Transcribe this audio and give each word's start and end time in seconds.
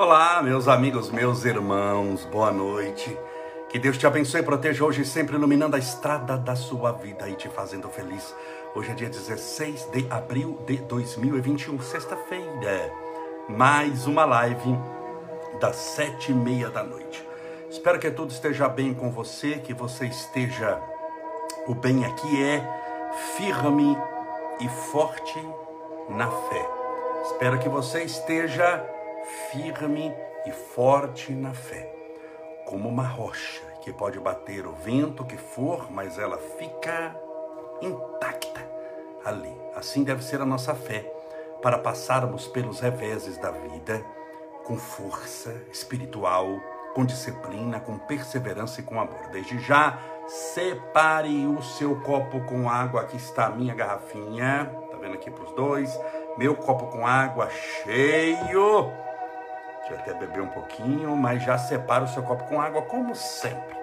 Olá, 0.00 0.40
meus 0.40 0.68
amigos, 0.68 1.10
meus 1.10 1.44
irmãos, 1.44 2.24
boa 2.26 2.52
noite. 2.52 3.18
Que 3.68 3.80
Deus 3.80 3.98
te 3.98 4.06
abençoe 4.06 4.42
e 4.42 4.44
proteja 4.44 4.84
hoje, 4.84 5.04
sempre 5.04 5.34
iluminando 5.34 5.74
a 5.74 5.78
estrada 5.80 6.38
da 6.38 6.54
sua 6.54 6.92
vida 6.92 7.28
e 7.28 7.34
te 7.34 7.48
fazendo 7.48 7.88
feliz. 7.88 8.32
Hoje 8.76 8.92
é 8.92 8.94
dia 8.94 9.08
16 9.10 9.86
de 9.90 10.06
abril 10.08 10.62
de 10.64 10.76
2021, 10.76 11.80
sexta-feira. 11.80 12.92
Mais 13.48 14.06
uma 14.06 14.24
live 14.24 14.78
das 15.60 15.74
sete 15.74 16.30
e 16.30 16.34
meia 16.34 16.70
da 16.70 16.84
noite. 16.84 17.26
Espero 17.68 17.98
que 17.98 18.08
tudo 18.08 18.30
esteja 18.30 18.68
bem 18.68 18.94
com 18.94 19.10
você, 19.10 19.58
que 19.58 19.74
você 19.74 20.06
esteja. 20.06 20.80
O 21.66 21.74
bem 21.74 22.04
aqui 22.04 22.40
é 22.40 22.64
firme 23.36 23.98
e 24.60 24.68
forte 24.92 25.44
na 26.08 26.30
fé. 26.30 26.68
Espero 27.24 27.58
que 27.58 27.68
você 27.68 28.04
esteja 28.04 28.96
firme 29.50 30.12
e 30.46 30.50
forte 30.50 31.32
na 31.32 31.52
fé, 31.52 31.92
como 32.66 32.88
uma 32.88 33.06
rocha 33.06 33.62
que 33.82 33.92
pode 33.92 34.18
bater 34.18 34.66
o 34.66 34.72
vento 34.72 35.24
que 35.24 35.36
for, 35.36 35.90
mas 35.90 36.18
ela 36.18 36.38
fica 36.58 37.14
intacta 37.80 38.66
ali. 39.24 39.54
Assim 39.74 40.02
deve 40.02 40.22
ser 40.22 40.40
a 40.40 40.46
nossa 40.46 40.74
fé, 40.74 41.12
para 41.62 41.78
passarmos 41.78 42.46
pelos 42.46 42.80
reveses 42.80 43.36
da 43.38 43.50
vida 43.50 44.04
com 44.64 44.76
força 44.76 45.54
espiritual, 45.72 46.46
com 46.94 47.04
disciplina, 47.04 47.80
com 47.80 47.98
perseverança 47.98 48.80
e 48.80 48.84
com 48.84 49.00
amor. 49.00 49.28
Desde 49.32 49.58
já, 49.58 49.98
separe 50.26 51.46
o 51.46 51.62
seu 51.62 52.00
copo 52.00 52.40
com 52.42 52.68
água. 52.68 53.02
Aqui 53.02 53.16
está 53.16 53.46
a 53.46 53.50
minha 53.50 53.74
garrafinha. 53.74 54.70
Tá 54.90 54.96
vendo 54.98 55.14
aqui 55.14 55.30
para 55.30 55.44
os 55.44 55.52
dois? 55.52 55.98
Meu 56.36 56.54
copo 56.54 56.86
com 56.86 57.06
água 57.06 57.48
cheio 57.50 59.07
Deixa 59.88 59.94
eu 59.94 59.98
até 60.00 60.12
beber 60.12 60.42
um 60.42 60.48
pouquinho, 60.48 61.16
mas 61.16 61.42
já 61.42 61.56
separa 61.56 62.04
o 62.04 62.08
seu 62.08 62.22
copo 62.22 62.44
com 62.44 62.60
água, 62.60 62.82
como 62.82 63.14
sempre. 63.14 63.78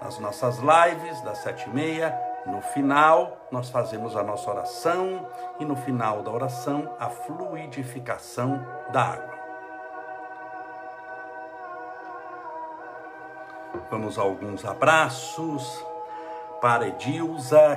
Nas 0.00 0.16
nossas 0.20 0.58
lives 0.58 1.20
das 1.22 1.38
sete 1.38 1.68
e 1.68 1.74
meia, 1.74 2.16
no 2.46 2.60
final, 2.60 3.36
nós 3.50 3.68
fazemos 3.68 4.16
a 4.16 4.22
nossa 4.22 4.48
oração 4.48 5.28
e 5.58 5.64
no 5.64 5.74
final 5.74 6.22
da 6.22 6.30
oração, 6.30 6.94
a 7.00 7.08
fluidificação 7.08 8.64
da 8.92 9.02
água. 9.02 9.38
Vamos 13.90 14.18
a 14.18 14.22
alguns 14.22 14.64
abraços 14.64 15.84
para 16.60 16.90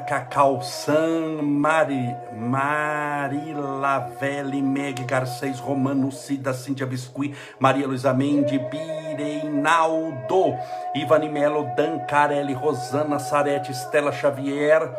Cacau 0.07 0.61
San, 0.61 1.41
Mari, 1.43 2.15
Marilavelle, 2.33 3.81
Meg 4.61 5.05
Garcês, 5.05 5.59
Romano, 5.59 6.11
Cida, 6.11 6.53
Cíntia 6.53 6.85
Biscuit, 6.85 7.35
Maria 7.59 7.88
Luiza 7.88 8.13
Mendes, 8.13 8.59
Bireinaldo, 8.69 10.55
Ivani 10.95 11.29
Melo, 11.29 11.67
Dan 11.75 12.05
Carelli, 12.07 12.53
Rosana 12.53 13.19
Sarete, 13.19 13.71
Estela 13.71 14.11
Xavier, 14.11 14.89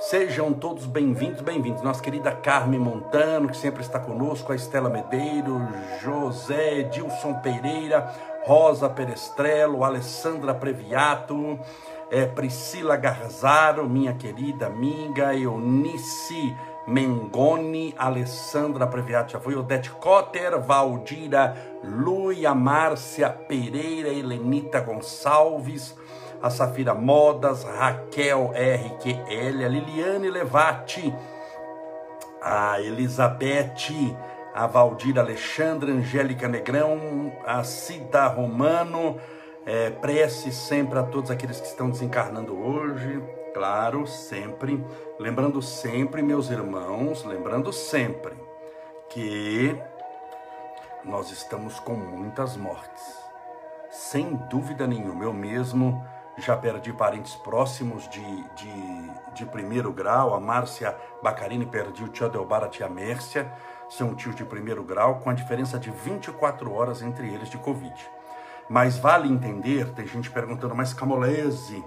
Sejam 0.00 0.52
todos 0.52 0.86
bem-vindos, 0.86 1.40
bem-vindos. 1.40 1.82
Nossa 1.82 2.00
querida 2.00 2.30
Carmen 2.30 2.78
Montano, 2.78 3.48
que 3.48 3.56
sempre 3.56 3.82
está 3.82 3.98
conosco, 3.98 4.52
a 4.52 4.54
Estela 4.54 4.88
Medeiro, 4.88 5.60
José 6.04 6.84
Dilson 6.84 7.34
Pereira, 7.42 8.08
Rosa 8.46 8.88
Perestrello, 8.88 9.82
Alessandra 9.82 10.54
Previato, 10.54 11.58
é, 12.10 12.26
Priscila 12.26 12.96
Garzaro, 12.96 13.88
minha 13.88 14.14
querida 14.14 14.66
amiga, 14.66 15.34
Eunice 15.34 16.56
Mengoni, 16.86 17.94
Alessandra 17.98 18.86
Previati, 18.86 19.34
já 19.34 19.40
foi, 19.40 19.54
Odete 19.54 19.90
Cotter, 19.90 20.58
Valdira 20.58 21.54
Luia, 21.84 22.54
Márcia 22.54 23.28
Pereira, 23.28 24.08
Helenita 24.08 24.80
Gonçalves, 24.80 25.94
a 26.42 26.48
Safira 26.48 26.94
Modas, 26.94 27.64
Raquel 27.64 28.52
RQL, 28.54 29.64
a 29.64 29.68
Liliane 29.68 30.30
Levati, 30.30 31.14
a 32.40 32.80
Elizabeth, 32.80 34.16
a 34.54 34.66
Valdira 34.66 35.20
Alexandra, 35.20 35.92
Angélica 35.92 36.48
Negrão, 36.48 37.32
a 37.44 37.62
Cida 37.64 38.28
Romano, 38.28 39.18
é, 39.68 39.90
prece 39.90 40.50
sempre 40.50 40.98
a 40.98 41.02
todos 41.02 41.30
aqueles 41.30 41.60
que 41.60 41.66
estão 41.66 41.90
desencarnando 41.90 42.58
hoje, 42.58 43.22
claro, 43.52 44.06
sempre. 44.06 44.82
Lembrando 45.18 45.60
sempre, 45.60 46.22
meus 46.22 46.48
irmãos, 46.48 47.22
lembrando 47.22 47.70
sempre 47.70 48.32
que 49.10 49.78
nós 51.04 51.30
estamos 51.30 51.78
com 51.78 51.92
muitas 51.92 52.56
mortes. 52.56 53.18
Sem 53.90 54.36
dúvida 54.48 54.86
nenhuma, 54.86 55.24
eu 55.24 55.34
mesmo 55.34 56.02
já 56.38 56.56
perdi 56.56 56.90
parentes 56.94 57.34
próximos 57.34 58.08
de, 58.08 58.24
de, 58.54 59.10
de 59.34 59.44
primeiro 59.44 59.92
grau. 59.92 60.32
A 60.32 60.40
Márcia 60.40 60.96
Bacarini 61.22 61.66
perdi 61.66 62.04
o 62.04 62.08
tio 62.08 62.24
Adelbar, 62.24 62.64
a 62.64 62.68
tia 62.68 62.88
Mércia, 62.88 63.52
são 63.90 64.14
tios 64.14 64.34
de 64.34 64.46
primeiro 64.46 64.82
grau, 64.82 65.16
com 65.16 65.28
a 65.28 65.34
diferença 65.34 65.78
de 65.78 65.90
24 65.90 66.72
horas 66.72 67.02
entre 67.02 67.28
eles 67.28 67.50
de 67.50 67.58
Covid. 67.58 68.18
Mas 68.68 68.98
vale 68.98 69.28
entender, 69.28 69.88
tem 69.94 70.06
gente 70.06 70.30
perguntando, 70.30 70.74
mas 70.74 70.92
Camolese, 70.92 71.82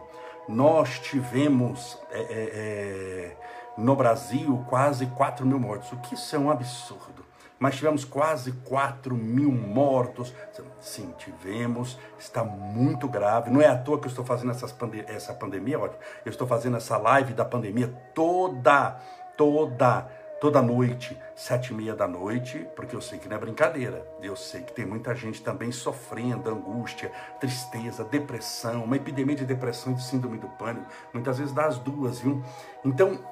nós 0.48 1.00
tivemos 1.00 1.98
é, 2.12 2.20
é, 2.20 2.26
é, 2.32 3.38
no 3.78 3.96
Brasil 3.96 4.66
quase 4.68 5.06
4 5.06 5.46
mil 5.46 5.60
mortos. 5.60 5.92
O 5.92 5.98
que 5.98 6.16
isso 6.16 6.36
é 6.36 6.40
um 6.40 6.50
absurdo. 6.50 7.26
Mas 7.60 7.76
tivemos 7.76 8.04
quase 8.04 8.54
4 8.54 9.16
mil 9.16 9.52
mortos. 9.52 10.34
Sim, 10.80 11.14
tivemos. 11.20 12.00
Está 12.18 12.44
muito 12.44 13.08
grave. 13.08 13.52
Não 13.52 13.62
é 13.62 13.68
à 13.68 13.78
toa 13.78 14.00
que 14.00 14.08
eu 14.08 14.10
estou 14.10 14.26
fazendo 14.26 14.52
pande 14.76 15.06
essa 15.08 15.32
pandemia, 15.34 15.80
ótimo. 15.80 16.02
Eu 16.26 16.32
estou 16.32 16.48
fazendo 16.48 16.78
essa 16.78 16.98
live 16.98 17.34
da 17.34 17.46
pandemia 17.46 17.88
toda, 18.16 19.00
toda 19.38 20.08
toda 20.42 20.60
noite, 20.60 21.16
sete 21.36 21.72
e 21.72 21.76
meia 21.76 21.96
da 21.96 22.08
noite, 22.08 22.68
porque 22.76 22.96
eu 22.96 23.00
sei 23.00 23.20
que 23.20 23.30
não 23.30 23.38
é 23.38 23.40
brincadeira. 23.40 24.04
Eu 24.24 24.36
sei 24.36 24.64
que 24.64 24.74
tem 24.74 24.84
muita 24.84 25.14
gente 25.14 25.40
também 25.44 25.72
sofrendo 25.72 26.50
angústia, 26.50 27.12
tristeza, 27.40 28.04
depressão, 28.04 28.84
uma 28.84 28.96
epidemia 28.96 29.36
de 29.36 29.46
depressão 29.46 29.94
e 29.94 29.96
de 29.98 30.04
síndrome 30.04 30.40
do 30.40 30.48
pânico. 30.48 30.88
Muitas 31.14 31.38
vezes 31.38 31.54
dá 31.54 31.68
as 31.68 31.78
duas, 31.78 32.22
viu? 32.22 32.44
Então, 32.84 33.24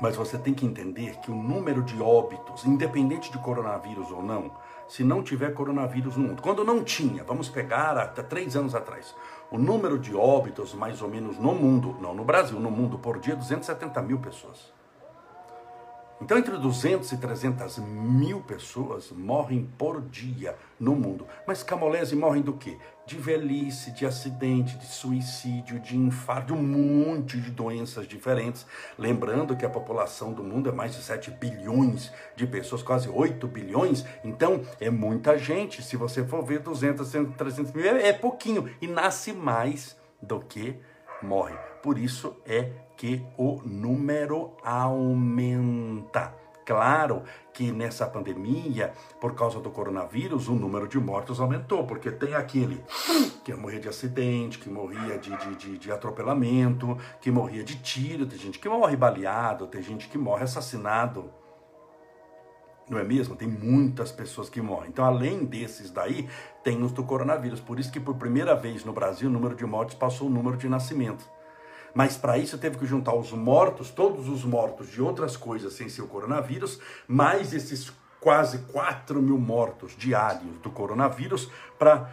mas 0.00 0.16
você 0.16 0.38
tem 0.38 0.54
que 0.54 0.64
entender 0.64 1.18
que 1.18 1.30
o 1.30 1.34
número 1.34 1.82
de 1.82 2.00
óbitos, 2.00 2.64
independente 2.64 3.30
de 3.30 3.36
coronavírus 3.36 4.10
ou 4.10 4.22
não, 4.22 4.50
se 4.88 5.04
não 5.04 5.22
tiver 5.22 5.52
coronavírus 5.52 6.16
no 6.16 6.28
mundo, 6.28 6.40
quando 6.40 6.64
não 6.64 6.82
tinha, 6.82 7.22
vamos 7.24 7.50
pegar 7.50 7.98
até 7.98 8.22
três 8.22 8.56
anos 8.56 8.74
atrás, 8.74 9.14
o 9.50 9.58
número 9.58 9.98
de 9.98 10.16
óbitos, 10.16 10.72
mais 10.72 11.02
ou 11.02 11.10
menos 11.10 11.36
no 11.36 11.54
mundo, 11.54 11.94
não 12.00 12.14
no 12.14 12.24
Brasil, 12.24 12.58
no 12.58 12.70
mundo, 12.70 12.98
por 12.98 13.18
dia, 13.18 13.36
270 13.36 14.00
mil 14.00 14.18
pessoas. 14.18 14.77
Então, 16.20 16.36
entre 16.36 16.56
200 16.56 17.12
e 17.12 17.16
300 17.16 17.78
mil 17.78 18.40
pessoas 18.40 19.12
morrem 19.12 19.70
por 19.78 20.02
dia 20.02 20.56
no 20.78 20.96
mundo. 20.96 21.26
Mas 21.46 21.62
Camolese 21.62 22.16
morrem 22.16 22.42
do 22.42 22.54
quê? 22.54 22.76
De 23.06 23.16
velhice, 23.16 23.92
de 23.92 24.04
acidente, 24.04 24.76
de 24.76 24.86
suicídio, 24.86 25.78
de 25.78 25.96
infarto, 25.96 26.54
um 26.54 26.62
monte 26.62 27.40
de 27.40 27.52
doenças 27.52 28.06
diferentes. 28.06 28.66
Lembrando 28.98 29.56
que 29.56 29.64
a 29.64 29.70
população 29.70 30.32
do 30.32 30.42
mundo 30.42 30.68
é 30.68 30.72
mais 30.72 30.96
de 30.96 31.02
7 31.02 31.30
bilhões 31.30 32.12
de 32.34 32.48
pessoas, 32.48 32.82
quase 32.82 33.08
8 33.08 33.46
bilhões. 33.46 34.04
Então, 34.24 34.62
é 34.80 34.90
muita 34.90 35.38
gente. 35.38 35.82
Se 35.82 35.96
você 35.96 36.24
for 36.24 36.44
ver 36.44 36.58
200, 36.58 37.08
300 37.36 37.72
mil, 37.72 37.84
é, 37.84 38.08
é 38.08 38.12
pouquinho. 38.12 38.68
E 38.82 38.88
nasce 38.88 39.32
mais 39.32 39.96
do 40.20 40.40
que 40.40 40.76
morre. 41.22 41.56
Por 41.80 41.96
isso 41.96 42.36
é 42.44 42.87
que 42.98 43.24
o 43.38 43.62
número 43.64 44.50
aumenta. 44.62 46.34
Claro 46.66 47.22
que 47.54 47.72
nessa 47.72 48.06
pandemia, 48.06 48.92
por 49.18 49.34
causa 49.34 49.58
do 49.58 49.70
coronavírus, 49.70 50.48
o 50.48 50.52
número 50.54 50.86
de 50.86 50.98
mortos 50.98 51.40
aumentou, 51.40 51.86
porque 51.86 52.10
tem 52.10 52.34
aquele 52.34 52.84
que 53.42 53.54
morria 53.54 53.80
de 53.80 53.88
acidente, 53.88 54.58
que 54.58 54.68
morria 54.68 55.16
de, 55.16 55.34
de, 55.34 55.54
de, 55.54 55.78
de 55.78 55.90
atropelamento, 55.90 56.98
que 57.22 57.30
morria 57.30 57.64
de 57.64 57.76
tiro, 57.76 58.26
tem 58.26 58.38
gente 58.38 58.58
que 58.58 58.68
morre 58.68 58.96
baleado, 58.96 59.66
tem 59.66 59.80
gente 59.82 60.08
que 60.08 60.18
morre 60.18 60.44
assassinado. 60.44 61.30
Não 62.90 62.98
é 62.98 63.04
mesmo? 63.04 63.36
Tem 63.36 63.48
muitas 63.48 64.10
pessoas 64.10 64.50
que 64.50 64.60
morrem. 64.60 64.90
Então, 64.90 65.04
além 65.04 65.44
desses 65.44 65.90
daí, 65.90 66.28
tem 66.64 66.82
os 66.82 66.90
do 66.90 67.04
coronavírus. 67.04 67.60
Por 67.60 67.78
isso 67.78 67.92
que, 67.92 68.00
por 68.00 68.16
primeira 68.16 68.54
vez 68.54 68.84
no 68.84 68.92
Brasil, 68.92 69.28
o 69.28 69.32
número 69.32 69.54
de 69.54 69.64
mortes 69.64 69.94
passou 69.94 70.26
o 70.26 70.30
número 70.30 70.56
de 70.56 70.68
nascimento. 70.68 71.37
Mas 71.98 72.16
para 72.16 72.38
isso 72.38 72.56
teve 72.56 72.78
que 72.78 72.86
juntar 72.86 73.12
os 73.12 73.32
mortos, 73.32 73.90
todos 73.90 74.28
os 74.28 74.44
mortos 74.44 74.88
de 74.88 75.02
outras 75.02 75.36
coisas 75.36 75.72
sem 75.72 75.88
ser 75.88 76.02
o 76.02 76.06
coronavírus, 76.06 76.78
mais 77.08 77.52
esses 77.52 77.92
quase 78.20 78.58
4 78.70 79.20
mil 79.20 79.36
mortos 79.36 79.96
diários 79.96 80.58
do 80.58 80.70
coronavírus, 80.70 81.50
para 81.76 82.08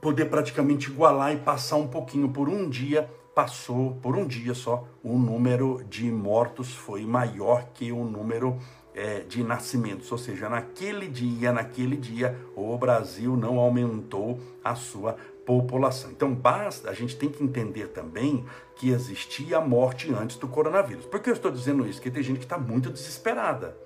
poder 0.00 0.26
praticamente 0.26 0.88
igualar 0.88 1.32
e 1.32 1.38
passar 1.38 1.74
um 1.74 1.88
pouquinho 1.88 2.28
por 2.28 2.48
um 2.48 2.70
dia. 2.70 3.10
Passou 3.34 3.96
por 3.96 4.16
um 4.16 4.28
dia 4.28 4.54
só, 4.54 4.86
o 5.02 5.18
número 5.18 5.82
de 5.88 6.04
mortos 6.04 6.72
foi 6.72 7.04
maior 7.04 7.64
que 7.74 7.90
o 7.90 8.04
número 8.04 8.60
é, 8.94 9.20
de 9.20 9.42
nascimentos, 9.42 10.12
ou 10.12 10.18
seja, 10.18 10.48
naquele 10.48 11.08
dia, 11.08 11.52
naquele 11.52 11.96
dia, 11.96 12.38
o 12.54 12.76
Brasil 12.78 13.36
não 13.36 13.58
aumentou 13.58 14.38
a 14.62 14.74
sua 14.74 15.16
população. 15.44 16.10
Então 16.10 16.34
basta, 16.34 16.90
a 16.90 16.94
gente 16.94 17.16
tem 17.16 17.28
que 17.28 17.42
entender 17.42 17.88
também 17.88 18.44
que 18.76 18.90
existia 18.90 19.58
a 19.58 19.60
morte 19.60 20.12
antes 20.12 20.36
do 20.36 20.48
coronavírus. 20.48 21.06
Por 21.06 21.20
que 21.20 21.30
eu 21.30 21.34
estou 21.34 21.50
dizendo 21.50 21.86
isso? 21.86 21.98
Porque 21.98 22.10
tem 22.10 22.22
gente 22.22 22.38
que 22.38 22.44
está 22.44 22.58
muito 22.58 22.90
desesperada. 22.90 23.76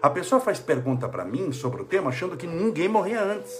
A 0.00 0.08
pessoa 0.08 0.40
faz 0.40 0.60
pergunta 0.60 1.08
para 1.08 1.24
mim 1.24 1.52
sobre 1.52 1.82
o 1.82 1.84
tema 1.84 2.10
achando 2.10 2.36
que 2.36 2.46
ninguém 2.46 2.88
morria 2.88 3.22
antes. 3.22 3.52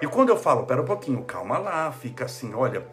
E 0.00 0.06
quando 0.06 0.28
eu 0.28 0.36
falo, 0.36 0.64
pera 0.64 0.82
um 0.82 0.84
pouquinho, 0.84 1.24
calma 1.24 1.58
lá, 1.58 1.90
fica 1.90 2.26
assim, 2.26 2.54
olha, 2.54 2.86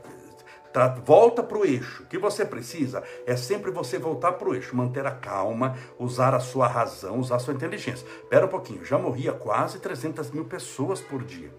volta 1.04 1.44
para 1.44 1.57
o 1.57 1.66
eixo. 1.66 2.04
O 2.04 2.06
que 2.07 2.18
você 2.18 2.44
precisa 2.44 3.04
é 3.25 3.36
sempre 3.36 3.69
você 3.69 4.00
voltar 4.00 4.33
para 4.33 4.50
o 4.50 4.56
eixo, 4.56 4.75
manter 4.75 5.06
a 5.06 5.12
calma, 5.12 5.77
usar 6.00 6.33
a 6.33 6.39
sua 6.39 6.68
razão, 6.68 7.19
usar 7.19 7.36
a 7.36 7.39
sua 7.39 7.54
inteligência. 7.54 8.06
Espera 8.06 8.45
um 8.45 8.50
pouquinho, 8.50 8.83
já 8.83 8.98
morria 8.98 9.31
quase 9.31 9.80
300 9.80 10.31
mil 10.31 10.45
pessoas 10.45 11.00
por 11.00 11.24
dia. 11.24 11.51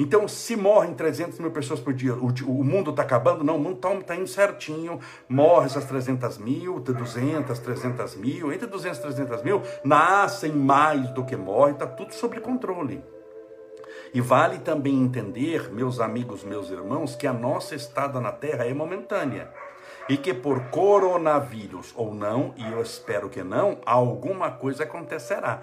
Então, 0.00 0.28
se 0.28 0.54
morrem 0.54 0.94
300 0.94 1.40
mil 1.40 1.50
pessoas 1.50 1.80
por 1.80 1.92
dia, 1.92 2.14
o, 2.14 2.28
o 2.28 2.64
mundo 2.64 2.90
está 2.90 3.02
acabando? 3.02 3.42
Não, 3.42 3.56
o 3.56 3.58
mundo 3.58 3.76
está 3.76 3.90
tá 3.96 4.14
indo 4.14 4.28
certinho. 4.28 5.00
Morre 5.28 5.66
essas 5.66 5.84
300 5.86 6.38
mil, 6.38 6.78
200, 6.78 7.58
300 7.58 8.14
mil, 8.14 8.52
entre 8.52 8.68
200 8.68 8.96
e 8.96 9.02
300 9.02 9.42
mil, 9.42 9.60
nascem 9.82 10.52
mais 10.52 11.10
do 11.10 11.24
que 11.24 11.34
morrem, 11.34 11.74
está 11.74 11.84
tudo 11.86 12.14
sob 12.14 12.38
controle. 12.38 13.02
E 14.14 14.20
vale 14.20 14.58
também 14.58 14.94
entender, 14.94 15.68
meus 15.72 15.98
amigos, 15.98 16.44
meus 16.44 16.70
irmãos, 16.70 17.16
que 17.16 17.26
a 17.26 17.32
nossa 17.32 17.74
estada 17.74 18.20
na 18.20 18.30
terra 18.30 18.64
é 18.64 18.72
momentânea. 18.72 19.50
E 20.08 20.16
que 20.16 20.32
por 20.32 20.70
coronavírus 20.70 21.92
ou 21.94 22.14
não, 22.14 22.54
e 22.56 22.72
eu 22.72 22.80
espero 22.80 23.28
que 23.28 23.42
não, 23.42 23.78
alguma 23.84 24.50
coisa 24.50 24.84
acontecerá. 24.84 25.60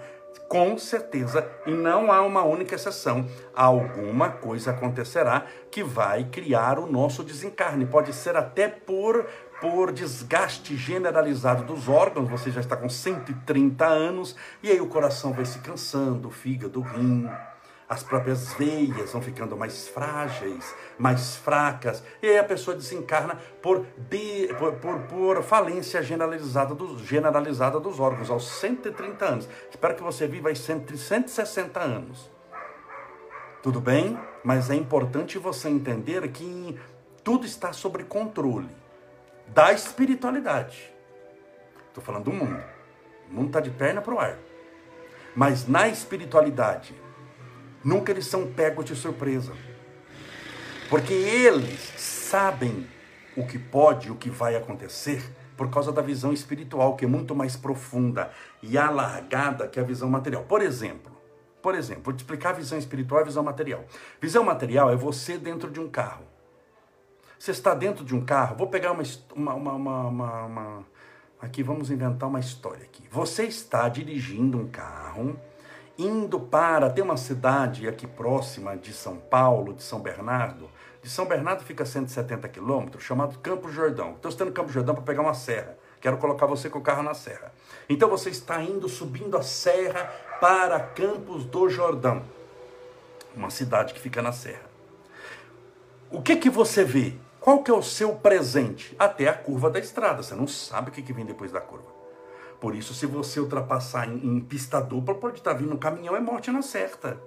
Com 0.48 0.78
certeza, 0.78 1.48
e 1.66 1.72
não 1.72 2.12
há 2.12 2.22
uma 2.22 2.44
única 2.44 2.76
exceção, 2.76 3.26
alguma 3.54 4.30
coisa 4.30 4.70
acontecerá 4.70 5.46
que 5.70 5.82
vai 5.82 6.24
criar 6.24 6.78
o 6.78 6.86
nosso 6.86 7.24
desencarne. 7.24 7.84
Pode 7.84 8.12
ser 8.12 8.36
até 8.36 8.68
por 8.68 9.26
por 9.60 9.90
desgaste 9.90 10.76
generalizado 10.76 11.64
dos 11.64 11.88
órgãos, 11.88 12.28
você 12.28 12.50
já 12.50 12.60
está 12.60 12.76
com 12.76 12.88
130 12.88 13.86
anos, 13.86 14.36
e 14.62 14.70
aí 14.70 14.80
o 14.80 14.86
coração 14.86 15.32
vai 15.32 15.46
se 15.46 15.60
cansando, 15.60 16.28
o 16.28 16.30
fígado, 16.30 16.80
o 16.80 16.82
rim, 16.82 17.26
as 17.88 18.02
próprias 18.02 18.52
veias 18.54 19.12
vão 19.12 19.22
ficando 19.22 19.56
mais 19.56 19.86
frágeis, 19.86 20.74
mais 20.98 21.36
fracas, 21.36 22.02
e 22.20 22.26
aí 22.26 22.38
a 22.38 22.44
pessoa 22.44 22.76
desencarna 22.76 23.38
por, 23.62 23.86
de, 24.10 24.48
por, 24.58 24.72
por, 24.74 24.98
por, 25.02 25.42
falência 25.42 26.02
generalizada 26.02 26.74
dos, 26.74 27.02
generalizada 27.02 27.78
dos 27.78 28.00
órgãos, 28.00 28.28
aos 28.28 28.48
130 28.58 29.24
anos. 29.24 29.48
Espero 29.70 29.94
que 29.94 30.02
você 30.02 30.26
viva 30.26 30.48
aí 30.48 30.56
160 30.56 31.78
anos. 31.78 32.30
Tudo 33.62 33.80
bem? 33.80 34.18
Mas 34.44 34.68
é 34.70 34.74
importante 34.74 35.38
você 35.38 35.68
entender 35.68 36.28
que 36.28 36.78
tudo 37.22 37.46
está 37.46 37.72
sob 37.72 38.02
controle 38.04 38.70
da 39.48 39.72
espiritualidade. 39.72 40.92
Estou 41.88 42.02
falando 42.02 42.24
do 42.24 42.32
mundo. 42.32 42.62
O 43.30 43.34
mundo 43.34 43.46
está 43.46 43.60
de 43.60 43.70
perna 43.70 44.00
para 44.00 44.14
o 44.14 44.20
ar. 44.20 44.38
Mas 45.34 45.66
na 45.66 45.88
espiritualidade, 45.88 46.94
Nunca 47.86 48.10
eles 48.10 48.26
são 48.26 48.48
pegos 48.48 48.84
de 48.84 48.96
surpresa. 48.96 49.52
Porque 50.90 51.14
eles 51.14 51.78
sabem 51.96 52.84
o 53.36 53.46
que 53.46 53.60
pode, 53.60 54.10
o 54.10 54.16
que 54.16 54.28
vai 54.28 54.56
acontecer, 54.56 55.22
por 55.56 55.70
causa 55.70 55.92
da 55.92 56.02
visão 56.02 56.32
espiritual, 56.32 56.96
que 56.96 57.04
é 57.04 57.08
muito 57.08 57.32
mais 57.32 57.54
profunda 57.54 58.32
e 58.60 58.76
alargada 58.76 59.68
que 59.68 59.78
a 59.78 59.84
visão 59.84 60.10
material. 60.10 60.42
Por 60.42 60.62
exemplo, 60.62 61.16
por 61.62 61.76
exemplo, 61.76 62.02
vou 62.06 62.12
te 62.12 62.18
explicar 62.18 62.50
a 62.50 62.54
visão 62.54 62.76
espiritual 62.76 63.20
e 63.20 63.22
a 63.22 63.26
visão 63.26 63.44
material. 63.44 63.84
Visão 64.20 64.42
material 64.42 64.90
é 64.90 64.96
você 64.96 65.38
dentro 65.38 65.70
de 65.70 65.78
um 65.78 65.88
carro. 65.88 66.24
Você 67.38 67.52
está 67.52 67.72
dentro 67.72 68.04
de 68.04 68.16
um 68.16 68.24
carro, 68.24 68.56
vou 68.56 68.66
pegar 68.66 68.90
uma, 68.90 69.04
uma, 69.32 69.54
uma, 69.54 70.06
uma, 70.08 70.42
uma 70.42 70.86
aqui 71.40 71.62
vamos 71.62 71.92
inventar 71.92 72.28
uma 72.28 72.40
história 72.40 72.82
aqui. 72.82 73.04
Você 73.12 73.44
está 73.44 73.88
dirigindo 73.88 74.58
um 74.58 74.66
carro 74.66 75.38
indo 75.98 76.40
para. 76.40 76.90
Tem 76.90 77.02
uma 77.02 77.16
cidade 77.16 77.88
aqui 77.88 78.06
próxima 78.06 78.76
de 78.76 78.92
São 78.92 79.16
Paulo, 79.16 79.72
de 79.72 79.82
São 79.82 80.00
Bernardo. 80.00 80.70
De 81.02 81.08
São 81.08 81.26
Bernardo 81.26 81.62
fica 81.62 81.84
a 81.84 81.86
170 81.86 82.48
quilômetros, 82.48 83.04
chamado 83.04 83.38
Campo 83.38 83.70
Jordão. 83.70 84.12
Estou 84.12 84.28
estando 84.28 84.48
no 84.48 84.54
Campo 84.54 84.70
Jordão 84.70 84.94
para 84.94 85.04
pegar 85.04 85.22
uma 85.22 85.34
serra. 85.34 85.76
Quero 86.00 86.18
colocar 86.18 86.46
você 86.46 86.68
com 86.68 86.78
o 86.78 86.82
carro 86.82 87.02
na 87.02 87.14
serra. 87.14 87.52
Então 87.88 88.08
você 88.08 88.30
está 88.30 88.62
indo, 88.62 88.88
subindo 88.88 89.36
a 89.36 89.42
serra 89.42 90.04
para 90.40 90.78
Campos 90.80 91.44
do 91.44 91.68
Jordão, 91.68 92.22
uma 93.34 93.50
cidade 93.50 93.94
que 93.94 94.00
fica 94.00 94.20
na 94.20 94.32
serra. 94.32 94.66
O 96.10 96.22
que 96.22 96.36
que 96.36 96.50
você 96.50 96.84
vê? 96.84 97.14
Qual 97.40 97.62
que 97.62 97.70
é 97.70 97.74
o 97.74 97.82
seu 97.82 98.14
presente? 98.14 98.94
Até 98.98 99.28
a 99.28 99.32
curva 99.32 99.70
da 99.70 99.78
estrada. 99.78 100.22
Você 100.22 100.34
não 100.34 100.46
sabe 100.46 100.90
o 100.90 100.92
que, 100.92 101.02
que 101.02 101.12
vem 101.12 101.24
depois 101.24 101.52
da 101.52 101.60
curva. 101.60 101.95
Por 102.60 102.74
isso, 102.74 102.94
se 102.94 103.06
você 103.06 103.40
ultrapassar 103.40 104.08
em, 104.08 104.36
em 104.36 104.40
pista 104.40 104.80
dupla, 104.80 105.14
pode 105.14 105.38
estar 105.38 105.52
vindo 105.52 105.74
um 105.74 105.78
caminhão, 105.78 106.16
é 106.16 106.20
morte 106.20 106.50
na 106.50 106.62
certa. 106.62 107.20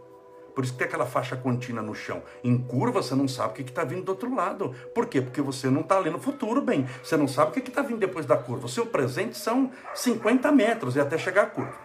Por 0.53 0.63
isso 0.63 0.73
que 0.73 0.79
tem 0.79 0.87
aquela 0.87 1.05
faixa 1.05 1.37
contínua 1.37 1.81
no 1.81 1.95
chão. 1.95 2.21
Em 2.43 2.57
curva, 2.57 3.01
você 3.01 3.15
não 3.15 3.27
sabe 3.27 3.51
o 3.51 3.55
que 3.55 3.61
está 3.61 3.83
vindo 3.83 4.03
do 4.03 4.09
outro 4.09 4.33
lado. 4.35 4.75
Por 4.93 5.05
quê? 5.05 5.21
Porque 5.21 5.41
você 5.41 5.69
não 5.69 5.81
está 5.81 5.97
lendo 5.99 6.17
o 6.17 6.21
futuro 6.21 6.61
bem. 6.61 6.85
Você 7.01 7.15
não 7.15 7.27
sabe 7.27 7.51
o 7.51 7.53
que 7.53 7.69
está 7.69 7.81
vindo 7.81 7.99
depois 7.99 8.25
da 8.25 8.35
curva. 8.35 8.65
O 8.65 8.69
seu 8.69 8.85
presente 8.85 9.37
são 9.37 9.71
50 9.93 10.51
metros 10.51 10.95
e 10.95 10.99
até 10.99 11.17
chegar 11.17 11.43
à 11.43 11.45
curva. 11.45 11.77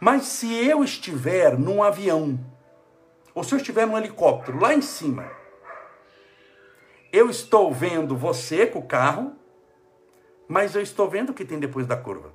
Mas 0.00 0.22
se 0.24 0.50
eu 0.66 0.82
estiver 0.82 1.58
num 1.58 1.82
avião, 1.82 2.40
ou 3.34 3.44
se 3.44 3.54
eu 3.54 3.58
estiver 3.58 3.86
num 3.86 3.98
helicóptero 3.98 4.58
lá 4.58 4.72
em 4.72 4.80
cima, 4.80 5.30
eu 7.12 7.28
estou 7.28 7.70
vendo 7.70 8.16
você 8.16 8.66
com 8.66 8.78
o 8.78 8.86
carro, 8.86 9.36
mas 10.50 10.74
eu 10.74 10.82
estou 10.82 11.08
vendo 11.08 11.30
o 11.30 11.32
que 11.32 11.44
tem 11.44 11.60
depois 11.60 11.86
da 11.86 11.96
curva. 11.96 12.32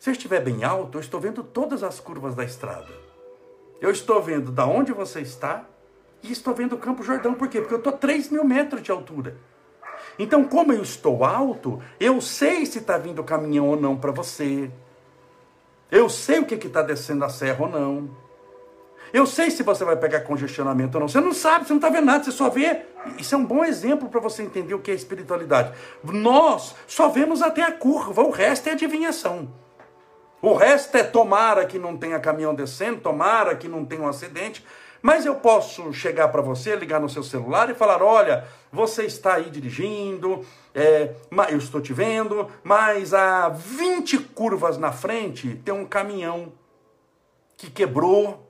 Se 0.00 0.10
eu 0.10 0.12
estiver 0.12 0.40
bem 0.40 0.64
alto, 0.64 0.98
eu 0.98 1.00
estou 1.00 1.20
vendo 1.20 1.44
todas 1.44 1.84
as 1.84 2.00
curvas 2.00 2.34
da 2.34 2.42
estrada. 2.42 2.88
Eu 3.80 3.88
estou 3.88 4.20
vendo 4.20 4.50
da 4.50 4.66
onde 4.66 4.92
você 4.92 5.20
está 5.20 5.64
e 6.24 6.32
estou 6.32 6.52
vendo 6.56 6.74
o 6.74 6.78
Campo 6.78 7.04
Jordão. 7.04 7.34
Por 7.34 7.46
quê? 7.46 7.60
Porque 7.60 7.74
eu 7.74 7.78
estou 7.78 7.94
a 7.94 7.96
3 7.96 8.30
mil 8.30 8.44
metros 8.44 8.82
de 8.82 8.90
altura. 8.90 9.36
Então, 10.18 10.42
como 10.42 10.72
eu 10.72 10.82
estou 10.82 11.24
alto, 11.24 11.80
eu 12.00 12.20
sei 12.20 12.66
se 12.66 12.78
está 12.78 12.98
vindo 12.98 13.22
caminhão 13.22 13.68
ou 13.68 13.80
não 13.80 13.96
para 13.96 14.10
você. 14.10 14.68
Eu 15.88 16.08
sei 16.08 16.40
o 16.40 16.46
que 16.46 16.54
está 16.56 16.82
descendo 16.82 17.24
a 17.24 17.28
serra 17.28 17.62
ou 17.62 17.70
não. 17.70 18.10
Eu 19.16 19.24
sei 19.24 19.50
se 19.50 19.62
você 19.62 19.82
vai 19.82 19.96
pegar 19.96 20.20
congestionamento 20.20 20.98
ou 20.98 21.00
não. 21.00 21.08
Você 21.08 21.22
não 21.22 21.32
sabe, 21.32 21.66
você 21.66 21.72
não 21.72 21.78
está 21.78 21.88
vendo 21.88 22.04
nada, 22.04 22.22
você 22.22 22.30
só 22.30 22.50
vê. 22.50 22.82
Isso 23.16 23.34
é 23.34 23.38
um 23.38 23.46
bom 23.46 23.64
exemplo 23.64 24.10
para 24.10 24.20
você 24.20 24.42
entender 24.42 24.74
o 24.74 24.78
que 24.78 24.90
é 24.90 24.94
espiritualidade. 24.94 25.72
Nós 26.04 26.74
só 26.86 27.08
vemos 27.08 27.40
até 27.40 27.62
a 27.62 27.72
curva, 27.72 28.20
o 28.20 28.28
resto 28.28 28.68
é 28.68 28.72
adivinhação. 28.72 29.50
O 30.42 30.52
resto 30.52 30.94
é 30.98 31.02
tomara 31.02 31.64
que 31.64 31.78
não 31.78 31.96
tenha 31.96 32.20
caminhão 32.20 32.54
descendo, 32.54 33.00
tomara 33.00 33.56
que 33.56 33.66
não 33.66 33.86
tenha 33.86 34.02
um 34.02 34.08
acidente. 34.08 34.62
Mas 35.00 35.24
eu 35.24 35.36
posso 35.36 35.94
chegar 35.94 36.28
para 36.28 36.42
você, 36.42 36.76
ligar 36.76 37.00
no 37.00 37.08
seu 37.08 37.22
celular 37.22 37.70
e 37.70 37.74
falar: 37.74 38.02
olha, 38.02 38.44
você 38.70 39.04
está 39.04 39.36
aí 39.36 39.48
dirigindo, 39.48 40.44
é, 40.74 41.14
eu 41.48 41.56
estou 41.56 41.80
te 41.80 41.94
vendo, 41.94 42.50
mas 42.62 43.14
a 43.14 43.48
20 43.48 44.18
curvas 44.18 44.76
na 44.76 44.92
frente 44.92 45.58
tem 45.64 45.72
um 45.72 45.86
caminhão 45.86 46.52
que 47.56 47.70
quebrou 47.70 48.45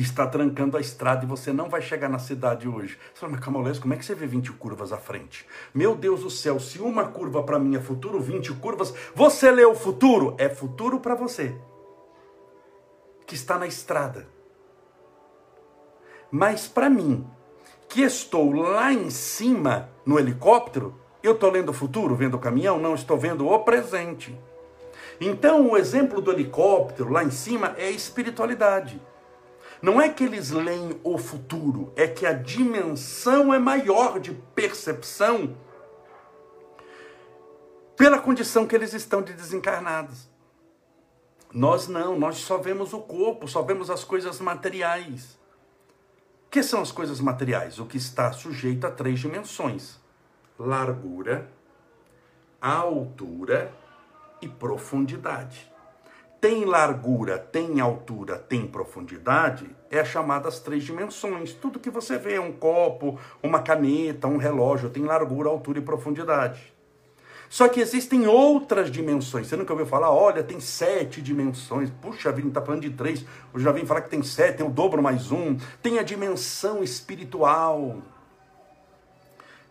está 0.00 0.26
trancando 0.26 0.76
a 0.76 0.80
estrada 0.80 1.24
e 1.24 1.28
você 1.28 1.52
não 1.52 1.68
vai 1.68 1.82
chegar 1.82 2.08
na 2.08 2.18
cidade 2.18 2.66
hoje. 2.66 2.98
Você 3.12 3.20
fala, 3.20 3.32
mas 3.32 3.44
Camolés, 3.44 3.78
como 3.78 3.92
é 3.92 3.96
que 3.96 4.04
você 4.04 4.14
vê 4.14 4.26
20 4.26 4.52
curvas 4.52 4.92
à 4.92 4.96
frente? 4.96 5.46
Meu 5.74 5.94
Deus 5.94 6.22
do 6.22 6.30
céu, 6.30 6.58
se 6.58 6.80
uma 6.80 7.04
curva 7.04 7.42
para 7.42 7.58
mim 7.58 7.76
é 7.76 7.80
futuro, 7.80 8.20
20 8.20 8.54
curvas, 8.54 8.94
você 9.14 9.50
lê 9.50 9.64
o 9.64 9.74
futuro? 9.74 10.34
É 10.38 10.48
futuro 10.48 10.98
para 10.98 11.14
você, 11.14 11.54
que 13.26 13.34
está 13.34 13.58
na 13.58 13.66
estrada. 13.66 14.26
Mas 16.30 16.66
para 16.66 16.88
mim, 16.88 17.26
que 17.88 18.00
estou 18.00 18.52
lá 18.52 18.90
em 18.90 19.10
cima 19.10 19.90
no 20.06 20.18
helicóptero, 20.18 20.98
eu 21.22 21.32
estou 21.32 21.50
lendo 21.50 21.68
o 21.68 21.74
futuro, 21.74 22.16
vendo 22.16 22.34
o 22.34 22.40
caminhão? 22.40 22.78
Não, 22.78 22.94
estou 22.94 23.18
vendo 23.18 23.46
o 23.46 23.58
presente. 23.58 24.34
Então, 25.20 25.70
o 25.70 25.76
exemplo 25.76 26.20
do 26.20 26.32
helicóptero 26.32 27.10
lá 27.10 27.22
em 27.22 27.30
cima 27.30 27.74
é 27.76 27.90
espiritualidade. 27.90 29.00
Não 29.82 30.00
é 30.00 30.08
que 30.08 30.22
eles 30.22 30.52
leem 30.52 31.00
o 31.02 31.18
futuro, 31.18 31.92
é 31.96 32.06
que 32.06 32.24
a 32.24 32.32
dimensão 32.32 33.52
é 33.52 33.58
maior 33.58 34.20
de 34.20 34.32
percepção 34.54 35.56
pela 37.96 38.20
condição 38.20 38.64
que 38.64 38.76
eles 38.76 38.94
estão 38.94 39.20
de 39.22 39.32
desencarnados. 39.32 40.30
Nós 41.52 41.88
não, 41.88 42.16
nós 42.16 42.36
só 42.36 42.58
vemos 42.58 42.92
o 42.92 43.00
corpo, 43.00 43.48
só 43.48 43.60
vemos 43.60 43.90
as 43.90 44.04
coisas 44.04 44.38
materiais. 44.40 45.36
O 46.46 46.50
que 46.50 46.62
são 46.62 46.80
as 46.80 46.92
coisas 46.92 47.20
materiais? 47.20 47.80
O 47.80 47.84
que 47.84 47.96
está 47.96 48.32
sujeito 48.32 48.86
a 48.86 48.90
três 48.90 49.18
dimensões: 49.18 49.98
largura, 50.56 51.50
altura 52.60 53.74
e 54.40 54.48
profundidade. 54.48 55.71
Tem 56.42 56.64
largura, 56.64 57.38
tem 57.38 57.80
altura, 57.80 58.36
tem 58.36 58.66
profundidade, 58.66 59.70
é 59.88 60.04
chamada 60.04 60.48
as 60.48 60.58
três 60.58 60.82
dimensões. 60.82 61.52
Tudo 61.52 61.78
que 61.78 61.88
você 61.88 62.18
vê, 62.18 62.36
um 62.36 62.50
copo, 62.50 63.16
uma 63.40 63.62
caneta, 63.62 64.26
um 64.26 64.38
relógio, 64.38 64.90
tem 64.90 65.04
largura, 65.04 65.48
altura 65.48 65.78
e 65.78 65.82
profundidade. 65.82 66.74
Só 67.48 67.68
que 67.68 67.78
existem 67.78 68.26
outras 68.26 68.90
dimensões. 68.90 69.46
Você 69.46 69.54
nunca 69.54 69.72
ouviu 69.72 69.86
falar, 69.86 70.10
olha, 70.10 70.42
tem 70.42 70.58
sete 70.58 71.22
dimensões. 71.22 71.90
Puxa, 72.02 72.32
vida 72.32 72.48
está 72.48 72.60
falando 72.60 72.82
de 72.82 72.90
três. 72.90 73.24
Eu 73.54 73.60
já 73.60 73.70
vim 73.70 73.86
falar 73.86 74.00
que 74.00 74.10
tem 74.10 74.24
sete, 74.24 74.56
tem 74.56 74.66
o 74.66 74.70
dobro 74.70 75.00
mais 75.00 75.30
um. 75.30 75.56
Tem 75.80 76.00
a 76.00 76.02
dimensão 76.02 76.82
espiritual. 76.82 77.98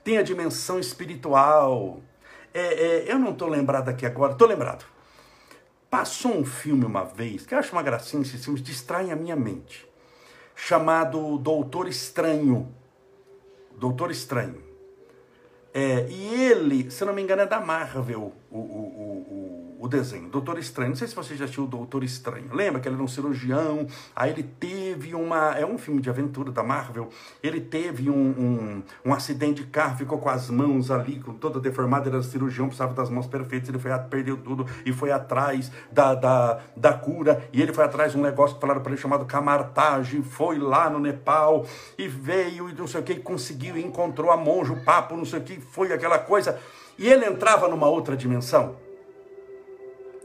Tem 0.05 0.17
a 0.17 0.23
dimensão 0.23 0.79
espiritual. 0.79 1.99
É, 2.53 2.61
é, 2.61 3.11
eu 3.11 3.19
não 3.19 3.31
estou 3.31 3.49
lembrado 3.49 3.89
aqui 3.89 4.05
agora, 4.05 4.31
estou 4.31 4.47
lembrado. 4.47 4.85
Passou 5.91 6.37
um 6.37 6.45
filme 6.45 6.85
uma 6.85 7.03
vez, 7.03 7.45
que 7.45 7.53
eu 7.53 7.59
acho 7.59 7.73
uma 7.73 7.83
gracinha, 7.83 8.23
esses 8.23 8.41
filmes 8.41 8.63
distraem 8.63 9.11
a 9.11 9.15
minha 9.15 9.35
mente, 9.35 9.85
chamado 10.55 11.37
Doutor 11.37 11.85
Estranho. 11.85 12.73
Doutor 13.77 14.09
Estranho. 14.09 14.63
É, 15.73 16.07
e 16.09 16.45
ele, 16.45 16.89
se 16.89 17.03
não 17.03 17.13
me 17.13 17.21
engano, 17.21 17.41
é 17.41 17.45
da 17.45 17.59
Marvel, 17.59 18.33
o, 18.51 18.57
o, 18.57 19.77
o, 19.79 19.85
o, 19.85 19.87
desenho, 19.87 20.29
Doutor 20.29 20.59
Estranho. 20.59 20.89
Não 20.89 20.95
sei 20.97 21.07
se 21.07 21.15
você 21.15 21.35
já 21.35 21.45
assistiu 21.45 21.63
o 21.63 21.67
Doutor 21.67 22.03
Estranho. 22.03 22.53
Lembra 22.53 22.81
que 22.81 22.87
ele 22.87 22.95
era 22.95 23.03
um 23.03 23.07
cirurgião, 23.07 23.87
aí 24.13 24.31
ele 24.31 24.43
teve 24.43 25.15
uma. 25.15 25.57
É 25.57 25.65
um 25.65 25.77
filme 25.77 26.01
de 26.01 26.09
aventura 26.09 26.51
da 26.51 26.61
Marvel. 26.61 27.09
Ele 27.41 27.61
teve 27.61 28.09
um, 28.09 28.13
um, 28.13 28.83
um 29.05 29.13
acidente 29.13 29.63
de 29.63 29.69
carro, 29.69 29.97
ficou 29.97 30.17
com 30.19 30.27
as 30.27 30.49
mãos 30.49 30.91
ali, 30.91 31.19
com 31.21 31.33
toda 31.33 31.59
deformada, 31.61 32.09
ele 32.09 32.17
era 32.17 32.23
cirurgião, 32.23 32.67
precisava 32.67 32.93
das 32.93 33.09
mãos 33.09 33.25
perfeitas, 33.25 33.69
ele 33.69 33.79
foi, 33.79 33.91
perdeu 34.09 34.35
tudo 34.35 34.65
e 34.85 34.91
foi 34.91 35.11
atrás 35.11 35.71
da, 35.89 36.13
da, 36.13 36.59
da 36.75 36.93
cura. 36.93 37.47
E 37.53 37.61
ele 37.61 37.73
foi 37.73 37.85
atrás 37.85 38.11
de 38.11 38.17
um 38.17 38.21
negócio 38.21 38.55
que 38.55 38.61
falaram 38.61 38.81
para 38.81 38.91
ele 38.91 39.01
chamado 39.01 39.25
camartage, 39.25 40.21
foi 40.23 40.59
lá 40.59 40.89
no 40.89 40.99
Nepal 40.99 41.65
e 41.97 42.05
veio 42.05 42.69
e 42.69 42.73
não 42.73 42.85
sei 42.85 42.99
o 42.99 43.03
que, 43.03 43.15
conseguiu, 43.15 43.77
encontrou 43.77 44.29
a 44.29 44.35
monja, 44.35 44.73
o 44.73 44.83
papo, 44.83 45.15
não 45.15 45.25
sei 45.25 45.39
o 45.39 45.43
que 45.43 45.61
foi 45.61 45.93
aquela 45.93 46.19
coisa. 46.19 46.59
E 46.97 47.07
ele 47.07 47.25
entrava 47.25 47.67
numa 47.67 47.87
outra 47.87 48.15
dimensão. 48.15 48.75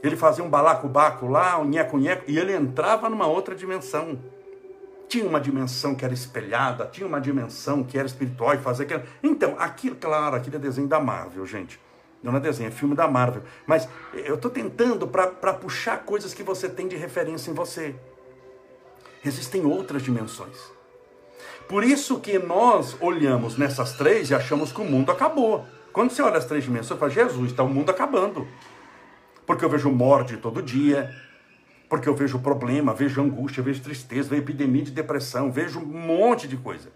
Ele 0.01 0.15
fazia 0.15 0.43
um 0.43 0.49
balacobaco 0.49 1.27
lá, 1.27 1.57
um 1.57 1.65
nheco-nheco, 1.65 2.23
e 2.27 2.37
ele 2.37 2.53
entrava 2.53 3.09
numa 3.09 3.27
outra 3.27 3.55
dimensão. 3.55 4.19
Tinha 5.07 5.25
uma 5.25 5.39
dimensão 5.39 5.95
que 5.95 6.05
era 6.05 6.13
espelhada, 6.13 6.85
tinha 6.85 7.07
uma 7.07 7.19
dimensão 7.19 7.83
que 7.83 7.97
era 7.97 8.05
espiritual 8.05 8.53
e 8.53 8.57
fazia 8.57 8.85
aquilo. 8.85 9.03
Então, 9.23 9.55
aquilo, 9.57 9.95
claro, 9.95 10.35
aquilo 10.35 10.57
é 10.57 10.59
desenho 10.59 10.87
da 10.87 10.99
Marvel, 10.99 11.45
gente. 11.45 11.79
Não 12.21 12.35
é 12.35 12.39
desenho, 12.39 12.67
é 12.67 12.71
filme 12.71 12.93
da 12.95 13.07
Marvel. 13.07 13.43
Mas 13.65 13.87
eu 14.13 14.35
estou 14.35 14.51
tentando 14.51 15.07
para 15.07 15.53
puxar 15.53 16.03
coisas 16.03 16.33
que 16.33 16.43
você 16.43 16.67
tem 16.67 16.87
de 16.87 16.95
referência 16.95 17.49
em 17.49 17.53
você. 17.53 17.95
Existem 19.25 19.65
outras 19.65 20.03
dimensões. 20.03 20.57
Por 21.67 21.83
isso 21.83 22.19
que 22.19 22.37
nós 22.39 22.95
olhamos 23.01 23.57
nessas 23.57 23.93
três 23.93 24.29
e 24.29 24.35
achamos 24.35 24.71
que 24.71 24.81
o 24.81 24.85
mundo 24.85 25.11
acabou. 25.11 25.65
Quando 25.97 26.11
você 26.11 26.21
olha 26.21 26.37
as 26.37 26.45
três 26.45 26.63
dimensões, 26.63 26.89
você 26.89 26.95
fala, 26.95 27.09
Jesus, 27.09 27.49
está 27.49 27.63
o 27.63 27.67
mundo 27.67 27.89
acabando. 27.89 28.47
Porque 29.47 29.65
eu 29.65 29.69
vejo 29.69 29.89
morte 29.89 30.37
todo 30.37 30.61
dia, 30.61 31.11
porque 31.89 32.07
eu 32.07 32.13
vejo 32.13 32.37
problema, 32.37 32.93
vejo 32.93 33.19
angústia, 33.19 33.63
vejo 33.63 33.81
tristeza, 33.81 34.29
vejo 34.29 34.43
epidemia 34.43 34.83
de 34.83 34.91
depressão, 34.91 35.51
vejo 35.51 35.79
um 35.79 35.85
monte 35.85 36.47
de 36.47 36.55
coisa. 36.55 36.91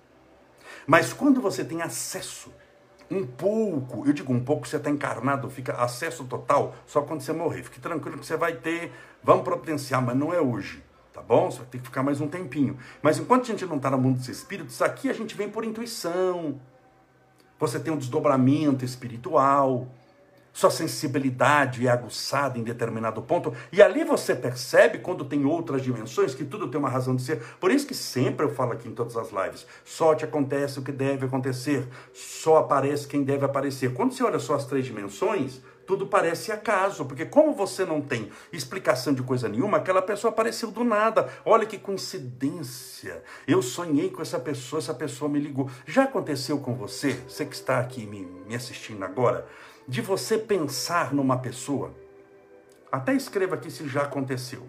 Mas 0.86 1.14
quando 1.14 1.42
você 1.42 1.66
tem 1.66 1.82
acesso, 1.82 2.54
um 3.10 3.26
pouco, 3.26 4.06
eu 4.06 4.14
digo 4.14 4.32
um 4.32 4.40
pouco, 4.40 4.68
você 4.68 4.78
está 4.78 4.92
encarnado, 4.92 5.50
fica 5.50 5.74
acesso 5.78 6.26
total, 6.26 6.76
só 6.86 7.02
quando 7.02 7.22
você 7.22 7.34
morrer. 7.34 7.64
Fique 7.64 7.80
tranquilo 7.80 8.20
que 8.20 8.26
você 8.28 8.38
vai 8.38 8.54
ter, 8.54 8.92
vamos 9.24 9.44
providenciar, 9.44 10.00
mas 10.00 10.16
não 10.16 10.32
é 10.32 10.40
hoje. 10.40 10.84
Tá 11.12 11.24
bom? 11.24 11.50
Você 11.50 11.58
vai 11.58 11.68
ter 11.72 11.80
que 11.80 11.86
ficar 11.86 12.04
mais 12.04 12.22
um 12.22 12.28
tempinho. 12.28 12.78
Mas 13.02 13.18
enquanto 13.18 13.42
a 13.42 13.46
gente 13.46 13.66
não 13.66 13.78
está 13.78 13.90
no 13.90 13.98
mundo 13.98 14.18
dos 14.18 14.30
espíritos, 14.30 14.80
aqui 14.80 15.10
a 15.10 15.14
gente 15.14 15.36
vem 15.36 15.50
por 15.50 15.66
intuição. 15.66 16.62
Você 17.62 17.80
tem 17.80 17.94
um 17.94 17.98
desdobramento 17.98 18.84
espiritual. 18.84 19.88
Sua 20.52 20.72
sensibilidade 20.72 21.88
é 21.88 21.92
aguçada 21.92 22.58
em 22.58 22.64
determinado 22.64 23.22
ponto. 23.22 23.54
E 23.72 23.82
ali 23.82 24.04
você 24.04 24.36
percebe, 24.36 24.98
quando 24.98 25.24
tem 25.24 25.46
outras 25.46 25.82
dimensões, 25.82 26.34
que 26.34 26.44
tudo 26.44 26.68
tem 26.68 26.80
uma 26.80 26.90
razão 26.90 27.16
de 27.16 27.22
ser. 27.22 27.42
Por 27.60 27.72
isso 27.72 27.88
que 27.88 27.94
sempre 27.94 28.46
eu 28.46 28.50
falo 28.50 28.74
aqui 28.74 28.90
em 28.90 28.94
todas 28.94 29.16
as 29.16 29.30
lives: 29.32 29.66
só 29.86 30.14
te 30.16 30.26
acontece 30.26 30.80
o 30.80 30.82
que 30.82 30.92
deve 30.92 31.28
acontecer. 31.28 31.88
Só 32.14 32.58
aparece 32.58 33.08
quem 33.08 33.24
deve 33.24 33.46
aparecer. 33.46 33.94
Quando 33.94 34.12
você 34.12 34.24
olha 34.24 34.40
só 34.40 34.56
as 34.56 34.66
três 34.66 34.84
dimensões, 34.84 35.62
tudo 35.86 36.08
parece 36.08 36.52
acaso, 36.52 37.06
porque 37.06 37.26
como 37.26 37.54
você 37.54 37.86
não 37.86 38.02
tem 38.02 38.32
explicação 38.52 39.14
de 39.14 39.24
coisa 39.24 39.50
nenhuma, 39.50 39.78
aquela 39.78 40.02
pessoa 40.02 40.32
apareceu 40.32 40.72
do 40.72 40.84
nada. 40.84 41.30
Olha 41.46 41.66
que 41.66 41.78
coincidência. 41.78 43.24
Eu 43.48 43.62
sonhei 43.62 44.10
com 44.10 44.22
essa 44.22 44.40
pessoa, 44.40 44.80
essa 44.80 44.94
pessoa 44.94 45.30
me 45.30 45.40
ligou. 45.40 45.70
Já 45.86 46.04
aconteceu 46.04 46.60
com 46.60 46.76
você, 46.76 47.14
você 47.28 47.46
que 47.46 47.56
está 47.56 47.80
aqui 47.80 48.06
me, 48.06 48.26
me 48.48 48.56
assistindo 48.56 49.04
agora, 49.04 49.48
de 49.88 50.02
você 50.02 50.38
pensar 50.38 51.14
numa 51.14 51.38
pessoa? 51.38 51.92
Até 52.92 53.14
escreva 53.14 53.56
aqui 53.56 53.72
se 53.72 53.88
já 53.88 54.04
aconteceu. 54.04 54.66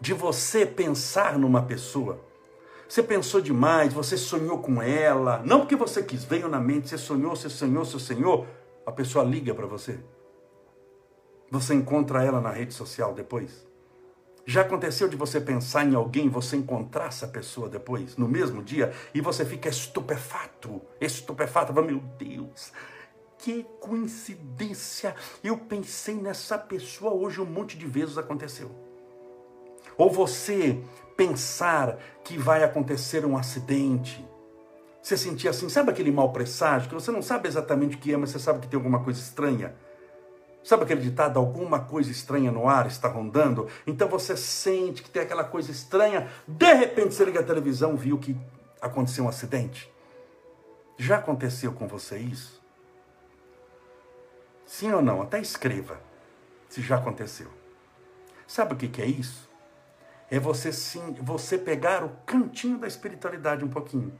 De 0.00 0.12
você 0.12 0.66
pensar 0.66 1.38
numa 1.38 1.62
pessoa. 1.62 2.20
Você 2.88 3.02
pensou 3.02 3.40
demais, 3.40 3.92
você 3.92 4.16
sonhou 4.16 4.58
com 4.58 4.80
ela, 4.80 5.42
não 5.44 5.60
porque 5.60 5.74
você 5.74 6.02
quis, 6.02 6.24
veio 6.24 6.48
na 6.48 6.60
mente, 6.60 6.88
você 6.88 6.96
sonhou, 6.96 7.34
você 7.34 7.48
sonhou, 7.48 7.84
você 7.84 7.98
sonhou, 7.98 8.46
a 8.86 8.92
pessoa 8.92 9.24
liga 9.24 9.52
para 9.52 9.66
você. 9.66 9.98
Você 11.50 11.74
encontra 11.74 12.24
ela 12.24 12.40
na 12.40 12.50
rede 12.50 12.72
social 12.72 13.12
depois. 13.12 13.66
Já 14.48 14.60
aconteceu 14.60 15.08
de 15.08 15.16
você 15.16 15.40
pensar 15.40 15.84
em 15.84 15.96
alguém, 15.96 16.28
você 16.28 16.56
encontrar 16.56 17.06
essa 17.06 17.26
pessoa 17.26 17.68
depois, 17.68 18.16
no 18.16 18.28
mesmo 18.28 18.62
dia, 18.62 18.92
e 19.12 19.20
você 19.20 19.44
fica 19.44 19.68
estupefato, 19.68 20.80
estupefato, 21.00 21.72
meu 21.72 21.98
Deus, 22.16 22.72
que 23.38 23.64
coincidência! 23.80 25.16
Eu 25.42 25.58
pensei 25.58 26.14
nessa 26.14 26.56
pessoa 26.56 27.12
hoje 27.12 27.40
um 27.40 27.44
monte 27.44 27.76
de 27.76 27.86
vezes 27.86 28.16
aconteceu. 28.16 28.70
Ou 29.98 30.10
você 30.10 30.80
pensar 31.16 31.98
que 32.22 32.38
vai 32.38 32.62
acontecer 32.62 33.26
um 33.26 33.36
acidente, 33.36 34.24
você 35.06 35.16
sentia 35.16 35.50
assim, 35.50 35.68
sabe 35.68 35.92
aquele 35.92 36.10
mal 36.10 36.32
presságio, 36.32 36.88
que 36.88 36.94
você 36.96 37.12
não 37.12 37.22
sabe 37.22 37.46
exatamente 37.46 37.94
o 37.94 37.98
que 38.00 38.12
é, 38.12 38.16
mas 38.16 38.30
você 38.30 38.40
sabe 38.40 38.58
que 38.58 38.66
tem 38.66 38.76
alguma 38.76 39.04
coisa 39.04 39.20
estranha? 39.20 39.72
Sabe 40.64 40.82
aquele 40.82 41.00
ditado, 41.00 41.38
alguma 41.38 41.78
coisa 41.78 42.10
estranha 42.10 42.50
no 42.50 42.68
ar 42.68 42.88
está 42.88 43.06
rondando? 43.06 43.68
Então 43.86 44.08
você 44.08 44.36
sente 44.36 45.04
que 45.04 45.08
tem 45.08 45.22
aquela 45.22 45.44
coisa 45.44 45.70
estranha, 45.70 46.28
de 46.48 46.72
repente 46.74 47.14
você 47.14 47.24
liga 47.24 47.38
a 47.38 47.44
televisão, 47.44 47.94
viu 47.94 48.18
que 48.18 48.36
aconteceu 48.80 49.22
um 49.22 49.28
acidente. 49.28 49.88
Já 50.98 51.18
aconteceu 51.18 51.72
com 51.72 51.86
você 51.86 52.18
isso? 52.18 52.60
Sim 54.64 54.92
ou 54.92 55.00
não? 55.00 55.22
Até 55.22 55.38
escreva 55.38 56.00
se 56.68 56.82
já 56.82 56.96
aconteceu. 56.96 57.46
Sabe 58.44 58.74
o 58.74 58.76
que, 58.76 58.88
que 58.88 59.00
é 59.00 59.06
isso? 59.06 59.48
É 60.28 60.40
você 60.40 60.72
sim, 60.72 61.14
você 61.22 61.56
pegar 61.56 62.02
o 62.02 62.08
cantinho 62.26 62.76
da 62.76 62.88
espiritualidade 62.88 63.64
um 63.64 63.68
pouquinho 63.68 64.12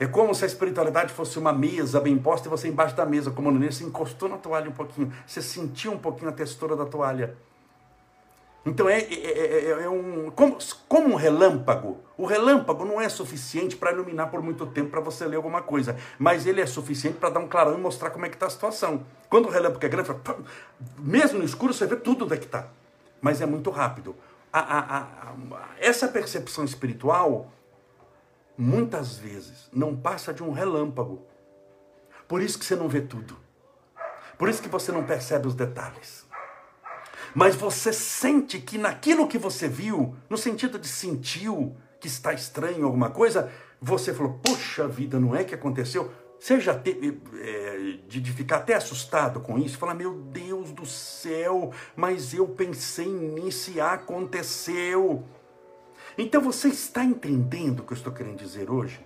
é 0.00 0.06
como 0.06 0.34
se 0.34 0.44
a 0.44 0.46
espiritualidade 0.46 1.12
fosse 1.12 1.38
uma 1.38 1.52
mesa 1.52 2.00
bem 2.00 2.16
posta 2.16 2.46
e 2.46 2.50
você 2.50 2.68
embaixo 2.68 2.94
da 2.94 3.04
mesa, 3.04 3.30
como 3.30 3.50
no 3.50 3.72
se 3.72 3.84
encostou 3.84 4.28
na 4.28 4.36
toalha 4.36 4.68
um 4.68 4.72
pouquinho. 4.72 5.12
Você 5.26 5.42
sentiu 5.42 5.92
um 5.92 5.98
pouquinho 5.98 6.30
a 6.30 6.32
textura 6.32 6.76
da 6.76 6.86
toalha. 6.86 7.36
Então 8.64 8.88
é, 8.88 9.00
é, 9.00 9.70
é, 9.70 9.70
é 9.82 9.88
um. 9.88 10.30
Como, 10.30 10.58
como, 10.88 11.08
um 11.08 11.14
relâmpago. 11.14 11.98
O 12.16 12.26
relâmpago 12.26 12.84
não 12.84 13.00
é 13.00 13.08
suficiente 13.08 13.76
para 13.76 13.92
iluminar 13.92 14.30
por 14.30 14.42
muito 14.42 14.66
tempo 14.66 14.90
para 14.90 15.00
você 15.00 15.24
ler 15.26 15.36
alguma 15.36 15.62
coisa. 15.62 15.96
Mas 16.18 16.46
ele 16.46 16.60
é 16.60 16.66
suficiente 16.66 17.16
para 17.16 17.30
dar 17.30 17.40
um 17.40 17.48
clarão 17.48 17.74
e 17.74 17.80
mostrar 17.80 18.10
como 18.10 18.26
é 18.26 18.28
que 18.28 18.36
está 18.36 18.46
a 18.46 18.50
situação. 18.50 19.04
Quando 19.28 19.46
o 19.46 19.50
relâmpago 19.50 19.84
é 19.84 19.88
grande, 19.88 20.10
mesmo 20.98 21.38
no 21.38 21.44
escuro 21.44 21.72
você 21.72 21.86
vê 21.86 21.96
tudo 21.96 22.24
onde 22.24 22.34
é 22.34 22.36
que 22.36 22.46
está. 22.46 22.68
Mas 23.20 23.40
é 23.40 23.46
muito 23.46 23.70
rápido. 23.70 24.14
A, 24.52 24.60
a, 24.60 24.98
a, 25.00 25.68
essa 25.78 26.08
percepção 26.08 26.64
espiritual 26.64 27.50
muitas 28.58 29.16
vezes 29.16 29.70
não 29.72 29.96
passa 29.96 30.34
de 30.34 30.42
um 30.42 30.50
relâmpago. 30.50 31.24
Por 32.26 32.42
isso 32.42 32.58
que 32.58 32.64
você 32.64 32.74
não 32.74 32.88
vê 32.88 33.00
tudo. 33.00 33.38
Por 34.36 34.48
isso 34.48 34.60
que 34.60 34.68
você 34.68 34.90
não 34.90 35.04
percebe 35.04 35.46
os 35.46 35.54
detalhes. 35.54 36.26
Mas 37.34 37.54
você 37.54 37.92
sente 37.92 38.58
que 38.58 38.76
naquilo 38.76 39.28
que 39.28 39.38
você 39.38 39.68
viu, 39.68 40.16
no 40.28 40.36
sentido 40.36 40.78
de 40.78 40.88
sentiu 40.88 41.76
que 42.00 42.08
está 42.08 42.32
estranho 42.32 42.84
alguma 42.84 43.10
coisa, 43.10 43.50
você 43.80 44.12
falou: 44.12 44.40
Poxa 44.42 44.88
vida, 44.88 45.20
não 45.20 45.36
é 45.36 45.44
que 45.44 45.54
aconteceu? 45.54 46.10
Você 46.38 46.60
já 46.60 46.74
teve 46.74 47.20
é, 47.40 47.98
de, 48.06 48.20
de, 48.20 48.32
ficar 48.32 48.58
até 48.58 48.74
assustado 48.74 49.40
com 49.40 49.58
isso? 49.58 49.78
Falar: 49.78 49.94
Meu 49.94 50.14
Deus 50.14 50.70
do 50.72 50.86
céu, 50.86 51.72
mas 51.96 52.32
eu 52.32 52.46
pensei 52.48 53.08
nisso 53.08 53.72
e 53.72 53.80
aconteceu. 53.80 55.24
Então 56.18 56.42
você 56.42 56.68
está 56.68 57.04
entendendo 57.04 57.80
o 57.80 57.82
que 57.84 57.92
eu 57.92 57.96
estou 57.96 58.12
querendo 58.12 58.36
dizer 58.36 58.70
hoje? 58.70 59.00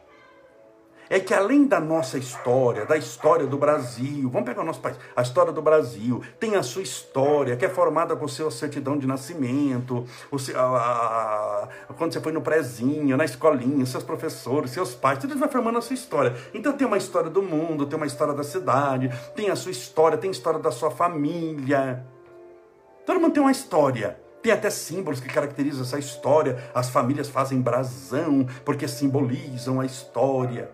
é 1.13 1.21
que 1.21 1.35
além 1.35 1.67
da 1.67 1.79
nossa 1.79 2.17
história, 2.17 2.87
da 2.87 2.97
história 2.97 3.47
do 3.47 3.59
Brasil, 3.59 4.31
vamos 4.31 4.47
pegar 4.47 4.63
o 4.63 4.65
nosso 4.65 4.81
país, 4.81 4.97
a 5.15 5.21
história 5.21 5.53
do 5.53 5.61
Brasil, 5.61 6.23
tem 6.41 6.57
a 6.57 6.63
sua 6.63 6.81
história, 6.81 7.55
que 7.55 7.67
é 7.67 7.69
formada 7.69 8.17
com 8.17 8.25
a 8.25 8.29
sua 8.29 8.51
certidão 8.51 8.97
de 8.97 9.07
nascimento, 9.07 10.07
seu, 10.39 10.59
a, 10.59 11.69
a, 11.91 11.95
quando 11.99 12.15
você 12.15 12.21
foi 12.23 12.33
no 12.33 12.41
prezinho, 12.41 13.15
na 13.15 13.27
escolinha, 13.27 13.85
seus 13.85 14.03
professores, 14.03 14.71
seus 14.71 14.95
pais, 14.95 15.19
tudo 15.19 15.33
isso 15.33 15.39
vai 15.39 15.51
formando 15.51 15.77
a 15.77 15.83
sua 15.83 15.93
história. 15.93 16.35
Então 16.55 16.73
tem 16.73 16.87
uma 16.87 16.97
história 16.97 17.29
do 17.29 17.43
mundo, 17.43 17.85
tem 17.85 17.99
uma 17.99 18.07
história 18.07 18.33
da 18.33 18.43
cidade, 18.43 19.11
tem 19.37 19.51
a 19.51 19.57
sua 19.57 19.71
história, 19.71 20.17
tem 20.17 20.29
a 20.29 20.33
história 20.33 20.61
da 20.61 20.71
sua 20.71 20.91
família. 20.91 22.07
Todo 23.05 23.21
mundo 23.21 23.35
tem 23.35 23.43
uma 23.43 23.53
história. 23.53 24.22
Tem 24.43 24.51
até 24.51 24.69
símbolos 24.71 25.21
que 25.21 25.29
caracterizam 25.29 25.83
essa 25.83 25.99
história. 25.99 26.59
As 26.75 26.91
famílias 26.91 27.29
fazem 27.29 27.61
brasão 27.61 28.47
porque 28.65 28.89
simbolizam 28.89 29.81
a 29.81 29.87
história. 29.87 30.69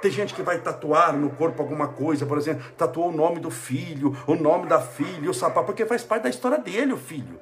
Tem 0.00 0.10
gente 0.10 0.34
que 0.34 0.42
vai 0.42 0.58
tatuar 0.58 1.12
no 1.12 1.30
corpo 1.30 1.62
alguma 1.62 1.88
coisa, 1.88 2.26
por 2.26 2.38
exemplo, 2.38 2.64
tatuou 2.76 3.10
o 3.10 3.16
nome 3.16 3.38
do 3.38 3.50
filho, 3.50 4.16
o 4.26 4.34
nome 4.34 4.66
da 4.66 4.80
filha, 4.80 5.30
o 5.30 5.34
sapato, 5.34 5.66
porque 5.66 5.86
faz 5.86 6.02
parte 6.02 6.24
da 6.24 6.30
história 6.30 6.58
dele, 6.58 6.92
o 6.92 6.96
filho. 6.96 7.38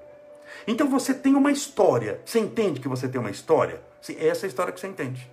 Então 0.67 0.89
você 0.89 1.15
tem 1.15 1.35
uma 1.35 1.51
história. 1.51 2.21
Você 2.25 2.39
entende 2.39 2.81
que 2.81 2.89
você 2.89 3.09
tem 3.09 3.21
uma 3.21 3.31
história? 3.31 3.81
Sim, 4.03 4.17
essa 4.19 4.45
é 4.45 4.47
a 4.47 4.49
história 4.49 4.73
que 4.73 4.81
você 4.81 4.89
entende. 4.89 5.31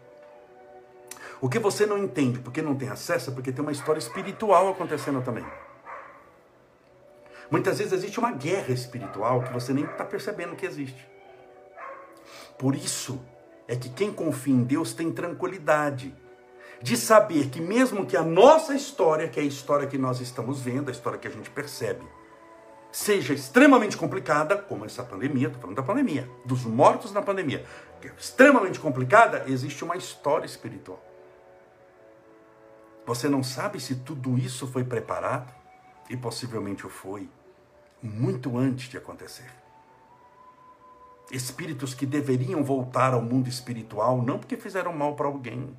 O 1.41 1.50
que 1.50 1.60
você 1.60 1.86
não 1.86 1.98
entende 1.98 2.39
porque 2.39 2.62
não 2.62 2.75
tem 2.75 2.89
acesso 2.89 3.29
é 3.29 3.34
porque 3.34 3.51
tem 3.51 3.62
uma 3.62 3.72
história 3.72 4.00
espiritual 4.00 4.70
acontecendo 4.70 5.22
também. 5.22 5.46
Muitas 7.50 7.77
vezes 7.77 7.94
existe 7.94 8.20
uma 8.20 8.32
guerra 8.32 8.74
espiritual 8.74 9.42
que 9.42 9.54
você 9.54 9.74
nem 9.74 9.86
está 9.86 10.04
percebendo 10.04 10.56
que 10.56 10.66
existe. 10.66 11.08
Por 12.58 12.75
isso 12.75 13.22
é 13.68 13.75
que 13.75 13.89
quem 13.89 14.12
confia 14.12 14.54
em 14.54 14.63
Deus 14.63 14.94
tem 14.94 15.12
tranquilidade 15.12 16.13
de 16.82 16.96
saber 16.96 17.50
que 17.50 17.60
mesmo 17.60 18.06
que 18.06 18.16
a 18.16 18.24
nossa 18.24 18.75
história, 18.75 19.27
que 19.27 19.39
é 19.39 19.44
a 19.44 19.46
história 19.46 19.88
que 19.88 19.98
nós 19.98 20.20
estamos 20.20 20.62
vendo, 20.62 20.89
a 20.89 20.92
história 20.92 21.18
que 21.18 21.27
a 21.27 21.32
gente 21.32 21.50
percebe, 21.50 22.06
seja 22.92 23.34
extremamente 23.34 23.98
complicada, 23.98 24.58
como 24.58 24.86
essa 24.86 25.04
pandemia, 25.04 25.48
estou 25.48 25.62
falando 25.62 25.77
da 25.77 25.84
pandemia, 25.84 26.30
dos 26.46 26.66
mortos 26.66 27.12
na 27.12 27.22
pandemia, 27.22 27.66
que 28.01 28.08
é 28.08 28.13
extremamente 28.18 28.80
complicada, 28.80 29.44
existe 29.48 29.84
uma 29.84 29.96
história 29.96 30.46
espiritual. 30.46 31.04
Você 33.06 33.30
não 33.30 33.44
sabe 33.44 33.80
se 33.80 33.96
tudo 33.96 34.38
isso 34.38 34.68
foi 34.68 34.84
preparado, 34.84 35.54
e 36.10 36.18
possivelmente 36.18 36.86
o 36.86 36.90
foi, 36.90 37.30
muito 38.02 38.58
antes 38.58 38.90
de 38.90 38.98
acontecer. 38.98 39.52
Espíritos 41.32 41.94
que 41.94 42.06
deveriam 42.06 42.64
voltar 42.64 43.14
ao 43.14 43.22
mundo 43.22 43.50
espiritual, 43.50 44.22
não 44.22 44.40
porque 44.40 44.56
fizeram 44.56 44.94
mal 44.94 45.16
para 45.16 45.28
alguém, 45.28 45.76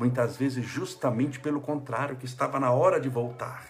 Muitas 0.00 0.34
vezes, 0.34 0.64
justamente 0.64 1.38
pelo 1.38 1.60
contrário, 1.60 2.16
que 2.16 2.24
estava 2.24 2.58
na 2.58 2.70
hora 2.72 2.98
de 2.98 3.10
voltar. 3.10 3.66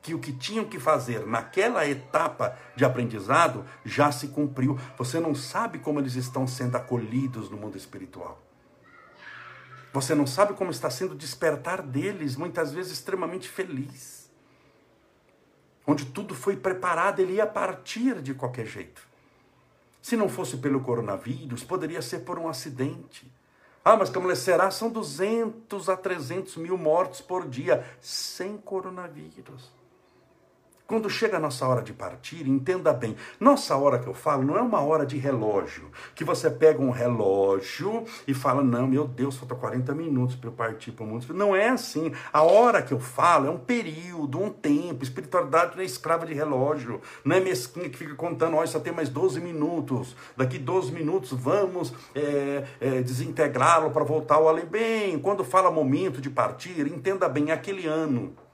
Que 0.00 0.14
o 0.14 0.18
que 0.18 0.32
tinham 0.32 0.64
que 0.64 0.80
fazer 0.80 1.26
naquela 1.26 1.86
etapa 1.86 2.56
de 2.74 2.82
aprendizado 2.82 3.62
já 3.84 4.10
se 4.10 4.28
cumpriu. 4.28 4.78
Você 4.96 5.20
não 5.20 5.34
sabe 5.34 5.78
como 5.78 6.00
eles 6.00 6.14
estão 6.14 6.46
sendo 6.46 6.76
acolhidos 6.76 7.50
no 7.50 7.58
mundo 7.58 7.76
espiritual. 7.76 8.40
Você 9.92 10.14
não 10.14 10.26
sabe 10.26 10.54
como 10.54 10.70
está 10.70 10.88
sendo 10.88 11.14
despertar 11.14 11.82
deles, 11.82 12.36
muitas 12.36 12.72
vezes 12.72 12.92
extremamente 12.92 13.46
feliz. 13.46 14.25
Onde 15.86 16.04
tudo 16.06 16.34
foi 16.34 16.56
preparado, 16.56 17.20
ele 17.20 17.34
ia 17.34 17.46
partir 17.46 18.20
de 18.20 18.34
qualquer 18.34 18.66
jeito. 18.66 19.00
Se 20.02 20.16
não 20.16 20.28
fosse 20.28 20.56
pelo 20.56 20.80
coronavírus, 20.80 21.62
poderia 21.62 22.02
ser 22.02 22.20
por 22.20 22.38
um 22.38 22.48
acidente. 22.48 23.30
Ah, 23.84 23.96
mas 23.96 24.10
como 24.10 24.34
será? 24.34 24.70
São 24.70 24.90
200 24.90 25.88
a 25.88 25.96
300 25.96 26.56
mil 26.56 26.76
mortos 26.76 27.20
por 27.20 27.48
dia 27.48 27.84
sem 28.00 28.56
coronavírus. 28.56 29.75
Quando 30.86 31.10
chega 31.10 31.36
a 31.38 31.40
nossa 31.40 31.66
hora 31.66 31.82
de 31.82 31.92
partir, 31.92 32.48
entenda 32.48 32.92
bem, 32.92 33.16
nossa 33.40 33.76
hora 33.76 33.98
que 33.98 34.06
eu 34.06 34.14
falo 34.14 34.44
não 34.44 34.56
é 34.56 34.62
uma 34.62 34.80
hora 34.80 35.04
de 35.04 35.16
relógio, 35.16 35.90
que 36.14 36.22
você 36.22 36.48
pega 36.48 36.80
um 36.80 36.90
relógio 36.90 38.04
e 38.24 38.32
fala, 38.32 38.62
não, 38.62 38.86
meu 38.86 39.04
Deus, 39.04 39.36
falta 39.36 39.56
40 39.56 39.92
minutos 39.96 40.36
para 40.36 40.48
eu 40.48 40.52
partir 40.52 40.92
para 40.92 41.04
o 41.04 41.08
mundo. 41.08 41.34
Não 41.34 41.56
é 41.56 41.70
assim. 41.70 42.12
A 42.32 42.44
hora 42.44 42.82
que 42.82 42.92
eu 42.94 43.00
falo 43.00 43.48
é 43.48 43.50
um 43.50 43.58
período, 43.58 44.40
um 44.40 44.48
tempo. 44.48 45.02
Espiritualidade 45.02 45.74
não 45.74 45.82
é 45.82 45.84
escrava 45.84 46.24
de 46.24 46.32
relógio, 46.32 47.00
não 47.24 47.34
é 47.34 47.40
mesquinha 47.40 47.90
que 47.90 47.98
fica 47.98 48.14
contando, 48.14 48.56
olha, 48.56 48.68
só 48.68 48.78
tem 48.78 48.92
mais 48.92 49.08
12 49.08 49.40
minutos, 49.40 50.14
daqui 50.36 50.56
12 50.56 50.92
minutos 50.92 51.32
vamos 51.32 51.92
é, 52.14 52.64
é, 52.80 53.02
desintegrá-lo 53.02 53.90
para 53.90 54.04
voltar 54.04 54.36
ao 54.36 54.48
além. 54.48 54.64
Bem, 54.66 55.18
quando 55.18 55.42
fala 55.42 55.68
momento 55.68 56.20
de 56.20 56.30
partir, 56.30 56.86
entenda 56.86 57.28
bem, 57.28 57.50
é 57.50 57.54
aquele 57.54 57.88
ano 57.88 58.45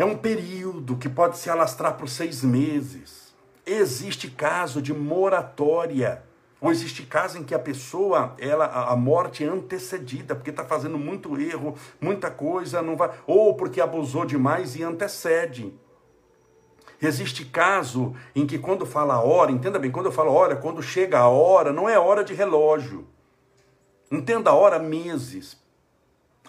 é 0.00 0.04
um 0.04 0.16
período 0.16 0.96
que 0.96 1.10
pode 1.10 1.36
se 1.36 1.50
alastrar 1.50 1.98
por 1.98 2.08
seis 2.08 2.42
meses. 2.42 3.34
Existe 3.66 4.30
caso 4.30 4.80
de 4.80 4.94
moratória. 4.94 6.22
Ou 6.58 6.70
existe 6.70 7.02
caso 7.02 7.36
em 7.36 7.44
que 7.44 7.54
a 7.54 7.58
pessoa, 7.58 8.34
ela, 8.38 8.64
a 8.64 8.96
morte 8.96 9.44
é 9.44 9.46
antecedida, 9.46 10.34
porque 10.34 10.48
está 10.48 10.64
fazendo 10.64 10.96
muito 10.96 11.38
erro, 11.38 11.76
muita 12.00 12.30
coisa, 12.30 12.80
não 12.80 12.96
vai, 12.96 13.10
ou 13.26 13.54
porque 13.54 13.78
abusou 13.78 14.24
demais 14.24 14.74
e 14.74 14.82
antecede. 14.82 15.78
Existe 17.02 17.44
caso 17.44 18.14
em 18.34 18.46
que 18.46 18.58
quando 18.58 18.86
fala 18.86 19.16
a 19.16 19.22
hora, 19.22 19.52
entenda 19.52 19.78
bem, 19.78 19.90
quando 19.90 20.06
eu 20.06 20.12
falo 20.12 20.32
hora, 20.32 20.56
quando 20.56 20.82
chega 20.82 21.18
a 21.18 21.28
hora, 21.28 21.74
não 21.74 21.86
é 21.86 21.98
hora 21.98 22.24
de 22.24 22.32
relógio. 22.32 23.06
Entenda 24.10 24.48
a 24.48 24.54
hora 24.54 24.78
meses, 24.78 25.59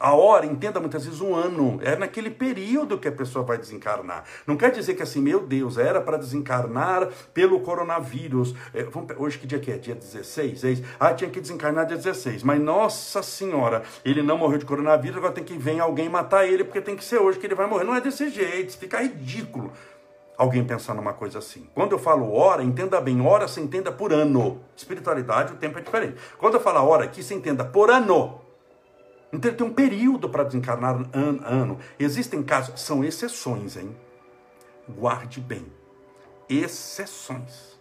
a 0.02 0.16
hora, 0.16 0.48
entenda 0.48 0.80
muitas 0.80 1.06
vezes 1.06 1.22
um 1.22 1.36
ano, 1.36 1.80
é 1.84 1.96
naquele 1.96 2.32
período 2.32 2.98
que 2.98 3.08
a 3.08 3.12
pessoa 3.12 3.46
vai 3.46 3.58
desencarnar. 3.58 4.24
Não 4.48 4.58
quer 4.58 4.72
dizer 4.72 4.96
que 4.96 5.04
assim, 5.04 5.22
meu 5.22 5.42
Deus, 5.46 5.78
era 5.78 6.02
para 6.02 6.18
desencarnar 6.18 7.08
pelo 7.36 7.60
coronavírus. 7.60 8.56
É, 8.74 8.84
vamos, 8.84 9.12
hoje 9.16 9.38
que 9.38 9.46
dia 9.46 9.60
que 9.60 9.72
é? 9.72 9.78
Dia 9.78 9.94
16? 9.94 10.64
É 10.64 10.78
ah, 11.00 11.14
tinha 11.14 11.30
que 11.30 11.40
desencarnar 11.40 11.86
dia 11.86 11.98
16. 11.98 12.42
Mas 12.42 12.60
nossa 12.60 13.22
senhora, 13.22 13.84
ele 14.04 14.24
não 14.24 14.40
morreu 14.40 14.58
de 14.58 14.66
coronavírus, 14.66 15.18
agora 15.18 15.34
tem 15.34 15.44
que 15.44 15.56
vir 15.56 15.80
alguém 15.80 16.10
matar 16.10 16.48
ele, 16.48 16.64
porque 16.64 16.82
tem 16.82 16.96
que 16.96 17.04
ser 17.04 17.20
hoje 17.20 17.38
que 17.38 17.46
ele 17.46 17.56
vai 17.56 17.68
morrer. 17.68 17.84
Não 17.84 17.96
é 17.96 18.02
desse 18.02 18.28
jeito, 18.30 18.76
fica 18.78 19.00
ridículo 19.00 19.72
alguém 20.42 20.66
pensar 20.66 20.96
numa 20.96 21.14
coisa 21.14 21.38
assim. 21.38 21.68
Quando 21.76 21.92
eu 21.92 22.00
falo 22.00 22.34
hora, 22.34 22.64
entenda 22.64 23.00
bem, 23.00 23.22
hora 23.22 23.48
se 23.48 23.62
entenda 23.62 23.92
por 23.92 24.12
ano. 24.12 24.60
Espiritualidade, 24.76 25.54
o 25.54 25.58
tempo 25.58 25.78
é 25.78 25.82
diferente. 25.84 26.16
Quando 26.40 26.56
eu 26.56 26.60
falo 26.60 26.84
hora 26.88 27.04
aqui, 27.04 27.22
se 27.22 27.36
entenda 27.36 27.64
por 27.64 27.92
ano. 27.92 28.41
Então 29.32 29.50
ele 29.50 29.58
tem 29.58 29.68
um 29.68 29.74
período 29.74 30.30
para 30.30 30.44
desencarnar 30.44 30.96
ano, 31.14 31.42
ano. 31.46 31.80
Existem 31.98 32.44
casos, 32.44 32.82
são 32.82 33.04
exceções, 33.04 33.78
hein? 33.78 33.96
Guarde 34.90 35.40
bem. 35.40 35.66
Exceções. 36.50 37.80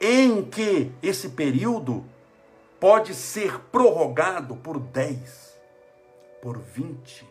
Em 0.00 0.42
que 0.44 0.92
esse 1.02 1.30
período 1.30 2.04
pode 2.78 3.14
ser 3.14 3.58
prorrogado 3.70 4.56
por 4.56 4.78
10, 4.78 5.58
por 6.40 6.58
20, 6.58 7.28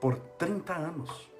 por 0.00 0.16
30 0.38 0.74
anos. 0.74 1.30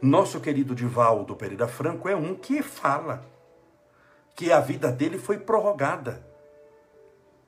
Nosso 0.00 0.40
querido 0.40 0.74
Divaldo 0.74 1.36
Pereira 1.36 1.68
Franco 1.68 2.08
é 2.08 2.16
um 2.16 2.34
que 2.34 2.62
fala 2.62 3.24
que 4.34 4.50
a 4.50 4.60
vida 4.60 4.90
dele 4.90 5.18
foi 5.18 5.38
prorrogada 5.38 6.26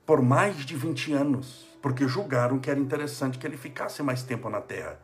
por 0.07 0.23
mais 0.23 0.65
de 0.65 0.77
20 0.77 1.13
anos 1.13 1.74
porque 1.85 2.09
julgaram 2.09 2.59
que 2.59 2.71
era 2.71 2.81
interessante 2.81 3.37
que 3.37 3.47
ele 3.47 3.59
ficasse 3.59 4.03
mais 4.03 4.23
tempo 4.23 4.49
na 4.49 4.59
terra. 4.59 4.99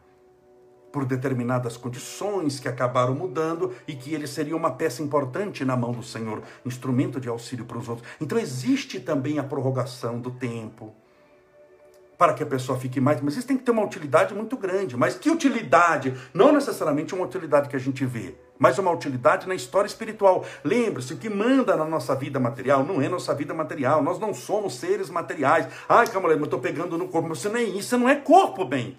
Por 0.91 1.05
determinadas 1.05 1.77
condições 1.77 2.59
que 2.59 2.69
acabaram 2.69 3.15
mudando 3.15 3.75
e 3.87 3.95
que 3.95 4.15
ele 4.15 4.27
seria 4.27 4.57
uma 4.57 4.71
peça 4.71 5.03
importante 5.03 5.63
na 5.63 5.77
mão 5.77 5.93
do 5.93 6.03
Senhor, 6.03 6.43
instrumento 6.65 7.21
de 7.21 7.29
auxílio 7.29 7.67
para 7.67 7.77
os 7.77 7.87
outros. 7.87 8.09
Então 8.19 8.39
existe 8.39 8.99
também 8.99 9.39
a 9.39 9.45
prorrogação 9.45 10.19
do 10.19 10.31
tempo 10.31 10.95
para 12.17 12.33
que 12.33 12.43
a 12.43 12.47
pessoa 12.47 12.79
fique 12.79 12.99
mais, 12.99 13.21
mas 13.21 13.37
isso 13.37 13.47
tem 13.47 13.59
que 13.59 13.65
ter 13.65 13.73
uma 13.73 13.85
utilidade 13.85 14.33
muito 14.33 14.57
grande. 14.57 14.97
Mas 14.97 15.17
que 15.17 15.29
utilidade? 15.29 16.15
Não 16.33 16.51
necessariamente 16.51 17.15
uma 17.15 17.27
utilidade 17.27 17.69
que 17.69 17.77
a 17.77 17.79
gente 17.79 18.07
vê 18.07 18.35
mas 18.61 18.79
uma 18.79 18.91
utilidade 18.91 19.49
na 19.49 19.55
história 19.55 19.89
espiritual. 19.89 20.45
Lembre-se, 20.63 21.15
o 21.15 21.17
que 21.17 21.31
manda 21.31 21.75
na 21.75 21.87
nossa 21.87 22.15
vida 22.15 22.39
material 22.39 22.85
não 22.85 23.01
é 23.01 23.09
nossa 23.09 23.35
vida 23.35 23.55
material. 23.55 24.03
Nós 24.03 24.19
não 24.19 24.35
somos 24.35 24.75
seres 24.75 25.09
materiais. 25.09 25.67
Ai, 25.89 26.05
mas 26.05 26.15
eu 26.15 26.45
estou 26.45 26.61
pegando 26.61 26.99
no 26.99 27.09
corpo. 27.09 27.31
Você 27.31 27.49
é 27.49 27.63
isso, 27.63 27.89
você 27.89 27.97
não 27.97 28.07
é 28.07 28.17
corpo, 28.17 28.67
bem. 28.67 28.99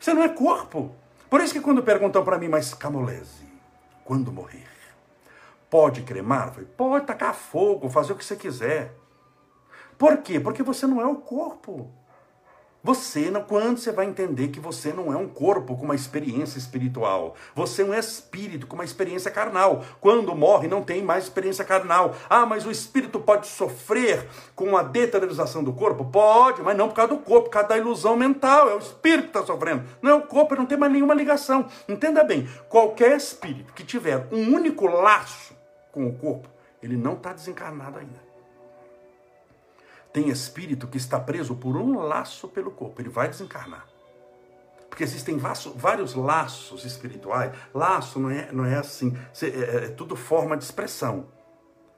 Você 0.00 0.14
não 0.14 0.22
é 0.22 0.30
corpo. 0.30 0.96
Por 1.28 1.42
isso 1.42 1.52
que 1.52 1.60
quando 1.60 1.82
perguntam 1.82 2.24
para 2.24 2.38
mim, 2.38 2.48
mas 2.48 2.72
Camolese, 2.72 3.44
quando 4.02 4.32
morrer, 4.32 4.66
pode 5.68 6.00
cremar? 6.00 6.54
Falei, 6.54 6.68
pode 6.74 7.04
tacar 7.04 7.34
fogo, 7.34 7.90
fazer 7.90 8.14
o 8.14 8.16
que 8.16 8.24
você 8.24 8.36
quiser. 8.36 8.94
Por 9.98 10.16
quê? 10.18 10.40
Porque 10.40 10.62
você 10.62 10.86
não 10.86 11.02
é 11.02 11.06
o 11.06 11.16
corpo. 11.16 11.90
Você, 12.86 13.32
quando 13.48 13.78
você 13.78 13.90
vai 13.90 14.06
entender 14.06 14.46
que 14.46 14.60
você 14.60 14.92
não 14.92 15.12
é 15.12 15.16
um 15.16 15.26
corpo 15.26 15.76
com 15.76 15.86
uma 15.86 15.96
experiência 15.96 16.56
espiritual, 16.56 17.34
você 17.52 17.82
é 17.82 17.84
um 17.84 17.92
espírito 17.92 18.64
com 18.68 18.76
uma 18.76 18.84
experiência 18.84 19.28
carnal. 19.28 19.84
Quando 20.00 20.32
morre, 20.36 20.68
não 20.68 20.84
tem 20.84 21.02
mais 21.02 21.24
experiência 21.24 21.64
carnal. 21.64 22.14
Ah, 22.30 22.46
mas 22.46 22.64
o 22.64 22.70
espírito 22.70 23.18
pode 23.18 23.48
sofrer 23.48 24.28
com 24.54 24.76
a 24.76 24.84
deteriorização 24.84 25.64
do 25.64 25.72
corpo? 25.72 26.04
Pode, 26.04 26.62
mas 26.62 26.76
não 26.76 26.86
por 26.86 26.94
causa 26.94 27.12
do 27.12 27.18
corpo, 27.18 27.46
por 27.46 27.54
causa 27.54 27.70
da 27.70 27.76
ilusão 27.76 28.16
mental. 28.16 28.70
É 28.70 28.76
o 28.76 28.78
espírito 28.78 29.32
que 29.32 29.38
está 29.38 29.44
sofrendo. 29.44 29.82
Não 30.00 30.12
é 30.12 30.14
o 30.14 30.22
corpo, 30.22 30.54
não 30.54 30.64
tem 30.64 30.78
mais 30.78 30.92
nenhuma 30.92 31.12
ligação. 31.12 31.66
Entenda 31.88 32.22
bem: 32.22 32.48
qualquer 32.68 33.16
espírito 33.16 33.72
que 33.72 33.82
tiver 33.82 34.28
um 34.30 34.54
único 34.54 34.86
laço 34.86 35.56
com 35.90 36.06
o 36.06 36.14
corpo, 36.14 36.48
ele 36.80 36.96
não 36.96 37.14
está 37.14 37.32
desencarnado 37.32 37.98
ainda. 37.98 38.25
Tem 40.16 40.30
espírito 40.30 40.86
que 40.86 40.96
está 40.96 41.20
preso 41.20 41.54
por 41.54 41.76
um 41.76 41.98
laço 41.98 42.48
pelo 42.48 42.70
corpo, 42.70 43.02
ele 43.02 43.10
vai 43.10 43.28
desencarnar. 43.28 43.86
Porque 44.88 45.04
existem 45.04 45.36
vários 45.36 46.14
laços 46.14 46.86
espirituais. 46.86 47.52
Laço 47.74 48.18
não 48.18 48.30
é, 48.30 48.50
não 48.50 48.64
é 48.64 48.76
assim, 48.76 49.14
é, 49.42 49.46
é, 49.46 49.84
é 49.84 49.88
tudo 49.88 50.16
forma 50.16 50.56
de 50.56 50.64
expressão. 50.64 51.26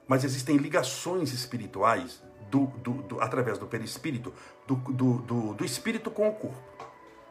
Mas 0.05 0.25
existem 0.25 0.57
ligações 0.57 1.31
espirituais 1.31 2.21
do, 2.51 2.65
do, 2.83 2.91
do, 3.03 3.21
através 3.21 3.57
do 3.57 3.67
perispírito, 3.67 4.33
do, 4.67 4.75
do, 4.75 5.53
do 5.53 5.63
espírito 5.63 6.11
com 6.11 6.27
o 6.27 6.33
corpo, 6.33 6.83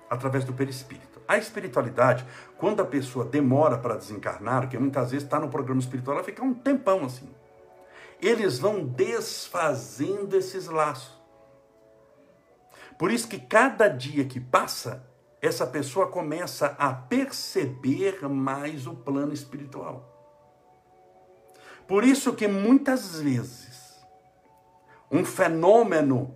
através 0.09 0.43
do 0.43 0.55
perispírito. 0.55 1.21
A 1.29 1.37
espiritualidade, 1.37 2.25
quando 2.57 2.81
a 2.81 2.87
pessoa 2.87 3.27
demora 3.27 3.77
para 3.77 3.95
desencarnar, 3.95 4.71
que 4.71 4.79
muitas 4.79 5.11
vezes 5.11 5.25
está 5.25 5.39
no 5.39 5.51
programa 5.51 5.81
espiritual, 5.81 6.17
ela 6.17 6.25
fica 6.25 6.43
um 6.43 6.55
tempão 6.55 7.05
assim 7.05 7.29
eles 8.21 8.59
vão 8.59 8.85
desfazendo 8.85 10.37
esses 10.37 10.67
laços. 10.67 11.19
Por 12.99 13.13
isso 13.13 13.29
que 13.29 13.39
cada 13.39 13.89
dia 13.89 14.25
que 14.25 14.41
passa, 14.41 15.07
essa 15.41 15.67
pessoa 15.67 16.09
começa 16.09 16.75
a 16.79 16.93
perceber 16.93 18.29
mais 18.29 18.87
o 18.87 18.95
plano 18.95 19.33
espiritual. 19.33 20.15
Por 21.87 22.05
isso 22.05 22.35
que 22.35 22.49
muitas 22.49 23.21
vezes 23.21 24.05
um 25.11 25.25
fenômeno, 25.25 26.35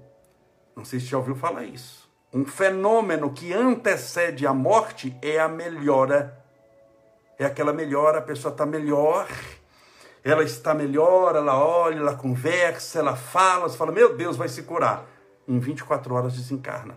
não 0.74 0.84
sei 0.84 1.00
se 1.00 1.06
já 1.06 1.18
ouviu 1.18 1.34
falar 1.34 1.64
isso, 1.64 2.10
um 2.32 2.46
fenômeno 2.46 3.32
que 3.32 3.52
antecede 3.52 4.46
a 4.46 4.54
morte 4.54 5.14
é 5.20 5.38
a 5.38 5.48
melhora. 5.48 6.38
É 7.38 7.44
aquela 7.44 7.72
melhora, 7.72 8.18
a 8.18 8.22
pessoa 8.22 8.52
está 8.52 8.64
melhor, 8.64 9.28
ela 10.24 10.44
está 10.44 10.72
melhor, 10.72 11.34
ela 11.34 11.56
olha, 11.56 11.98
ela 11.98 12.14
conversa, 12.14 13.00
ela 13.00 13.16
fala, 13.16 13.68
você 13.68 13.76
fala, 13.76 13.90
meu 13.90 14.16
Deus, 14.16 14.36
vai 14.36 14.48
se 14.48 14.62
curar. 14.62 15.04
Em 15.48 15.58
24 15.58 16.14
horas 16.14 16.34
desencarna. 16.34 16.96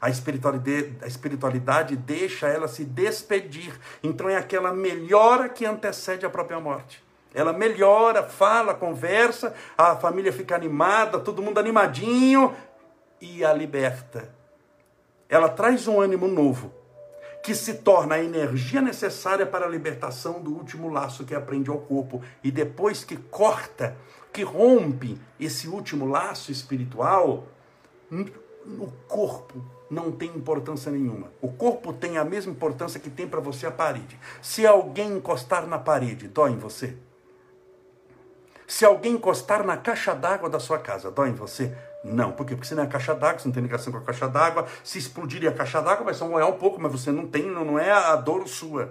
A 0.00 0.08
espiritualidade, 0.08 0.96
a 1.02 1.06
espiritualidade 1.06 1.96
deixa 1.96 2.48
ela 2.48 2.68
se 2.68 2.84
despedir. 2.84 3.72
Então 4.02 4.28
é 4.28 4.36
aquela 4.36 4.72
melhora 4.72 5.48
que 5.48 5.64
antecede 5.64 6.24
a 6.24 6.30
própria 6.30 6.60
morte. 6.60 7.02
Ela 7.34 7.52
melhora, 7.52 8.22
fala, 8.22 8.74
conversa, 8.74 9.54
a 9.76 9.96
família 9.96 10.32
fica 10.32 10.54
animada, 10.54 11.18
todo 11.18 11.42
mundo 11.42 11.58
animadinho 11.58 12.54
e 13.20 13.44
a 13.44 13.52
liberta. 13.52 14.32
Ela 15.28 15.48
traz 15.48 15.88
um 15.88 16.00
ânimo 16.00 16.28
novo 16.28 16.81
que 17.42 17.54
se 17.54 17.74
torna 17.74 18.14
a 18.14 18.22
energia 18.22 18.80
necessária 18.80 19.44
para 19.44 19.66
a 19.66 19.68
libertação 19.68 20.40
do 20.40 20.52
último 20.52 20.88
laço 20.88 21.24
que 21.24 21.34
aprende 21.34 21.70
ao 21.70 21.78
corpo. 21.78 22.22
E 22.42 22.50
depois 22.50 23.02
que 23.02 23.16
corta, 23.16 23.96
que 24.32 24.42
rompe 24.42 25.20
esse 25.40 25.66
último 25.68 26.06
laço 26.06 26.52
espiritual, 26.52 27.48
o 28.10 28.92
corpo 29.08 29.60
não 29.90 30.12
tem 30.12 30.28
importância 30.30 30.90
nenhuma. 30.92 31.32
O 31.40 31.48
corpo 31.48 31.92
tem 31.92 32.16
a 32.16 32.24
mesma 32.24 32.52
importância 32.52 33.00
que 33.00 33.10
tem 33.10 33.28
para 33.28 33.40
você 33.40 33.66
a 33.66 33.70
parede. 33.70 34.18
Se 34.40 34.64
alguém 34.64 35.16
encostar 35.16 35.66
na 35.66 35.78
parede, 35.78 36.28
dói 36.28 36.52
em 36.52 36.58
você? 36.58 36.96
Se 38.66 38.84
alguém 38.84 39.14
encostar 39.14 39.66
na 39.66 39.76
caixa 39.76 40.14
d'água 40.14 40.48
da 40.48 40.60
sua 40.60 40.78
casa, 40.78 41.10
dói 41.10 41.30
em 41.30 41.34
você? 41.34 41.76
Não. 42.04 42.32
Por 42.32 42.44
quê? 42.46 42.54
Porque 42.54 42.66
você 42.66 42.74
não 42.74 42.82
é 42.82 42.86
a 42.86 42.88
caixa 42.88 43.14
d'água, 43.14 43.38
você 43.38 43.48
não 43.48 43.54
tem 43.54 43.62
ligação 43.62 43.92
com 43.92 43.98
a 43.98 44.02
caixa 44.02 44.28
d'água. 44.28 44.66
Se 44.82 44.98
explodir 44.98 45.48
a 45.48 45.52
caixa 45.52 45.80
d'água, 45.80 46.04
vai 46.04 46.14
só 46.14 46.26
molhar 46.26 46.48
um 46.48 46.58
pouco, 46.58 46.80
mas 46.80 46.90
você 46.90 47.12
não 47.12 47.26
tem, 47.26 47.44
não 47.44 47.78
é 47.78 47.90
a 47.90 48.16
dor 48.16 48.48
sua. 48.48 48.90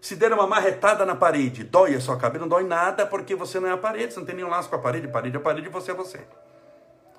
Se 0.00 0.14
der 0.14 0.32
uma 0.32 0.46
marretada 0.46 1.04
na 1.04 1.16
parede, 1.16 1.64
dói 1.64 1.94
a 1.94 2.00
sua 2.00 2.16
cabeça? 2.16 2.40
Não 2.40 2.48
dói 2.48 2.64
nada, 2.64 3.06
porque 3.06 3.34
você 3.34 3.58
não 3.58 3.68
é 3.68 3.72
a 3.72 3.76
parede, 3.76 4.12
você 4.12 4.20
não 4.20 4.26
tem 4.26 4.36
nenhum 4.36 4.48
laço 4.48 4.68
com 4.68 4.76
a 4.76 4.78
parede, 4.78 5.08
parede 5.08 5.36
é 5.36 5.40
parede, 5.40 5.68
você 5.68 5.90
é 5.90 5.94
você. 5.94 6.20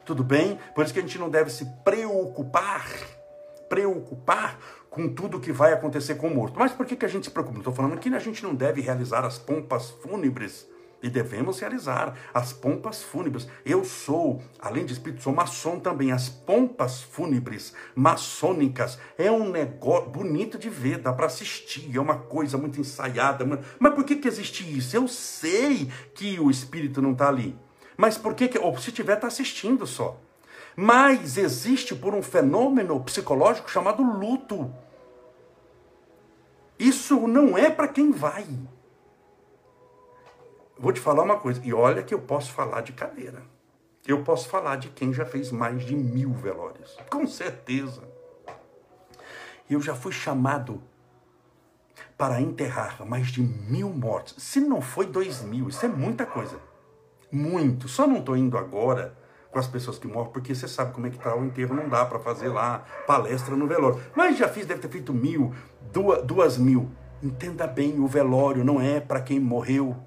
Tudo 0.06 0.24
bem? 0.24 0.58
Por 0.74 0.86
isso 0.86 0.94
que 0.94 1.00
a 1.00 1.02
gente 1.02 1.20
não 1.20 1.30
deve 1.30 1.50
se 1.50 1.66
preocupar, 1.84 2.88
preocupar 3.68 4.58
com 4.90 5.10
tudo 5.10 5.40
que 5.40 5.52
vai 5.52 5.74
acontecer 5.74 6.16
com 6.16 6.28
o 6.28 6.34
morto. 6.34 6.58
Mas 6.58 6.72
por 6.72 6.86
que, 6.86 6.96
que 6.96 7.06
a 7.06 7.10
gente 7.10 7.26
se 7.26 7.32
preocupa? 7.32 7.58
Estou 7.58 7.74
falando 7.74 7.98
que 7.98 8.08
a 8.14 8.20
gente 8.20 8.42
não 8.42 8.56
deve 8.56 8.80
realizar 8.80 9.26
as 9.26 9.38
pompas 9.38 9.90
fúnebres 9.90 10.66
e 11.02 11.10
devemos 11.10 11.60
realizar 11.60 12.16
as 12.34 12.52
pompas 12.52 13.04
fúnebres. 13.04 13.48
Eu 13.66 13.86
sou, 13.86 14.42
além 14.60 14.86
de 14.86 14.94
espírito, 14.94 15.24
sou 15.24 15.34
maçom 15.34 15.80
também. 15.80 16.12
As 16.12 16.30
pompas 16.30 17.02
fúnebres 17.02 17.74
maçônicas 17.96 18.98
é 19.18 19.32
um 19.32 19.50
negócio 19.50 20.10
bonito 20.10 20.58
de 20.58 20.70
ver, 20.70 21.00
dá 21.00 21.14
para 21.14 21.28
assistir, 21.28 21.96
é 21.96 22.00
uma 22.00 22.18
coisa 22.18 22.58
muito 22.58 22.80
ensaiada. 22.80 23.46
Mas 23.80 23.94
por 23.94 24.04
que, 24.04 24.16
que 24.16 24.28
existe 24.28 24.64
isso? 24.78 24.96
Eu 24.96 25.08
sei 25.08 25.90
que 26.14 26.40
o 26.40 26.50
espírito 26.50 27.02
não 27.02 27.12
está 27.12 27.28
ali. 27.28 27.58
Mas 27.96 28.18
por 28.18 28.34
que, 28.34 28.48
que 28.48 28.60
ou 28.60 28.78
se 28.78 28.92
tiver, 28.92 29.16
está 29.16 29.28
assistindo 29.28 29.86
só. 29.86 30.20
Mas 30.76 31.38
existe 31.38 31.96
por 31.96 32.14
um 32.14 32.22
fenômeno 32.22 33.04
psicológico 33.04 33.70
chamado 33.70 34.04
luto. 34.04 34.72
Isso 36.78 37.28
não 37.28 37.58
é 37.58 37.72
para 37.72 37.88
quem 37.88 38.12
vai. 38.12 38.46
Vou 40.80 40.92
te 40.92 41.00
falar 41.00 41.24
uma 41.24 41.38
coisa, 41.38 41.62
e 41.64 41.74
olha 41.74 42.04
que 42.04 42.14
eu 42.14 42.20
posso 42.20 42.52
falar 42.52 42.82
de 42.82 42.94
cadeira. 42.94 43.42
Eu 44.06 44.24
posso 44.24 44.48
falar 44.48 44.78
de 44.78 44.90
quem 44.90 45.12
já 45.12 45.26
fez 45.26 45.52
mais 45.52 45.84
de 45.84 45.96
mil 45.96 46.32
velórios. 46.32 46.98
Com 47.10 47.28
certeza. 47.28 48.02
Eu 49.70 49.82
já 49.82 49.94
fui 49.94 50.12
chamado 50.12 50.82
para 52.18 52.40
enterrar 52.40 53.06
mais 53.06 53.28
de 53.28 53.42
mil 53.42 53.90
mortos. 53.90 54.36
Se 54.38 54.60
não 54.60 54.82
foi 54.82 55.06
dois 55.06 55.42
mil, 55.42 55.68
isso 55.68 55.86
é 55.86 55.90
muita 55.90 56.26
coisa. 56.26 56.58
Muito. 57.32 57.88
Só 57.88 58.08
não 58.08 58.18
estou 58.18 58.38
indo 58.38 58.58
agora 58.58 59.18
com 59.52 59.60
as 59.60 59.68
pessoas 59.68 60.00
que 60.00 60.08
morrem, 60.08 60.32
porque 60.32 60.56
você 60.56 60.68
sabe 60.68 60.94
como 60.94 61.08
é 61.08 61.10
que 61.10 61.18
está 61.18 61.36
o 61.36 61.44
enterro, 61.44 61.76
não 61.76 61.90
dá 61.90 62.06
para 62.06 62.20
fazer 62.20 62.50
lá 62.50 62.86
palestra 63.06 63.56
no 63.56 63.68
velório. 63.68 64.02
Mas 64.16 64.38
já 64.38 64.48
fiz, 64.48 64.66
deve 64.66 64.80
ter 64.80 64.90
feito 64.90 65.14
mil, 65.14 65.54
duas, 65.92 66.24
duas 66.24 66.58
mil. 66.58 66.90
Entenda 67.22 67.66
bem, 67.66 68.00
o 68.00 68.08
velório 68.08 68.64
não 68.64 68.80
é 68.80 69.00
para 69.00 69.20
quem 69.20 69.40
morreu, 69.40 69.98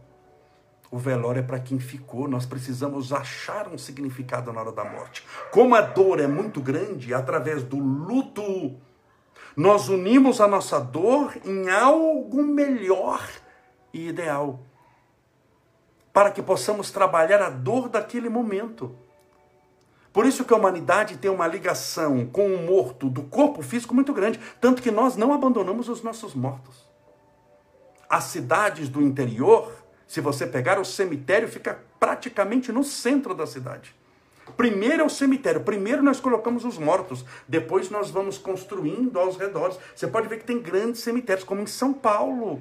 o 0.91 0.99
velório 0.99 1.41
é 1.41 1.43
para 1.43 1.61
quem 1.61 1.79
ficou. 1.79 2.27
Nós 2.27 2.45
precisamos 2.45 3.13
achar 3.13 3.69
um 3.69 3.79
significado 3.79 4.53
na 4.53 4.61
hora 4.61 4.73
da 4.73 4.85
morte. 4.85 5.25
Como 5.53 5.75
a 5.75 5.81
dor 5.81 6.19
é 6.19 6.27
muito 6.27 6.61
grande, 6.61 7.15
através 7.15 7.63
do 7.63 7.79
luto, 7.79 8.77
nós 9.57 9.89
unimos 9.89 10.41
a 10.41 10.49
nossa 10.49 10.81
dor 10.81 11.37
em 11.45 11.71
algo 11.71 12.43
melhor 12.43 13.23
e 13.95 14.09
ideal. 14.09 14.61
Para 16.13 16.33
que 16.33 16.43
possamos 16.43 16.91
trabalhar 16.91 17.41
a 17.41 17.51
dor 17.51 17.89
daquele 17.89 18.29
momento. 18.29 18.97
Por 20.13 20.27
isso 20.27 20.45
que 20.45 20.53
a 20.53 20.57
humanidade 20.57 21.19
tem 21.19 21.31
uma 21.31 21.47
ligação 21.47 22.27
com 22.27 22.53
o 22.53 22.67
morto 22.67 23.09
do 23.09 23.23
corpo 23.23 23.63
físico 23.63 23.95
muito 23.95 24.13
grande, 24.13 24.41
tanto 24.61 24.83
que 24.83 24.91
nós 24.91 25.17
não 25.17 25.33
abandonamos 25.33 25.89
os 25.89 26.03
nossos 26.03 26.35
mortos. 26.35 26.89
As 28.09 28.25
cidades 28.25 28.89
do 28.89 29.01
interior 29.01 29.80
se 30.11 30.21
você 30.21 30.45
pegar 30.45 30.77
o 30.77 30.85
cemitério, 30.85 31.47
fica 31.47 31.79
praticamente 32.01 32.73
no 32.73 32.83
centro 32.83 33.33
da 33.33 33.47
cidade. 33.47 33.95
Primeiro 34.57 35.03
é 35.03 35.07
o 35.07 35.09
cemitério, 35.09 35.61
primeiro 35.61 36.03
nós 36.03 36.19
colocamos 36.19 36.65
os 36.65 36.77
mortos, 36.79 37.25
depois 37.47 37.91
nós 37.91 38.11
vamos 38.11 38.37
construindo 38.37 39.21
aos 39.21 39.37
redores. 39.37 39.79
Você 39.95 40.09
pode 40.09 40.27
ver 40.27 40.39
que 40.41 40.45
tem 40.45 40.61
grandes 40.61 41.03
cemitérios, 41.03 41.45
como 41.45 41.61
em 41.61 41.67
São 41.69 41.93
Paulo. 41.93 42.61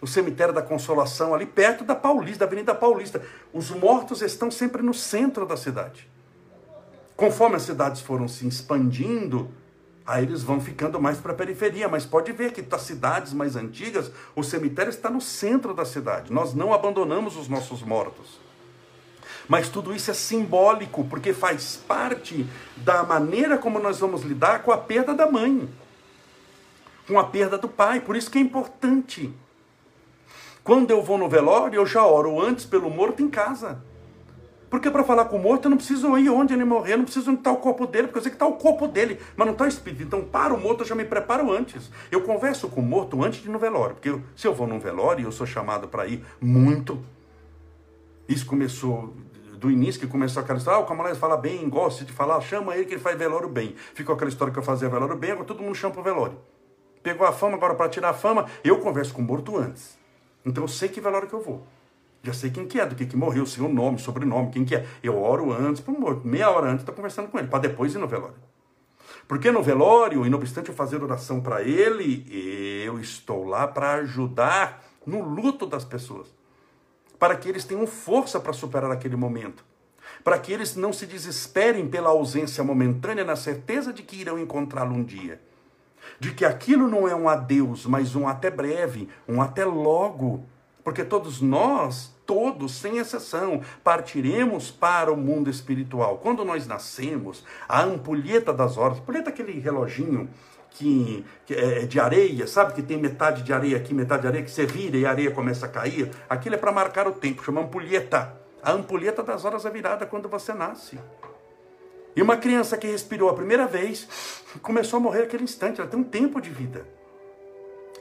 O 0.00 0.06
cemitério 0.06 0.54
da 0.54 0.62
Consolação, 0.62 1.34
ali 1.34 1.46
perto 1.46 1.82
da 1.82 1.96
Paulista, 1.96 2.38
da 2.38 2.44
Avenida 2.44 2.76
Paulista. 2.76 3.20
Os 3.52 3.72
mortos 3.72 4.22
estão 4.22 4.52
sempre 4.52 4.82
no 4.82 4.94
centro 4.94 5.44
da 5.44 5.56
cidade. 5.56 6.08
Conforme 7.16 7.56
as 7.56 7.62
cidades 7.62 8.00
foram 8.00 8.28
se 8.28 8.46
expandindo, 8.46 9.50
Aí 10.06 10.22
eles 10.22 10.42
vão 10.42 10.60
ficando 10.60 11.00
mais 11.00 11.18
para 11.18 11.32
a 11.32 11.34
periferia, 11.34 11.88
mas 11.88 12.04
pode 12.04 12.30
ver 12.32 12.52
que 12.52 12.60
das 12.60 12.82
cidades 12.82 13.32
mais 13.32 13.56
antigas, 13.56 14.12
o 14.36 14.42
cemitério 14.42 14.90
está 14.90 15.08
no 15.08 15.20
centro 15.20 15.72
da 15.72 15.84
cidade. 15.84 16.30
Nós 16.30 16.52
não 16.52 16.74
abandonamos 16.74 17.36
os 17.36 17.48
nossos 17.48 17.82
mortos. 17.82 18.38
Mas 19.48 19.68
tudo 19.68 19.94
isso 19.94 20.10
é 20.10 20.14
simbólico, 20.14 21.04
porque 21.04 21.32
faz 21.32 21.76
parte 21.76 22.46
da 22.76 23.02
maneira 23.02 23.56
como 23.56 23.78
nós 23.78 23.98
vamos 23.98 24.22
lidar 24.22 24.62
com 24.62 24.72
a 24.72 24.78
perda 24.78 25.14
da 25.14 25.30
mãe, 25.30 25.68
com 27.06 27.18
a 27.18 27.24
perda 27.24 27.56
do 27.56 27.68
pai. 27.68 28.00
Por 28.00 28.14
isso 28.14 28.30
que 28.30 28.38
é 28.38 28.42
importante. 28.42 29.32
Quando 30.62 30.90
eu 30.90 31.02
vou 31.02 31.16
no 31.16 31.28
velório, 31.28 31.76
eu 31.76 31.86
já 31.86 32.04
oro 32.04 32.40
antes 32.40 32.64
pelo 32.66 32.90
morto 32.90 33.22
em 33.22 33.28
casa. 33.28 33.82
Porque 34.74 34.90
para 34.90 35.04
falar 35.04 35.26
com 35.26 35.36
o 35.36 35.38
morto 35.38 35.66
eu 35.66 35.70
não 35.70 35.76
preciso 35.76 36.18
ir 36.18 36.28
onde 36.28 36.52
ele 36.52 36.64
morrer, 36.64 36.94
eu 36.94 36.98
não 36.98 37.04
preciso 37.04 37.30
onde 37.30 37.38
está 37.38 37.52
o 37.52 37.58
corpo 37.58 37.86
dele, 37.86 38.08
porque 38.08 38.18
eu 38.18 38.22
sei 38.22 38.30
que 38.32 38.34
está 38.34 38.44
o 38.44 38.54
corpo 38.54 38.88
dele, 38.88 39.20
mas 39.36 39.46
não 39.46 39.52
está 39.52 39.66
o 39.66 39.68
espírito. 39.68 40.02
Então, 40.02 40.24
para 40.24 40.52
o 40.52 40.58
morto 40.58 40.80
eu 40.80 40.84
já 40.84 40.96
me 40.96 41.04
preparo 41.04 41.52
antes. 41.52 41.88
Eu 42.10 42.22
converso 42.22 42.68
com 42.68 42.80
o 42.80 42.84
morto 42.84 43.22
antes 43.22 43.40
de 43.40 43.48
ir 43.48 43.52
no 43.52 43.58
velório, 43.60 43.94
porque 43.94 44.08
eu, 44.08 44.20
se 44.34 44.48
eu 44.48 44.52
vou 44.52 44.66
num 44.66 44.80
velório 44.80 45.22
e 45.22 45.24
eu 45.26 45.30
sou 45.30 45.46
chamado 45.46 45.86
para 45.86 46.08
ir 46.08 46.24
muito, 46.40 47.00
isso 48.28 48.44
começou 48.46 49.14
do 49.60 49.70
início, 49.70 50.00
que 50.00 50.08
começou 50.08 50.42
aquela 50.42 50.58
história, 50.58 50.80
ah, 50.80 50.82
o 50.82 50.86
Camarões 50.86 51.18
fala 51.18 51.36
bem, 51.36 51.68
gosta 51.68 52.04
de 52.04 52.12
falar, 52.12 52.40
chama 52.40 52.74
ele 52.74 52.86
que 52.86 52.94
ele 52.94 53.00
faz 53.00 53.16
velório 53.16 53.48
bem. 53.48 53.76
Ficou 53.94 54.12
aquela 54.16 54.28
história 54.28 54.52
que 54.52 54.58
eu 54.58 54.64
fazia 54.64 54.88
velório 54.88 55.16
bem, 55.16 55.30
agora 55.30 55.46
todo 55.46 55.62
mundo 55.62 55.76
chama 55.76 55.94
para 55.94 56.02
velório. 56.02 56.36
Pegou 57.00 57.24
a 57.24 57.30
fama, 57.30 57.56
agora 57.56 57.76
para 57.76 57.88
tirar 57.88 58.10
a 58.10 58.14
fama, 58.14 58.46
eu 58.64 58.80
converso 58.80 59.14
com 59.14 59.22
o 59.22 59.24
morto 59.24 59.56
antes. 59.56 59.96
Então 60.44 60.64
eu 60.64 60.68
sei 60.68 60.88
que 60.88 61.00
velório 61.00 61.28
que 61.28 61.34
eu 61.34 61.40
vou. 61.40 61.64
Já 62.24 62.32
sei 62.32 62.50
quem 62.50 62.66
que 62.66 62.80
é, 62.80 62.86
do 62.86 62.94
que 62.94 63.04
que 63.04 63.16
morreu, 63.16 63.44
seu 63.44 63.68
nome, 63.68 63.98
sobrenome, 63.98 64.50
quem 64.50 64.64
que 64.64 64.74
é. 64.74 64.86
Eu 65.02 65.22
oro 65.22 65.52
antes 65.52 65.86
o 65.86 65.92
morto. 65.92 66.26
Meia 66.26 66.50
hora 66.50 66.68
antes 66.68 66.80
estou 66.80 66.94
conversando 66.94 67.28
com 67.28 67.38
ele, 67.38 67.48
para 67.48 67.58
depois 67.58 67.94
ir 67.94 67.98
no 67.98 68.08
velório. 68.08 68.34
Porque 69.28 69.50
no 69.50 69.62
velório, 69.62 70.24
e 70.24 70.30
não 70.30 70.38
obstante 70.38 70.70
eu 70.70 70.74
fazer 70.74 71.02
oração 71.02 71.42
para 71.42 71.62
ele, 71.62 72.26
eu 72.82 72.98
estou 72.98 73.44
lá 73.44 73.68
para 73.68 73.92
ajudar 73.96 74.82
no 75.06 75.22
luto 75.22 75.66
das 75.66 75.84
pessoas. 75.84 76.28
Para 77.18 77.36
que 77.36 77.46
eles 77.46 77.64
tenham 77.64 77.86
força 77.86 78.40
para 78.40 78.54
superar 78.54 78.90
aquele 78.90 79.16
momento. 79.16 79.62
Para 80.22 80.38
que 80.38 80.50
eles 80.50 80.74
não 80.76 80.94
se 80.94 81.04
desesperem 81.04 81.86
pela 81.86 82.08
ausência 82.08 82.64
momentânea, 82.64 83.22
na 83.24 83.36
certeza 83.36 83.92
de 83.92 84.02
que 84.02 84.16
irão 84.16 84.38
encontrá-lo 84.38 84.94
um 84.94 85.04
dia. 85.04 85.38
De 86.18 86.32
que 86.32 86.46
aquilo 86.46 86.88
não 86.88 87.06
é 87.06 87.14
um 87.14 87.28
adeus, 87.28 87.84
mas 87.84 88.16
um 88.16 88.26
até 88.26 88.50
breve, 88.50 89.10
um 89.28 89.42
até 89.42 89.66
logo. 89.66 90.46
Porque 90.84 91.02
todos 91.02 91.40
nós 91.40 92.14
todos, 92.26 92.72
sem 92.72 92.98
exceção, 92.98 93.60
partiremos 93.82 94.70
para 94.70 95.12
o 95.12 95.16
mundo 95.16 95.50
espiritual. 95.50 96.18
Quando 96.18 96.44
nós 96.44 96.66
nascemos, 96.66 97.44
a 97.68 97.82
ampulheta 97.82 98.52
das 98.52 98.76
horas, 98.76 98.98
ampulheta 98.98 99.30
é 99.30 99.32
aquele 99.32 99.58
reloginho 99.60 100.28
que, 100.70 101.24
que, 101.46 101.54
é 101.54 101.80
de 101.86 102.00
areia, 102.00 102.46
sabe? 102.46 102.74
Que 102.74 102.82
tem 102.82 102.96
metade 102.96 103.42
de 103.42 103.52
areia 103.52 103.76
aqui, 103.76 103.94
metade 103.94 104.22
de 104.22 104.28
areia, 104.28 104.44
que 104.44 104.50
você 104.50 104.66
vira 104.66 104.96
e 104.96 105.06
a 105.06 105.10
areia 105.10 105.30
começa 105.30 105.66
a 105.66 105.68
cair. 105.68 106.10
Aquilo 106.28 106.54
é 106.54 106.58
para 106.58 106.72
marcar 106.72 107.06
o 107.06 107.12
tempo, 107.12 107.44
chama 107.44 107.60
ampulheta. 107.60 108.34
A 108.62 108.72
ampulheta 108.72 109.22
das 109.22 109.44
horas 109.44 109.64
é 109.64 109.70
virada 109.70 110.06
quando 110.06 110.28
você 110.28 110.52
nasce. 110.52 110.98
E 112.16 112.22
uma 112.22 112.36
criança 112.36 112.76
que 112.78 112.86
respirou 112.86 113.28
a 113.28 113.34
primeira 113.34 113.66
vez 113.66 114.08
começou 114.62 114.96
a 114.98 115.00
morrer 115.00 115.20
naquele 115.20 115.44
instante, 115.44 115.80
ela 115.80 115.90
tem 115.90 115.98
um 115.98 116.04
tempo 116.04 116.40
de 116.40 116.48
vida. 116.48 116.86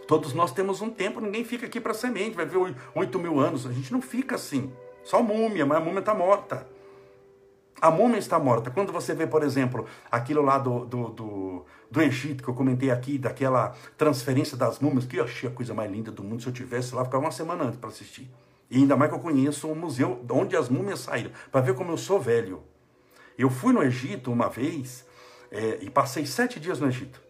Todos 0.07 0.33
nós 0.33 0.51
temos 0.51 0.81
um 0.81 0.89
tempo, 0.89 1.19
ninguém 1.19 1.43
fica 1.43 1.65
aqui 1.65 1.79
para 1.79 1.93
semente, 1.93 2.35
vai 2.35 2.45
ver 2.45 2.75
oito 2.95 3.19
mil 3.19 3.39
anos. 3.39 3.65
A 3.65 3.71
gente 3.71 3.91
não 3.91 4.01
fica 4.01 4.35
assim. 4.35 4.71
Só 5.03 5.21
múmia, 5.21 5.65
mas 5.65 5.77
a 5.77 5.81
múmia 5.81 5.99
está 5.99 6.13
morta. 6.13 6.67
A 7.81 7.91
múmia 7.91 8.17
está 8.17 8.39
morta. 8.39 8.71
Quando 8.71 8.93
você 8.93 9.13
vê, 9.13 9.27
por 9.27 9.43
exemplo, 9.43 9.85
aquilo 10.09 10.41
lá 10.41 10.57
do, 10.57 10.85
do, 10.85 11.09
do, 11.09 11.65
do 11.91 12.01
Egito, 12.01 12.41
que 12.43 12.49
eu 12.49 12.53
comentei 12.53 12.89
aqui, 12.89 13.17
daquela 13.17 13.75
transferência 13.97 14.55
das 14.55 14.79
múmias, 14.79 15.05
que 15.05 15.17
eu 15.17 15.23
achei 15.25 15.49
a 15.49 15.51
coisa 15.51 15.73
mais 15.73 15.91
linda 15.91 16.09
do 16.09 16.23
mundo. 16.23 16.41
Se 16.41 16.47
eu 16.47 16.53
tivesse 16.53 16.95
lá, 16.95 17.03
ficava 17.03 17.23
uma 17.23 17.31
semana 17.31 17.65
antes 17.65 17.79
para 17.79 17.89
assistir. 17.89 18.29
E 18.69 18.77
ainda 18.77 18.95
mais 18.95 19.11
que 19.11 19.17
eu 19.17 19.21
conheço 19.21 19.67
um 19.67 19.75
museu 19.75 20.23
onde 20.29 20.55
as 20.55 20.69
múmias 20.69 21.01
saíram, 21.01 21.31
para 21.51 21.61
ver 21.61 21.75
como 21.75 21.91
eu 21.91 21.97
sou 21.97 22.19
velho. 22.19 22.63
Eu 23.37 23.49
fui 23.49 23.73
no 23.73 23.83
Egito 23.83 24.31
uma 24.31 24.47
vez 24.47 25.05
é, 25.51 25.79
e 25.81 25.89
passei 25.89 26.25
sete 26.25 26.59
dias 26.59 26.79
no 26.79 26.87
Egito. 26.87 27.21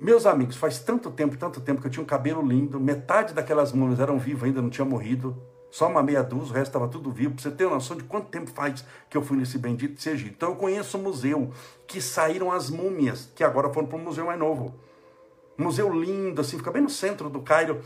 Meus 0.00 0.26
amigos, 0.26 0.56
faz 0.56 0.78
tanto 0.78 1.10
tempo, 1.10 1.36
tanto 1.36 1.60
tempo 1.60 1.80
que 1.80 1.86
eu 1.86 1.90
tinha 1.90 2.02
um 2.02 2.06
cabelo 2.06 2.46
lindo, 2.46 2.80
metade 2.80 3.32
daquelas 3.32 3.72
múmias 3.72 4.00
eram 4.00 4.18
vivas 4.18 4.44
ainda, 4.44 4.60
não 4.60 4.70
tinha 4.70 4.84
morrido, 4.84 5.40
só 5.74 5.88
uma 5.88 6.04
meia 6.04 6.22
dúzia, 6.22 6.52
o 6.52 6.54
resto 6.54 6.68
estava 6.68 6.86
tudo 6.86 7.10
vivo, 7.10 7.34
você 7.36 7.50
ter 7.50 7.64
uma 7.64 7.74
noção 7.74 7.96
de 7.96 8.04
quanto 8.04 8.28
tempo 8.28 8.48
faz 8.50 8.84
que 9.10 9.16
eu 9.16 9.22
fui 9.22 9.36
nesse 9.36 9.58
bendito 9.58 10.08
Egito. 10.08 10.34
Então 10.36 10.50
eu 10.50 10.54
conheço 10.54 10.96
o 10.96 11.02
museu 11.02 11.52
que 11.84 12.00
saíram 12.00 12.52
as 12.52 12.70
múmias, 12.70 13.28
que 13.34 13.42
agora 13.42 13.68
foram 13.72 13.88
para 13.88 13.98
um 13.98 14.04
museu 14.04 14.26
mais 14.26 14.38
novo. 14.38 14.74
museu 15.58 15.92
lindo, 15.92 16.40
assim, 16.40 16.58
fica 16.58 16.70
bem 16.70 16.82
no 16.82 16.88
centro 16.88 17.28
do 17.28 17.42
Cairo. 17.42 17.80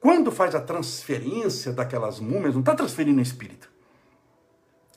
Quando 0.00 0.32
faz 0.32 0.56
a 0.56 0.60
transferência 0.60 1.72
daquelas 1.72 2.18
múmias, 2.18 2.54
não 2.54 2.60
está 2.62 2.74
transferindo 2.74 3.20
espírito. 3.20 3.70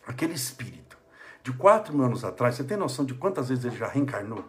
Aquele 0.06 0.34
espírito 0.34 0.98
de 1.44 1.54
4 1.54 1.94
mil 1.96 2.04
anos 2.04 2.26
atrás, 2.26 2.56
você 2.56 2.64
tem 2.64 2.78
noção 2.78 3.06
de 3.06 3.14
quantas 3.14 3.50
vezes 3.50 3.64
ele 3.64 3.78
já 3.78 3.88
reencarnou? 3.88 4.44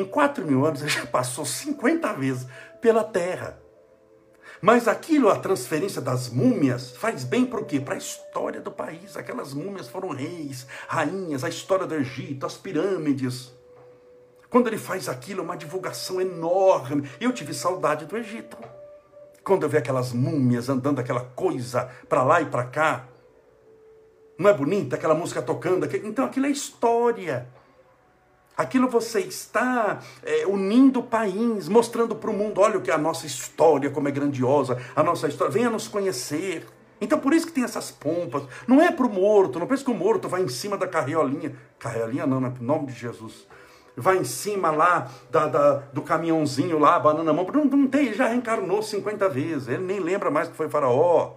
Em 0.00 0.04
4 0.04 0.44
mil 0.44 0.66
anos 0.66 0.80
ele 0.80 0.90
já 0.92 1.06
passou 1.06 1.44
50 1.44 2.12
vezes 2.14 2.46
pela 2.80 3.02
terra. 3.02 3.58
Mas 4.60 4.88
aquilo, 4.88 5.28
a 5.28 5.38
transferência 5.38 6.00
das 6.00 6.30
múmias, 6.30 6.90
faz 6.90 7.24
bem 7.24 7.44
para 7.44 7.60
o 7.60 7.64
quê? 7.64 7.78
Para 7.78 7.94
a 7.94 7.98
história 7.98 8.60
do 8.60 8.70
país. 8.70 9.16
Aquelas 9.16 9.52
múmias 9.52 9.88
foram 9.88 10.10
reis, 10.10 10.66
rainhas, 10.88 11.44
a 11.44 11.48
história 11.48 11.86
do 11.86 11.94
Egito, 11.94 12.46
as 12.46 12.56
pirâmides. 12.56 13.52
Quando 14.48 14.68
ele 14.68 14.78
faz 14.78 15.08
aquilo, 15.08 15.40
é 15.40 15.44
uma 15.44 15.56
divulgação 15.56 16.20
enorme. 16.20 17.08
Eu 17.20 17.32
tive 17.32 17.52
saudade 17.52 18.06
do 18.06 18.16
Egito. 18.16 18.56
Quando 19.44 19.64
eu 19.64 19.68
vi 19.68 19.76
aquelas 19.76 20.12
múmias 20.12 20.68
andando 20.68 21.00
aquela 21.00 21.20
coisa 21.20 21.90
para 22.08 22.22
lá 22.22 22.40
e 22.40 22.46
para 22.46 22.64
cá. 22.64 23.06
Não 24.38 24.50
é 24.50 24.54
bonita 24.54 24.96
aquela 24.96 25.14
música 25.14 25.42
tocando? 25.42 25.86
Então 26.04 26.24
aquilo 26.24 26.46
é 26.46 26.50
história. 26.50 27.48
Aquilo 28.56 28.88
você 28.88 29.20
está 29.20 30.00
é, 30.22 30.46
unindo 30.46 31.00
o 31.00 31.02
país, 31.02 31.68
mostrando 31.68 32.16
para 32.16 32.30
o 32.30 32.32
mundo, 32.32 32.60
olha 32.60 32.78
o 32.78 32.80
que 32.80 32.90
é 32.90 32.94
a 32.94 32.98
nossa 32.98 33.26
história, 33.26 33.90
como 33.90 34.08
é 34.08 34.10
grandiosa, 34.10 34.80
a 34.94 35.02
nossa 35.02 35.28
história, 35.28 35.52
venha 35.52 35.68
nos 35.68 35.86
conhecer. 35.86 36.66
Então 36.98 37.18
por 37.18 37.34
isso 37.34 37.46
que 37.46 37.52
tem 37.52 37.64
essas 37.64 37.90
pompas. 37.90 38.44
Não 38.66 38.80
é 38.80 38.90
para 38.90 39.06
o 39.06 39.12
morto, 39.12 39.58
não 39.58 39.66
pense 39.66 39.84
que 39.84 39.90
o 39.90 39.94
morto 39.94 40.26
vai 40.26 40.42
em 40.42 40.48
cima 40.48 40.78
da 40.78 40.88
carriolinha. 40.88 41.54
Carriolinha 41.78 42.26
não, 42.26 42.38
em 42.38 42.64
nome 42.64 42.86
de 42.86 42.94
Jesus. 42.94 43.46
Vai 43.94 44.16
em 44.16 44.24
cima 44.24 44.70
lá 44.70 45.10
da, 45.30 45.48
da, 45.48 45.72
do 45.92 46.00
caminhãozinho 46.00 46.78
lá, 46.78 46.98
banana 46.98 47.24
na 47.24 47.32
mão. 47.34 47.46
Não, 47.52 47.64
não 47.64 47.86
tem, 47.86 48.06
ele 48.06 48.14
já 48.14 48.28
reencarnou 48.28 48.82
50 48.82 49.28
vezes. 49.28 49.68
Ele 49.68 49.84
nem 49.84 50.00
lembra 50.00 50.30
mais 50.30 50.48
que 50.48 50.56
foi 50.56 50.68
faraó. 50.68 51.34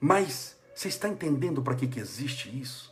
Mas 0.00 0.56
você 0.74 0.88
está 0.88 1.08
entendendo 1.08 1.62
para 1.62 1.74
que, 1.74 1.86
que 1.86 2.00
existe 2.00 2.48
isso? 2.48 2.91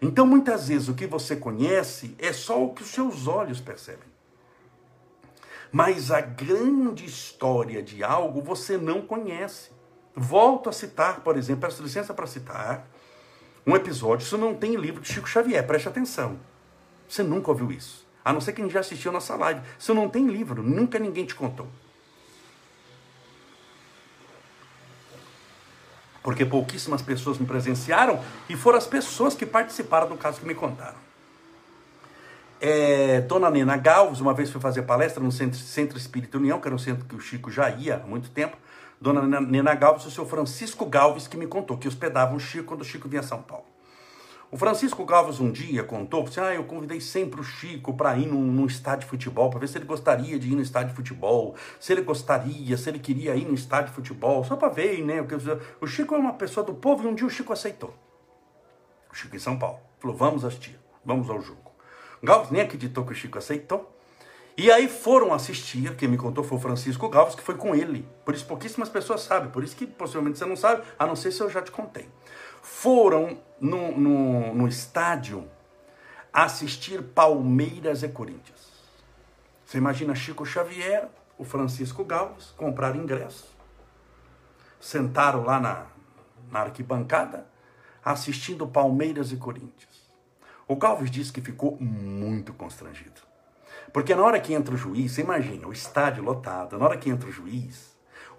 Então, 0.00 0.26
muitas 0.26 0.68
vezes, 0.68 0.88
o 0.88 0.94
que 0.94 1.06
você 1.06 1.36
conhece 1.36 2.14
é 2.18 2.32
só 2.32 2.62
o 2.62 2.72
que 2.72 2.82
os 2.82 2.88
seus 2.88 3.26
olhos 3.26 3.60
percebem. 3.60 4.08
Mas 5.70 6.10
a 6.10 6.20
grande 6.20 7.04
história 7.04 7.82
de 7.82 8.02
algo 8.02 8.40
você 8.40 8.76
não 8.76 9.02
conhece. 9.02 9.70
Volto 10.14 10.68
a 10.68 10.72
citar, 10.72 11.20
por 11.20 11.36
exemplo, 11.36 11.62
peço 11.62 11.82
licença 11.82 12.12
para 12.12 12.26
citar 12.26 12.88
um 13.66 13.76
episódio. 13.76 14.24
Isso 14.24 14.38
não 14.38 14.54
tem 14.54 14.74
livro 14.74 15.00
de 15.00 15.12
Chico 15.12 15.28
Xavier, 15.28 15.64
preste 15.66 15.88
atenção. 15.88 16.38
Você 17.08 17.22
nunca 17.22 17.50
ouviu 17.50 17.70
isso. 17.70 18.06
A 18.24 18.32
não 18.32 18.40
ser 18.40 18.52
quem 18.52 18.68
já 18.68 18.80
assistiu 18.80 19.12
nossa 19.12 19.36
live. 19.36 19.60
Isso 19.78 19.94
não 19.94 20.08
tem 20.08 20.26
livro, 20.26 20.62
nunca 20.62 20.98
ninguém 20.98 21.24
te 21.24 21.34
contou. 21.34 21.68
Porque 26.22 26.44
pouquíssimas 26.44 27.02
pessoas 27.02 27.38
me 27.38 27.46
presenciaram 27.46 28.20
e 28.48 28.56
foram 28.56 28.78
as 28.78 28.86
pessoas 28.86 29.34
que 29.34 29.46
participaram 29.46 30.08
do 30.08 30.16
caso 30.16 30.40
que 30.40 30.46
me 30.46 30.54
contaram. 30.54 30.98
É, 32.60 33.22
Dona 33.22 33.50
Nena 33.50 33.76
Galves, 33.76 34.20
uma 34.20 34.34
vez 34.34 34.50
foi 34.50 34.60
fazer 34.60 34.82
palestra 34.82 35.22
no 35.22 35.32
Centro, 35.32 35.58
Centro 35.58 35.96
Espírita 35.96 36.36
União, 36.36 36.60
que 36.60 36.68
era 36.68 36.74
um 36.74 36.78
centro 36.78 37.06
que 37.06 37.14
o 37.14 37.20
Chico 37.20 37.50
já 37.50 37.70
ia 37.70 37.96
há 37.96 38.06
muito 38.06 38.28
tempo. 38.30 38.56
Dona 39.00 39.40
Nena 39.40 39.74
Galves, 39.74 40.04
o 40.04 40.10
seu 40.10 40.26
Francisco 40.26 40.84
Galves, 40.84 41.26
que 41.26 41.38
me 41.38 41.46
contou 41.46 41.78
que 41.78 41.88
hospedava 41.88 42.34
o 42.34 42.40
Chico 42.40 42.64
quando 42.66 42.82
o 42.82 42.84
Chico 42.84 43.08
vinha 43.08 43.20
a 43.20 43.24
São 43.24 43.40
Paulo. 43.40 43.64
O 44.52 44.56
Francisco 44.56 45.04
Galvas 45.04 45.38
um 45.38 45.52
dia 45.52 45.84
contou, 45.84 46.24
disse, 46.24 46.40
ah, 46.40 46.52
eu 46.52 46.64
convidei 46.64 47.00
sempre 47.00 47.40
o 47.40 47.44
Chico 47.44 47.94
para 47.94 48.16
ir 48.16 48.26
num, 48.26 48.42
num, 48.42 48.66
estádio 48.66 49.04
de 49.04 49.06
futebol, 49.06 49.48
para 49.48 49.60
ver 49.60 49.68
se 49.68 49.78
ele 49.78 49.84
gostaria 49.84 50.36
de 50.40 50.48
ir 50.50 50.56
no 50.56 50.60
estádio 50.60 50.88
de 50.88 50.96
futebol, 50.96 51.54
se 51.78 51.92
ele 51.92 52.02
gostaria, 52.02 52.76
se 52.76 52.88
ele 52.88 52.98
queria 52.98 53.36
ir 53.36 53.46
no 53.46 53.54
estádio 53.54 53.90
de 53.90 53.94
futebol, 53.94 54.42
só 54.42 54.56
para 54.56 54.68
ver, 54.68 55.04
né? 55.04 55.24
O 55.80 55.86
Chico 55.86 56.16
é 56.16 56.18
uma 56.18 56.32
pessoa 56.32 56.66
do 56.66 56.74
povo 56.74 57.04
e 57.04 57.06
um 57.06 57.14
dia 57.14 57.24
o 57.24 57.30
Chico 57.30 57.52
aceitou. 57.52 57.94
O 59.08 59.14
Chico 59.14 59.36
em 59.36 59.38
São 59.38 59.56
Paulo. 59.56 59.78
Falou, 60.00 60.16
vamos 60.16 60.44
assistir, 60.44 60.76
vamos 61.04 61.30
ao 61.30 61.40
jogo. 61.40 61.70
Galvas 62.20 62.50
nem 62.50 62.62
acreditou 62.62 63.04
que 63.04 63.12
o 63.12 63.14
Chico 63.14 63.38
aceitou. 63.38 63.96
E 64.56 64.68
aí 64.72 64.88
foram 64.88 65.32
assistir, 65.32 65.94
quem 65.94 66.08
me 66.08 66.18
contou 66.18 66.42
foi 66.42 66.58
o 66.58 66.60
Francisco 66.60 67.08
Galvas, 67.08 67.36
que 67.36 67.42
foi 67.42 67.54
com 67.54 67.72
ele. 67.72 68.04
Por 68.24 68.34
isso 68.34 68.44
pouquíssimas 68.46 68.88
pessoas 68.88 69.20
sabem, 69.20 69.48
por 69.48 69.62
isso 69.62 69.76
que 69.76 69.86
possivelmente 69.86 70.38
você 70.38 70.44
não 70.44 70.56
sabe, 70.56 70.82
a 70.98 71.06
não 71.06 71.14
ser 71.14 71.30
se 71.30 71.40
eu 71.40 71.48
já 71.48 71.62
te 71.62 71.70
contei 71.70 72.08
foram 72.62 73.38
no, 73.60 73.96
no, 73.96 74.54
no 74.54 74.68
estádio 74.68 75.48
assistir 76.32 77.02
Palmeiras 77.02 78.02
e 78.02 78.08
Corinthians. 78.08 78.70
Você 79.64 79.78
imagina 79.78 80.14
Chico 80.14 80.44
Xavier, 80.44 81.08
o 81.38 81.44
Francisco 81.44 82.04
Galves, 82.04 82.52
compraram 82.56 83.00
ingresso, 83.00 83.54
sentaram 84.80 85.44
lá 85.44 85.60
na, 85.60 85.86
na 86.50 86.60
arquibancada, 86.60 87.46
assistindo 88.04 88.66
Palmeiras 88.66 89.32
e 89.32 89.36
Corinthians. 89.36 90.10
O 90.66 90.76
Galves 90.76 91.10
disse 91.10 91.32
que 91.32 91.40
ficou 91.40 91.76
muito 91.80 92.52
constrangido. 92.52 93.20
Porque 93.92 94.14
na 94.14 94.22
hora 94.22 94.40
que 94.40 94.54
entra 94.54 94.74
o 94.74 94.78
juiz, 94.78 95.12
você 95.12 95.22
imagina, 95.22 95.66
o 95.66 95.72
estádio 95.72 96.22
lotado, 96.22 96.78
na 96.78 96.84
hora 96.84 96.96
que 96.96 97.10
entra 97.10 97.28
o 97.28 97.32
juiz, 97.32 97.89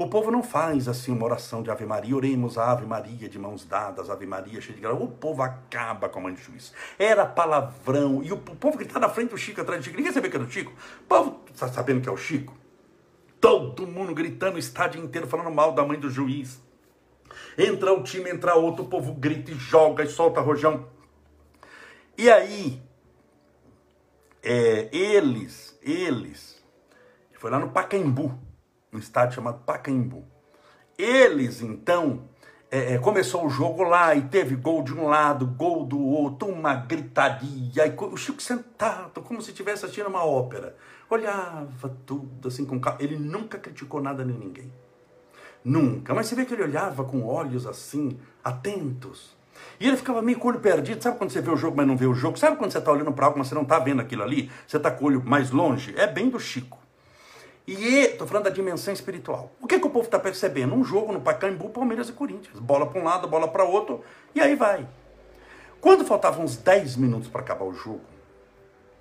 O 0.01 0.07
povo 0.09 0.31
não 0.31 0.41
faz 0.41 0.87
assim 0.87 1.11
uma 1.11 1.25
oração 1.25 1.61
de 1.61 1.69
Ave 1.69 1.85
Maria, 1.85 2.15
oremos 2.15 2.57
a 2.57 2.71
Ave 2.71 2.87
Maria 2.87 3.29
de 3.29 3.37
mãos 3.37 3.63
dadas, 3.63 4.09
Ave 4.09 4.25
Maria 4.25 4.59
cheia 4.59 4.73
de 4.73 4.81
graça. 4.81 4.97
O 4.97 5.07
povo 5.07 5.43
acaba 5.43 6.09
com 6.09 6.17
a 6.17 6.23
mãe 6.23 6.33
de 6.33 6.41
juiz. 6.41 6.73
Era 6.97 7.23
palavrão. 7.23 8.23
E 8.23 8.33
o 8.33 8.37
povo 8.37 8.79
que 8.79 8.83
está 8.83 8.99
na 8.99 9.07
frente 9.07 9.29
do 9.29 9.37
Chico, 9.37 9.61
atrás 9.61 9.79
do 9.79 9.83
Chico, 9.83 9.97
ninguém 9.97 10.11
sabia 10.11 10.31
que 10.31 10.35
era 10.35 10.43
o 10.43 10.49
Chico. 10.49 10.73
O 11.01 11.03
povo 11.03 11.41
está 11.53 11.67
sabendo 11.67 12.01
que 12.01 12.09
é 12.09 12.11
o 12.11 12.17
Chico. 12.17 12.57
Todo 13.39 13.85
mundo 13.85 14.15
gritando 14.15 14.55
o 14.55 14.59
estádio 14.59 14.99
inteiro, 15.03 15.27
falando 15.27 15.51
mal 15.51 15.71
da 15.71 15.85
mãe 15.85 15.99
do 15.99 16.09
juiz. 16.09 16.59
Entra 17.55 17.93
o 17.93 18.01
time, 18.01 18.31
entra 18.31 18.55
outro, 18.55 18.85
o 18.85 18.87
povo 18.87 19.13
grita 19.13 19.51
e 19.51 19.53
joga 19.53 20.03
e 20.03 20.07
solta 20.07 20.41
rojão. 20.41 20.87
E 22.17 22.27
aí, 22.27 22.81
é, 24.41 24.89
eles, 24.91 25.77
eles, 25.83 26.59
foi 27.33 27.51
lá 27.51 27.59
no 27.59 27.69
Pacaembu, 27.69 28.49
um 28.93 28.97
estádio 28.97 29.36
chamado 29.36 29.60
Pacaembu. 29.65 30.25
Eles, 30.97 31.62
então, 31.62 32.23
é, 32.69 32.93
é, 32.93 32.97
começou 32.99 33.45
o 33.45 33.49
jogo 33.49 33.84
lá 33.84 34.15
e 34.15 34.21
teve 34.21 34.56
gol 34.56 34.84
de 34.84 34.93
um 34.93 35.08
lado, 35.08 35.45
gol 35.45 35.86
do 35.86 35.99
outro, 35.99 36.47
uma 36.47 36.73
gritaria. 36.73 37.86
E 37.86 37.95
o 37.97 38.17
Chico 38.17 38.41
sentado, 38.41 39.21
como 39.21 39.41
se 39.41 39.51
estivesse 39.51 39.86
assistindo 39.86 40.08
uma 40.08 40.23
ópera. 40.23 40.75
Olhava 41.10 41.89
tudo 42.06 42.47
assim 42.47 42.65
com 42.65 42.80
calma. 42.80 43.01
Ele 43.01 43.17
nunca 43.17 43.58
criticou 43.58 44.01
nada 44.01 44.23
nem 44.23 44.38
ninguém. 44.38 44.71
Nunca. 45.63 46.13
Mas 46.13 46.27
você 46.27 46.36
vê 46.36 46.45
que 46.45 46.54
ele 46.54 46.63
olhava 46.63 47.04
com 47.04 47.25
olhos 47.25 47.67
assim, 47.67 48.17
atentos. 48.43 49.36
E 49.80 49.88
ele 49.88 49.97
ficava 49.97 50.21
meio 50.21 50.39
com 50.39 50.47
o 50.47 50.51
olho 50.51 50.60
perdido. 50.60 51.04
Sabe 51.04 51.17
quando 51.17 51.32
você 51.32 51.41
vê 51.41 51.51
o 51.51 51.58
jogo, 51.58 51.75
mas 51.75 51.86
não 51.86 51.97
vê 51.97 52.06
o 52.06 52.13
jogo? 52.13 52.38
Sabe 52.38 52.56
quando 52.56 52.71
você 52.71 52.77
está 52.77 52.91
olhando 52.91 53.12
para 53.12 53.25
algo, 53.25 53.38
mas 53.38 53.47
você 53.47 53.56
não 53.56 53.63
está 53.63 53.80
vendo 53.80 54.01
aquilo 54.01 54.23
ali? 54.23 54.49
Você 54.65 54.77
está 54.77 54.89
com 54.89 55.04
o 55.04 55.08
olho 55.08 55.23
mais 55.23 55.51
longe? 55.51 55.93
É 55.97 56.08
bem 56.08 56.30
do 56.30 56.39
Chico. 56.39 56.81
E 57.73 57.99
estou 57.99 58.27
falando 58.27 58.43
da 58.45 58.49
dimensão 58.49 58.93
espiritual. 58.93 59.55
O 59.62 59.65
que, 59.65 59.79
que 59.79 59.88
o 59.88 59.89
povo 59.89 60.03
está 60.03 60.19
percebendo? 60.19 60.75
Um 60.75 60.84
jogo 60.84 61.13
no 61.13 61.21
Pacaembu, 61.21 61.69
Palmeiras 61.69 62.10
e 62.10 62.12
Corinthians. 62.12 62.60
Bola 62.60 62.86
para 62.86 62.99
um 62.99 63.03
lado, 63.05 63.29
bola 63.29 63.47
para 63.47 63.63
outro, 63.63 64.03
e 64.36 64.41
aí 64.41 64.55
vai. 64.55 64.86
Quando 65.79 66.03
faltavam 66.03 66.43
uns 66.43 66.57
10 66.57 66.97
minutos 66.97 67.29
para 67.29 67.39
acabar 67.39 67.63
o 67.63 67.73
jogo, 67.73 68.01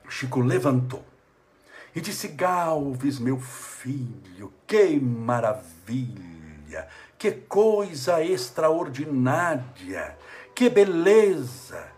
Chico 0.08 0.40
levantou 0.40 1.04
e 1.96 2.00
disse: 2.00 2.28
Galves, 2.28 3.18
meu 3.18 3.40
filho, 3.40 4.52
que 4.68 5.00
maravilha, 5.00 6.86
que 7.18 7.32
coisa 7.32 8.22
extraordinária, 8.22 10.16
que 10.54 10.70
beleza. 10.70 11.89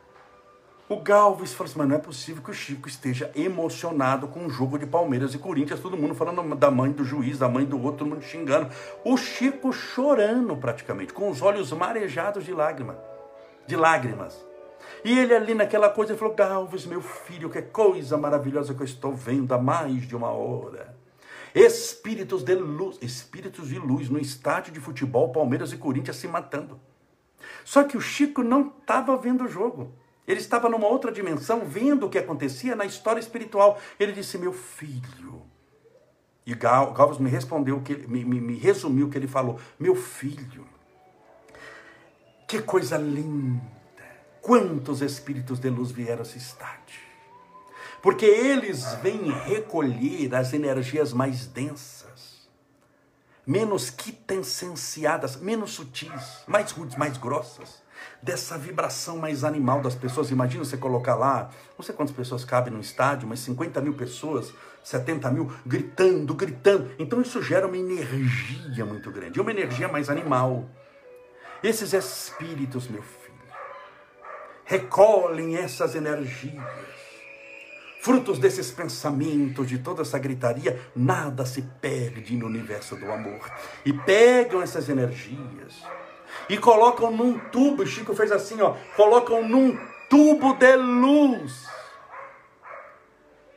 O 0.92 1.00
Galves 1.00 1.55
falou 1.55 1.70
assim, 1.70 1.78
mas 1.78 1.88
não 1.88 1.96
é 1.96 1.98
possível 1.98 2.42
que 2.42 2.50
o 2.50 2.55
Chico 2.55 2.87
esteja 2.87 3.33
emocionado 3.35 4.28
com 4.28 4.44
o 4.44 4.50
jogo 4.50 4.78
de 4.78 4.85
Palmeiras 4.85 5.33
e 5.33 5.38
Corinthians, 5.38 5.81
todo 5.81 5.96
mundo 5.96 6.14
falando 6.14 6.55
da 6.55 6.70
mãe 6.70 6.92
do 6.92 7.02
juiz, 7.02 7.38
da 7.38 7.48
mãe 7.48 7.64
do 7.64 7.83
outro, 7.83 8.00
todo 8.00 8.09
mundo 8.11 8.22
xingando. 8.22 8.70
O 9.02 9.16
Chico 9.16 9.72
chorando 9.72 10.55
praticamente, 10.55 11.14
com 11.14 11.31
os 11.31 11.40
olhos 11.40 11.72
marejados 11.72 12.44
de 12.44 12.52
lágrima, 12.52 12.98
de 13.66 13.74
lágrimas. 13.74 14.38
E 15.02 15.18
ele 15.18 15.35
ali 15.35 15.55
naquela 15.55 15.88
coisa, 15.88 16.12
ele 16.12 16.18
falou, 16.18 16.35
Galves, 16.35 16.85
meu 16.85 17.00
filho, 17.00 17.48
que 17.48 17.62
coisa 17.62 18.18
maravilhosa 18.18 18.74
que 18.74 18.83
eu 18.83 18.85
estou 18.85 19.14
vendo 19.14 19.55
há 19.55 19.59
mais 19.59 20.07
de 20.07 20.14
uma 20.14 20.31
hora. 20.31 20.94
Espíritos 21.55 22.42
de 22.44 22.55
luz, 22.55 22.98
espíritos 23.00 23.68
de 23.68 23.78
luz 23.78 24.11
no 24.11 24.18
estádio 24.18 24.74
de 24.74 24.78
futebol, 24.78 25.33
Palmeiras 25.33 25.72
e 25.72 25.78
Corinthians 25.78 26.18
se 26.18 26.28
matando. 26.28 26.78
Só 27.64 27.83
que 27.83 27.96
o 27.96 28.00
Chico 28.00 28.42
não 28.42 28.70
estava 28.78 29.16
vendo 29.16 29.44
o 29.44 29.48
jogo. 29.48 30.01
Ele 30.26 30.38
estava 30.38 30.68
numa 30.68 30.87
outra 30.87 31.11
dimensão, 31.11 31.64
vendo 31.64 32.06
o 32.06 32.11
que 32.11 32.18
acontecia 32.18 32.76
na 32.76 32.85
história 32.85 33.20
espiritual. 33.20 33.78
Ele 33.98 34.12
disse: 34.12 34.38
Meu 34.38 34.52
filho. 34.52 35.42
E 36.44 36.54
Gal, 36.54 36.92
Galvez 36.92 37.20
me 37.20 37.30
respondeu, 37.30 37.80
que, 37.80 37.94
me, 38.08 38.24
me, 38.24 38.40
me 38.40 38.56
resumiu 38.56 39.06
o 39.06 39.11
que 39.11 39.18
ele 39.18 39.26
falou: 39.26 39.58
Meu 39.78 39.94
filho, 39.94 40.66
que 42.46 42.61
coisa 42.62 42.96
linda. 42.96 43.72
Quantos 44.40 45.02
espíritos 45.02 45.61
de 45.61 45.70
luz 45.70 45.92
vieram 45.92 46.20
a 46.20 46.22
esse 46.22 46.38
estádio. 46.38 47.00
Porque 48.00 48.26
eles 48.26 48.94
vêm 48.94 49.30
recolher 49.30 50.35
as 50.35 50.52
energias 50.52 51.12
mais 51.12 51.46
densas, 51.46 52.48
menos 53.46 53.88
quintessenciadas, 53.90 55.37
menos 55.37 55.74
sutis, 55.74 56.42
mais 56.48 56.72
rudes, 56.72 56.96
mais 56.96 57.16
grossas 57.16 57.82
dessa 58.22 58.56
vibração 58.56 59.18
mais 59.18 59.42
animal 59.42 59.80
das 59.80 59.96
pessoas. 59.96 60.30
Imagina 60.30 60.64
você 60.64 60.76
colocar 60.76 61.16
lá, 61.16 61.50
não 61.76 61.85
sei 61.85 61.94
quantas 61.94 62.14
pessoas 62.14 62.44
cabem 62.44 62.72
no 62.72 62.80
estádio, 62.80 63.26
mas 63.26 63.40
50 63.40 63.80
mil 63.80 63.94
pessoas, 63.94 64.54
70 64.85 65.30
mil, 65.30 65.52
gritando, 65.66 66.32
gritando. 66.35 66.92
Então 66.98 67.20
isso 67.20 67.42
gera 67.42 67.66
uma 67.66 67.76
energia 67.76 68.87
muito 68.87 69.11
grande, 69.11 69.40
uma 69.40 69.50
energia 69.50 69.88
mais 69.88 70.08
animal. 70.08 70.70
Esses 71.62 71.92
espíritos, 71.92 72.87
meu 72.88 73.02
filho, 73.02 73.32
recolhem 74.64 75.56
essas 75.56 75.96
energias. 75.96 76.62
Frutos 78.00 78.38
desses 78.40 78.72
pensamentos, 78.72 79.68
de 79.68 79.78
toda 79.78 80.02
essa 80.02 80.18
gritaria, 80.18 80.80
nada 80.94 81.46
se 81.46 81.62
perde 81.62 82.37
no 82.37 82.46
universo 82.46 82.96
do 82.96 83.11
amor. 83.12 83.48
E 83.85 83.92
pegam 83.92 84.61
essas 84.61 84.88
energias 84.88 85.85
e 86.49 86.59
colocam 86.59 87.11
num 87.11 87.38
tubo, 87.38 87.87
Chico 87.87 88.14
fez 88.14 88.33
assim, 88.33 88.61
ó, 88.61 88.75
colocam 88.97 89.47
num 89.47 89.79
tubo 90.09 90.55
de 90.55 90.77
luz. 90.77 91.66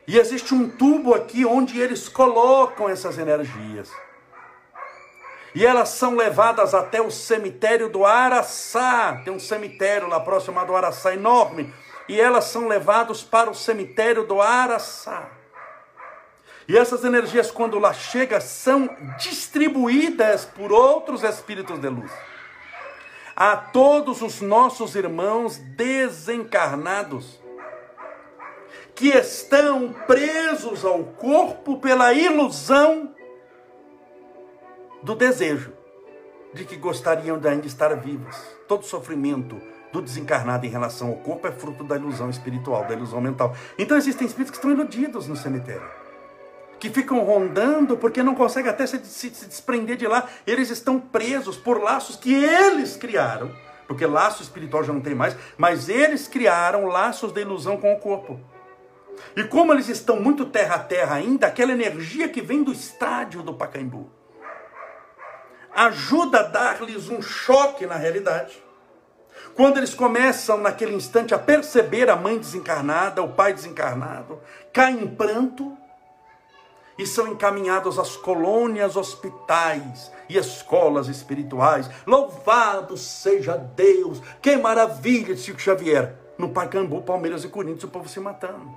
E 0.06 0.18
existe 0.18 0.54
um 0.54 0.68
tubo 0.68 1.14
aqui 1.14 1.44
onde 1.44 1.80
eles 1.80 2.08
colocam 2.08 2.88
essas 2.88 3.18
energias. 3.18 3.90
E 5.54 5.66
elas 5.66 5.88
são 5.88 6.14
levadas 6.14 6.74
até 6.74 7.00
o 7.00 7.10
cemitério 7.10 7.88
do 7.88 8.04
Araçá. 8.04 9.20
Tem 9.24 9.32
um 9.32 9.40
cemitério 9.40 10.08
lá 10.08 10.20
próximo 10.20 10.64
do 10.64 10.76
Araçá 10.76 11.12
enorme. 11.12 11.72
E 12.08 12.20
elas 12.20 12.44
são 12.44 12.68
levadas 12.68 13.22
para 13.22 13.50
o 13.50 13.54
cemitério 13.54 14.24
do 14.26 14.40
Araçá. 14.40 15.28
E 16.68 16.76
essas 16.76 17.04
energias, 17.04 17.50
quando 17.50 17.78
lá 17.78 17.92
chegam, 17.92 18.40
são 18.40 18.88
distribuídas 19.18 20.44
por 20.44 20.70
outros 20.72 21.22
espíritos 21.24 21.78
de 21.78 21.88
luz 21.88 22.12
a 23.36 23.54
todos 23.54 24.22
os 24.22 24.40
nossos 24.40 24.94
irmãos 24.94 25.58
desencarnados 25.58 27.38
que 28.94 29.08
estão 29.08 29.92
presos 30.06 30.82
ao 30.82 31.04
corpo 31.04 31.78
pela 31.78 32.14
ilusão 32.14 33.14
do 35.02 35.14
desejo 35.14 35.74
de 36.54 36.64
que 36.64 36.76
gostariam 36.76 37.38
de 37.38 37.46
ainda 37.46 37.66
estar 37.66 37.94
vivos. 37.96 38.34
Todo 38.66 38.86
sofrimento 38.86 39.60
do 39.92 40.00
desencarnado 40.00 40.64
em 40.64 40.70
relação 40.70 41.08
ao 41.08 41.16
corpo 41.16 41.46
é 41.46 41.52
fruto 41.52 41.84
da 41.84 41.96
ilusão 41.96 42.30
espiritual, 42.30 42.86
da 42.86 42.94
ilusão 42.94 43.20
mental. 43.20 43.54
Então 43.78 43.98
existem 43.98 44.26
espíritos 44.26 44.52
que 44.52 44.56
estão 44.56 44.70
iludidos 44.70 45.28
no 45.28 45.36
cemitério 45.36 46.05
que 46.78 46.90
ficam 46.90 47.20
rondando 47.20 47.96
porque 47.96 48.22
não 48.22 48.34
conseguem 48.34 48.70
até 48.70 48.86
se, 48.86 48.98
se, 49.04 49.30
se, 49.30 49.46
desprender 49.46 49.96
de 49.96 50.06
lá. 50.06 50.28
Eles 50.46 50.70
estão 50.70 51.00
presos 51.00 51.56
por 51.56 51.80
laços 51.82 52.16
que 52.16 52.34
eles 52.34 52.96
criaram, 52.96 53.50
porque 53.86 54.06
laço 54.06 54.42
espiritual 54.42 54.84
já 54.84 54.92
não 54.92 55.00
tem 55.00 55.14
mais, 55.14 55.36
mas 55.56 55.88
eles 55.88 56.28
criaram 56.28 56.86
laços 56.86 57.32
de 57.32 57.40
ilusão 57.40 57.76
com 57.76 57.92
o 57.92 57.98
corpo. 57.98 58.40
E 59.34 59.44
como 59.44 59.72
eles 59.72 59.88
estão 59.88 60.20
muito 60.20 60.44
terra 60.44 60.76
a 60.76 60.80
terra 60.80 61.16
ainda, 61.16 61.46
aquela 61.46 61.72
energia 61.72 62.28
que 62.28 62.42
vem 62.42 62.62
do 62.62 62.72
estádio 62.72 63.42
do 63.42 63.54
Pacaembu 63.54 64.10
ajuda 65.76 66.40
a 66.40 66.42
dar-lhes 66.42 67.10
um 67.10 67.20
choque 67.20 67.84
na 67.84 67.96
realidade. 67.96 68.64
Quando 69.54 69.76
eles 69.76 69.92
começam 69.92 70.56
naquele 70.56 70.94
instante 70.94 71.34
a 71.34 71.38
perceber 71.38 72.08
a 72.08 72.16
mãe 72.16 72.38
desencarnada, 72.38 73.22
o 73.22 73.34
pai 73.34 73.52
desencarnado, 73.52 74.40
caem 74.72 75.02
em 75.02 75.06
pranto, 75.06 75.76
e 76.98 77.06
são 77.06 77.28
encaminhados 77.28 77.98
às 77.98 78.16
colônias, 78.16 78.96
hospitais 78.96 80.10
e 80.28 80.36
escolas 80.36 81.08
espirituais. 81.08 81.88
Louvado 82.06 82.96
seja 82.96 83.56
Deus! 83.56 84.20
Que 84.40 84.56
maravilha 84.56 85.34
de 85.34 85.40
Chico 85.40 85.60
Xavier! 85.60 86.16
No 86.38 86.50
Pacaembu, 86.50 87.02
Palmeiras 87.02 87.44
e 87.44 87.48
Corinthians, 87.48 87.84
o 87.84 87.88
povo 87.88 88.08
se 88.08 88.20
matando. 88.20 88.70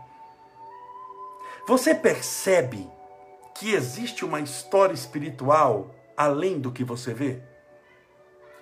Você 1.67 1.93
percebe 1.93 2.89
que 3.53 3.74
existe 3.74 4.24
uma 4.24 4.39
história 4.39 4.93
espiritual 4.93 5.93
além 6.15 6.59
do 6.59 6.72
que 6.72 6.84
você 6.84 7.13
vê? 7.13 7.41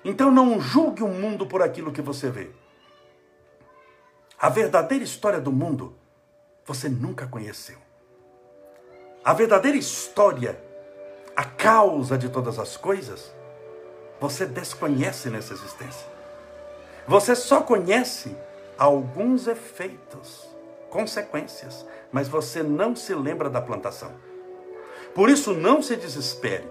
Então 0.03 0.31
não 0.31 0.59
julgue 0.59 1.03
o 1.03 1.07
mundo 1.07 1.45
por 1.45 1.61
aquilo 1.61 1.91
que 1.91 2.01
você 2.01 2.29
vê. 2.29 2.49
A 4.39 4.49
verdadeira 4.49 5.03
história 5.03 5.39
do 5.39 5.51
mundo 5.51 5.95
você 6.65 6.89
nunca 6.89 7.25
conheceu. 7.25 7.86
A 9.23 9.33
verdadeira 9.33 9.77
história, 9.77 10.57
a 11.35 11.43
causa 11.43 12.17
de 12.17 12.29
todas 12.29 12.57
as 12.59 12.77
coisas, 12.77 13.31
você 14.19 14.45
desconhece 14.45 15.29
nessa 15.29 15.53
existência. 15.53 16.07
Você 17.07 17.35
só 17.35 17.61
conhece 17.61 18.35
alguns 18.77 19.47
efeitos, 19.47 20.47
consequências, 20.89 21.85
mas 22.11 22.27
você 22.27 22.63
não 22.63 22.95
se 22.95 23.13
lembra 23.13 23.49
da 23.49 23.61
plantação. 23.61 24.11
Por 25.13 25.29
isso, 25.29 25.53
não 25.53 25.81
se 25.81 25.95
desespere. 25.95 26.69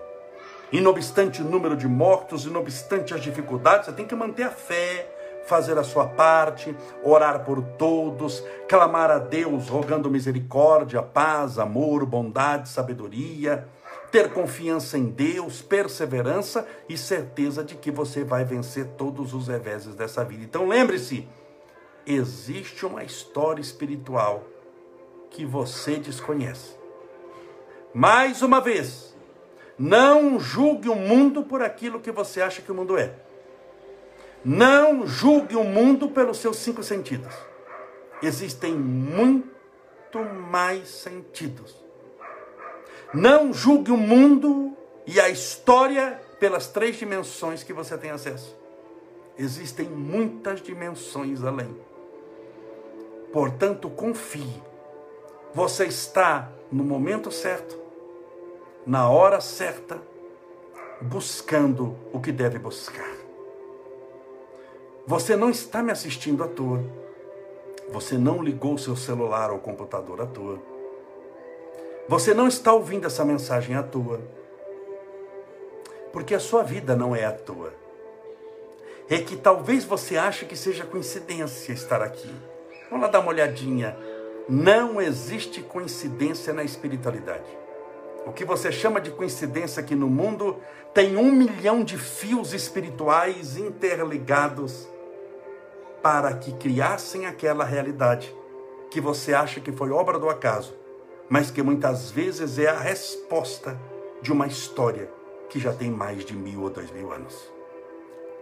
E 0.72 0.80
não 0.80 0.90
obstante 0.90 1.42
o 1.42 1.44
número 1.44 1.76
de 1.76 1.86
mortos, 1.86 2.44
e 2.44 2.49
não 2.49 2.61
obstante 2.61 3.14
as 3.14 3.20
dificuldades, 3.20 3.86
você 3.86 3.92
tem 3.92 4.07
que 4.07 4.14
manter 4.14 4.42
a 4.42 4.51
fé, 4.51 5.09
fazer 5.47 5.78
a 5.78 5.84
sua 5.84 6.07
parte, 6.07 6.76
orar 7.03 7.44
por 7.44 7.62
todos, 7.62 8.42
clamar 8.68 9.11
a 9.11 9.18
Deus 9.18 9.68
rogando 9.68 10.11
misericórdia, 10.11 11.03
paz, 11.03 11.59
amor, 11.59 12.05
bondade, 12.05 12.68
sabedoria, 12.68 13.66
ter 14.11 14.32
confiança 14.32 14.99
em 14.99 15.07
Deus, 15.07 15.62
perseverança 15.62 16.66
e 16.88 16.97
certeza 16.97 17.62
de 17.62 17.74
que 17.74 17.90
você 17.90 18.24
vai 18.24 18.44
vencer 18.44 18.86
todos 18.97 19.34
os 19.34 19.49
reveses 19.49 19.94
dessa 19.94 20.24
vida. 20.24 20.44
Então 20.44 20.66
lembre-se, 20.66 21.28
existe 22.07 22.84
uma 22.84 23.05
história 23.05 23.61
espiritual 23.61 24.44
que 25.30 25.44
você 25.44 25.97
desconhece. 25.97 26.76
Mais 27.92 28.42
uma 28.42 28.61
vez, 28.61 29.14
não 29.78 30.38
julgue 30.38 30.88
o 30.88 30.94
mundo 30.94 31.42
por 31.42 31.62
aquilo 31.62 32.01
que 32.01 32.11
você 32.11 32.40
acha 32.40 32.62
que 32.62 32.72
o 32.72 32.74
mundo 32.74 32.97
é. 32.97 33.26
Não 34.49 35.05
julgue 35.09 35.57
o 35.57 35.64
mundo 35.64 36.09
pelos 36.09 36.38
seus 36.38 36.59
cinco 36.59 36.80
sentidos. 36.80 37.34
Existem 38.22 38.76
muito 38.76 40.20
mais 40.20 40.88
sentidos. 40.88 41.74
Não 43.12 43.53
julgue 43.53 43.90
o 43.90 43.97
mundo 43.97 44.72
e 45.05 45.18
a 45.18 45.28
história 45.28 46.22
pelas 46.38 46.68
três 46.68 46.94
dimensões 46.94 47.64
que 47.64 47.72
você 47.72 47.99
tem 47.99 48.12
acesso. 48.12 48.57
Existem 49.36 49.88
muitas 49.88 50.62
dimensões 50.62 51.42
além. 51.42 51.76
Portanto, 53.32 53.90
confie. 53.90 54.62
Você 55.55 55.86
está 55.86 56.53
no 56.70 56.84
momento 56.84 57.32
certo, 57.32 57.76
na 58.86 59.11
hora 59.11 59.40
certa, 59.40 60.01
buscando 61.01 61.97
o 62.12 62.20
que 62.20 62.30
deve 62.30 62.61
buscar. 62.61 63.16
Você 65.09 65.37
não 65.37 65.51
está 65.51 65.85
me 65.85 65.93
assistindo 65.93 66.43
à 66.43 66.49
toa. 66.49 66.83
Você 67.91 68.19
não 68.19 68.43
ligou 68.43 68.77
seu 68.77 68.97
celular 68.97 69.53
ou 69.53 69.59
computador 69.61 70.21
à 70.21 70.27
toa. 70.27 70.59
Você 72.09 72.35
não 72.35 72.49
está 72.49 72.73
ouvindo 72.73 73.07
essa 73.07 73.25
mensagem 73.25 73.77
à 73.77 73.85
toa. 73.85 74.21
Porque 76.13 76.35
a 76.35 76.41
sua 76.41 76.65
vida 76.65 76.97
não 76.97 77.15
é 77.15 77.25
à 77.25 77.31
toa. 77.31 77.73
É 79.09 79.19
que 79.19 79.37
talvez 79.37 79.85
você 79.85 80.17
ache 80.17 80.45
que 80.45 80.57
seja 80.57 80.85
coincidência 80.85 81.73
estar 81.73 82.03
aqui. 82.03 82.35
Vamos 82.91 83.07
lá 83.07 83.13
dar 83.13 83.21
uma 83.21 83.29
olhadinha. 83.29 83.97
Não 84.49 85.01
existe 85.01 85.63
coincidência 85.63 86.53
na 86.53 86.65
espiritualidade. 86.65 87.47
O 88.27 88.33
que 88.33 88.45
você 88.45 88.73
chama 88.73 89.01
de 89.01 89.13
coincidência 89.13 89.81
aqui 89.81 89.95
no 89.95 90.09
mundo 90.09 90.57
tem 90.93 91.17
um 91.17 91.31
milhão 91.31 91.85
de 91.85 91.97
fios 91.97 92.53
espirituais 92.53 93.57
interligados 93.57 94.95
para 96.03 96.34
que 96.34 96.53
criassem 96.53 97.26
aquela 97.26 97.64
realidade 97.64 98.34
que 98.90 99.01
você 99.01 99.34
acha 99.34 99.61
que 99.61 99.72
foi 99.72 99.90
obra 99.90 100.18
do 100.18 100.28
acaso, 100.28 100.74
mas 101.28 101.51
que 101.51 101.62
muitas 101.62 102.11
vezes 102.11 102.59
é 102.59 102.68
a 102.68 102.78
resposta 102.78 103.78
de 104.22 104.32
uma 104.32 104.47
história 104.47 105.11
que 105.49 105.59
já 105.59 105.72
tem 105.72 105.90
mais 105.90 106.24
de 106.24 106.34
mil 106.34 106.62
ou 106.62 106.70
dois 106.70 106.90
mil 106.90 107.12
anos. 107.12 107.51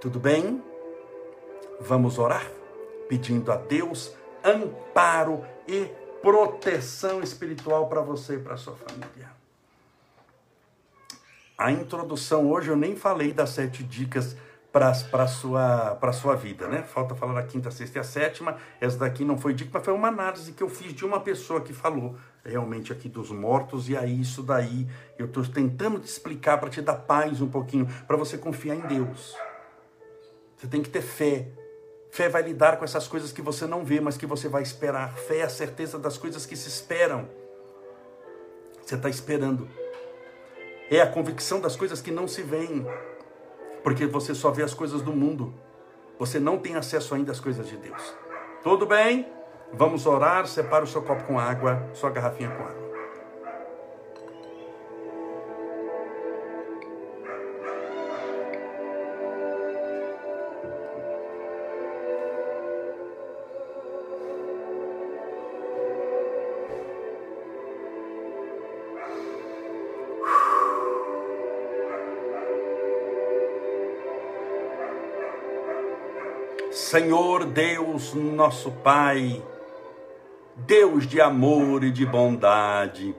Tudo 0.00 0.18
bem? 0.18 0.62
Vamos 1.80 2.18
orar 2.18 2.46
pedindo 3.08 3.50
a 3.50 3.56
Deus 3.56 4.14
amparo 4.44 5.44
e 5.66 5.88
proteção 6.22 7.22
espiritual 7.22 7.88
para 7.88 8.00
você 8.00 8.34
e 8.34 8.38
para 8.38 8.56
sua 8.56 8.74
família. 8.74 9.32
A 11.56 11.70
introdução 11.70 12.50
hoje 12.50 12.68
eu 12.68 12.76
nem 12.76 12.96
falei 12.96 13.32
das 13.32 13.50
sete 13.50 13.82
dicas 13.82 14.36
para 14.74 14.88
a 14.88 15.26
sua, 15.28 15.96
sua 16.12 16.34
vida, 16.34 16.66
né? 16.66 16.82
Falta 16.82 17.14
falar 17.14 17.38
a 17.38 17.44
quinta, 17.44 17.68
a 17.68 17.72
sexta 17.72 17.98
e 17.98 18.00
a 18.00 18.02
sétima. 18.02 18.56
Essa 18.80 18.98
daqui 18.98 19.24
não 19.24 19.38
foi 19.38 19.54
dica, 19.54 19.70
mas 19.72 19.84
foi 19.84 19.94
uma 19.94 20.08
análise 20.08 20.50
que 20.50 20.64
eu 20.64 20.68
fiz 20.68 20.92
de 20.92 21.04
uma 21.04 21.20
pessoa 21.20 21.60
que 21.60 21.72
falou 21.72 22.16
realmente 22.44 22.92
aqui 22.92 23.08
dos 23.08 23.30
mortos. 23.30 23.88
E 23.88 23.96
aí, 23.96 24.20
isso 24.20 24.42
daí, 24.42 24.88
eu 25.16 25.26
estou 25.26 25.46
tentando 25.46 26.00
te 26.00 26.08
explicar 26.08 26.58
para 26.58 26.68
te 26.68 26.82
dar 26.82 26.94
paz 26.94 27.40
um 27.40 27.48
pouquinho, 27.48 27.86
para 28.04 28.16
você 28.16 28.36
confiar 28.36 28.74
em 28.74 28.80
Deus. 28.80 29.36
Você 30.56 30.66
tem 30.66 30.82
que 30.82 30.90
ter 30.90 31.02
fé. 31.02 31.52
Fé 32.10 32.28
vai 32.28 32.42
lidar 32.42 32.76
com 32.76 32.84
essas 32.84 33.06
coisas 33.06 33.30
que 33.30 33.40
você 33.40 33.68
não 33.68 33.84
vê, 33.84 34.00
mas 34.00 34.16
que 34.16 34.26
você 34.26 34.48
vai 34.48 34.62
esperar. 34.62 35.14
Fé 35.14 35.38
é 35.38 35.44
a 35.44 35.48
certeza 35.48 36.00
das 36.00 36.18
coisas 36.18 36.46
que 36.46 36.56
se 36.56 36.68
esperam. 36.68 37.28
Você 38.84 38.96
está 38.96 39.08
esperando. 39.08 39.68
É 40.90 41.00
a 41.00 41.06
convicção 41.06 41.60
das 41.60 41.76
coisas 41.76 42.00
que 42.00 42.10
não 42.10 42.26
se 42.26 42.42
veem. 42.42 42.84
Porque 43.84 44.06
você 44.06 44.34
só 44.34 44.50
vê 44.50 44.62
as 44.64 44.74
coisas 44.74 45.02
do 45.02 45.12
mundo. 45.12 45.54
Você 46.18 46.40
não 46.40 46.58
tem 46.58 46.74
acesso 46.74 47.14
ainda 47.14 47.30
às 47.30 47.38
coisas 47.38 47.68
de 47.68 47.76
Deus. 47.76 48.14
Tudo 48.62 48.86
bem? 48.86 49.28
Vamos 49.74 50.06
orar. 50.06 50.46
Separa 50.46 50.84
o 50.84 50.86
seu 50.86 51.02
copo 51.02 51.22
com 51.24 51.38
água, 51.38 51.90
sua 51.92 52.10
garrafinha 52.10 52.50
com 52.50 52.62
água. 52.62 52.83
Senhor 76.94 77.44
Deus, 77.46 78.14
nosso 78.14 78.70
Pai, 78.70 79.44
Deus 80.54 81.08
de 81.08 81.20
amor 81.20 81.82
e 81.82 81.90
de 81.90 82.06
bondade, 82.06 83.12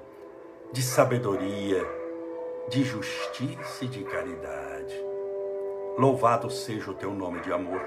de 0.71 0.81
sabedoria, 0.81 1.85
de 2.69 2.85
justiça 2.85 3.83
e 3.83 3.87
de 3.89 4.01
caridade. 4.05 4.95
Louvado 5.97 6.49
seja 6.49 6.89
o 6.89 6.93
teu 6.93 7.11
nome 7.13 7.41
de 7.41 7.51
amor. 7.51 7.83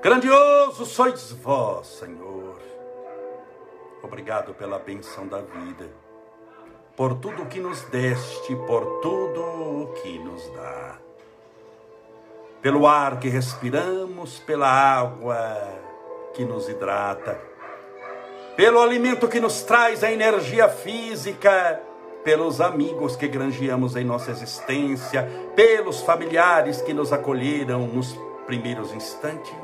Grandioso 0.00 0.86
sois 0.86 1.32
vós, 1.32 1.88
Senhor. 1.88 2.60
Obrigado 4.04 4.54
pela 4.54 4.78
benção 4.78 5.26
da 5.26 5.40
vida, 5.40 5.90
por 6.96 7.14
tudo 7.14 7.46
que 7.46 7.58
nos 7.58 7.82
deste, 7.86 8.54
por 8.68 9.00
tudo 9.00 9.94
que 10.00 10.16
nos 10.20 10.48
dá 10.50 11.09
pelo 12.62 12.86
ar 12.86 13.18
que 13.18 13.28
respiramos, 13.28 14.38
pela 14.40 14.68
água 14.68 15.56
que 16.34 16.44
nos 16.44 16.68
hidrata, 16.68 17.40
pelo 18.54 18.80
alimento 18.80 19.28
que 19.28 19.40
nos 19.40 19.62
traz 19.62 20.04
a 20.04 20.12
energia 20.12 20.68
física, 20.68 21.80
pelos 22.22 22.60
amigos 22.60 23.16
que 23.16 23.26
granjeamos 23.28 23.96
em 23.96 24.04
nossa 24.04 24.30
existência, 24.30 25.26
pelos 25.56 26.02
familiares 26.02 26.82
que 26.82 26.92
nos 26.92 27.12
acolheram 27.12 27.86
nos 27.86 28.14
primeiros 28.46 28.92
instantes, 28.92 29.54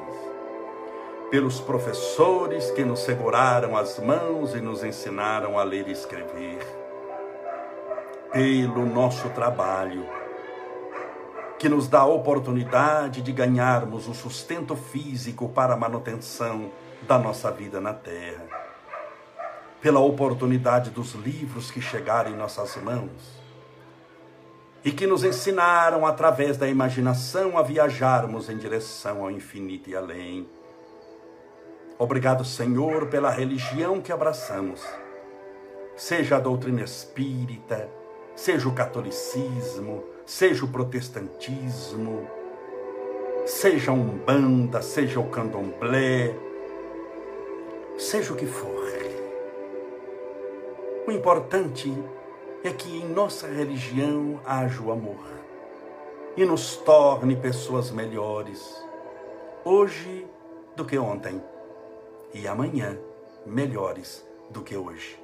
pelos 1.30 1.60
professores 1.60 2.70
que 2.70 2.82
nos 2.82 3.00
seguraram 3.00 3.76
as 3.76 3.98
mãos 3.98 4.54
e 4.54 4.60
nos 4.60 4.82
ensinaram 4.82 5.58
a 5.58 5.64
ler 5.64 5.86
e 5.88 5.92
escrever, 5.92 6.66
pelo 8.32 8.86
nosso 8.86 9.28
trabalho 9.30 10.25
que 11.58 11.68
nos 11.68 11.88
dá 11.88 12.00
a 12.00 12.06
oportunidade 12.06 13.22
de 13.22 13.32
ganharmos 13.32 14.08
o 14.08 14.14
sustento 14.14 14.76
físico 14.76 15.48
para 15.48 15.74
a 15.74 15.76
manutenção 15.76 16.70
da 17.02 17.18
nossa 17.18 17.50
vida 17.50 17.80
na 17.80 17.94
terra. 17.94 18.44
Pela 19.80 20.00
oportunidade 20.00 20.90
dos 20.90 21.14
livros 21.14 21.70
que 21.70 21.80
chegaram 21.80 22.30
em 22.30 22.36
nossas 22.36 22.76
mãos 22.76 23.10
e 24.84 24.92
que 24.92 25.06
nos 25.06 25.24
ensinaram 25.24 26.06
através 26.06 26.56
da 26.56 26.68
imaginação 26.68 27.56
a 27.56 27.62
viajarmos 27.62 28.48
em 28.48 28.56
direção 28.56 29.22
ao 29.22 29.30
infinito 29.30 29.90
e 29.90 29.96
além. 29.96 30.48
Obrigado, 31.98 32.44
Senhor, 32.44 33.06
pela 33.06 33.30
religião 33.30 34.02
que 34.02 34.12
abraçamos, 34.12 34.84
seja 35.96 36.36
a 36.36 36.40
doutrina 36.40 36.82
espírita, 36.82 37.88
seja 38.34 38.68
o 38.68 38.74
catolicismo, 38.74 40.04
seja 40.26 40.64
o 40.64 40.68
protestantismo, 40.68 42.28
seja 43.46 43.92
a 43.92 43.94
umbanda, 43.94 44.82
seja 44.82 45.20
o 45.20 45.30
candomblé, 45.30 46.34
seja 47.96 48.32
o 48.32 48.36
que 48.36 48.46
for. 48.46 48.84
O 51.06 51.12
importante 51.12 51.96
é 52.64 52.72
que 52.72 53.00
em 53.00 53.08
nossa 53.08 53.46
religião 53.46 54.40
haja 54.44 54.82
o 54.82 54.90
amor 54.90 55.24
e 56.36 56.44
nos 56.44 56.76
torne 56.78 57.36
pessoas 57.36 57.92
melhores, 57.92 58.84
hoje 59.64 60.26
do 60.74 60.84
que 60.84 60.98
ontem 60.98 61.40
e 62.34 62.48
amanhã 62.48 62.98
melhores 63.46 64.26
do 64.50 64.62
que 64.62 64.76
hoje. 64.76 65.16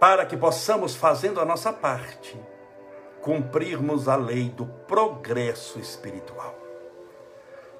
Para 0.00 0.26
que 0.26 0.36
possamos, 0.36 0.96
fazendo 0.96 1.40
a 1.40 1.44
nossa 1.44 1.72
parte, 1.72 2.36
cumprirmos 3.22 4.08
a 4.08 4.16
lei 4.16 4.48
do 4.48 4.66
progresso 4.86 5.78
espiritual. 5.78 6.54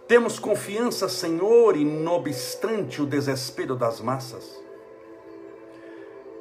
Temos 0.06 0.38
confiança, 0.38 1.08
Senhor, 1.08 1.76
e 1.76 1.84
não 1.84 2.14
obstante 2.14 3.02
o 3.02 3.06
desespero 3.06 3.76
das 3.76 4.00
massas, 4.00 4.58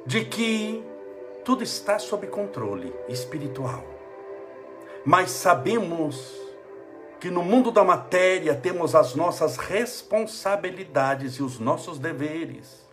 de 0.06 0.24
que 0.24 0.82
tudo 1.44 1.62
está 1.62 1.98
sob 1.98 2.26
controle 2.28 2.94
espiritual. 3.08 3.84
Mas 5.04 5.30
sabemos 5.30 6.34
que 7.20 7.30
no 7.30 7.42
mundo 7.42 7.70
da 7.70 7.84
matéria 7.84 8.54
temos 8.54 8.94
as 8.94 9.14
nossas 9.14 9.56
responsabilidades 9.56 11.34
e 11.34 11.42
os 11.42 11.58
nossos 11.58 11.98
deveres. 11.98 12.86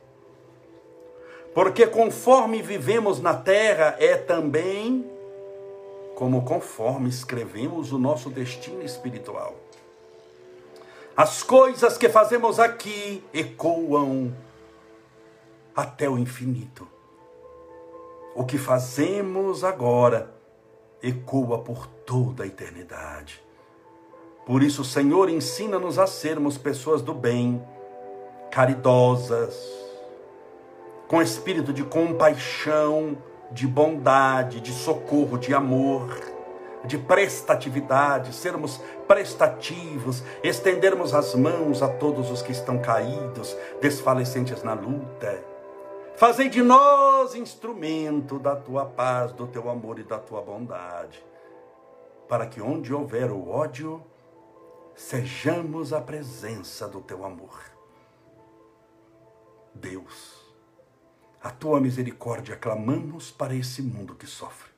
Porque 1.54 1.88
conforme 1.88 2.62
vivemos 2.62 3.22
na 3.22 3.34
terra, 3.34 3.96
é 3.98 4.18
também 4.18 5.10
como 6.16 6.44
conforme 6.44 7.10
escrevemos 7.10 7.92
o 7.92 8.00
nosso 8.00 8.30
destino 8.30 8.82
espiritual. 8.82 9.56
As 11.16 11.44
coisas 11.44 11.98
que 11.98 12.10
fazemos 12.10 12.60
aqui 12.60 13.24
ecoam 13.34 14.34
até 15.76 16.10
o 16.10 16.18
infinito. 16.18 16.88
O 18.34 18.46
que 18.46 18.58
fazemos 18.58 19.64
agora 19.64 20.34
ecoa 21.02 21.60
por 21.60 21.88
toda 21.88 22.44
a 22.44 22.48
eternidade. 22.48 23.42
Por 24.46 24.62
isso, 24.62 24.84
Senhor, 24.84 25.30
ensina-nos 25.30 25.98
a 25.98 26.08
sermos 26.08 26.58
pessoas 26.58 27.02
do 27.02 27.14
bem, 27.14 27.66
caridosas, 28.52 29.56
com 31.08 31.22
espírito 31.22 31.74
de 31.74 31.84
compaixão, 31.84 33.18
de 33.52 33.68
bondade, 33.68 34.60
de 34.60 34.72
socorro, 34.72 35.38
de 35.38 35.54
amor, 35.54 36.10
de 36.86 36.98
prestatividade, 36.98 38.34
sermos 38.34 38.80
prestativos, 39.08 40.24
estendermos 40.44 41.14
as 41.14 41.36
mãos 41.36 41.82
a 41.82 41.88
todos 41.88 42.30
os 42.32 42.42
que 42.42 42.52
estão 42.52 42.80
caídos, 42.80 43.56
desfalecentes 43.82 44.64
na 44.64 44.74
luta. 44.74 45.44
Fazei 46.16 46.48
de 46.48 46.62
nós 46.62 47.36
instrumento 47.36 48.40
da 48.40 48.56
tua 48.56 48.86
paz, 48.86 49.34
do 49.34 49.48
teu 49.48 49.70
amor 49.70 50.00
e 50.00 50.04
da 50.04 50.18
tua 50.18 50.42
bondade, 50.42 51.24
para 52.30 52.46
que 52.46 52.62
onde 52.62 52.94
houver 52.94 53.32
o 53.32 53.50
ódio, 53.50 54.02
sejamos 54.96 55.92
a 55.92 56.00
presença 56.00 56.88
do 56.88 57.02
teu 57.02 57.26
amor. 57.26 57.60
Deus, 59.74 60.45
a 61.46 61.52
tua 61.52 61.80
misericórdia 61.80 62.56
clamamos 62.56 63.30
para 63.30 63.54
esse 63.54 63.80
mundo 63.80 64.16
que 64.16 64.26
sofre, 64.26 64.72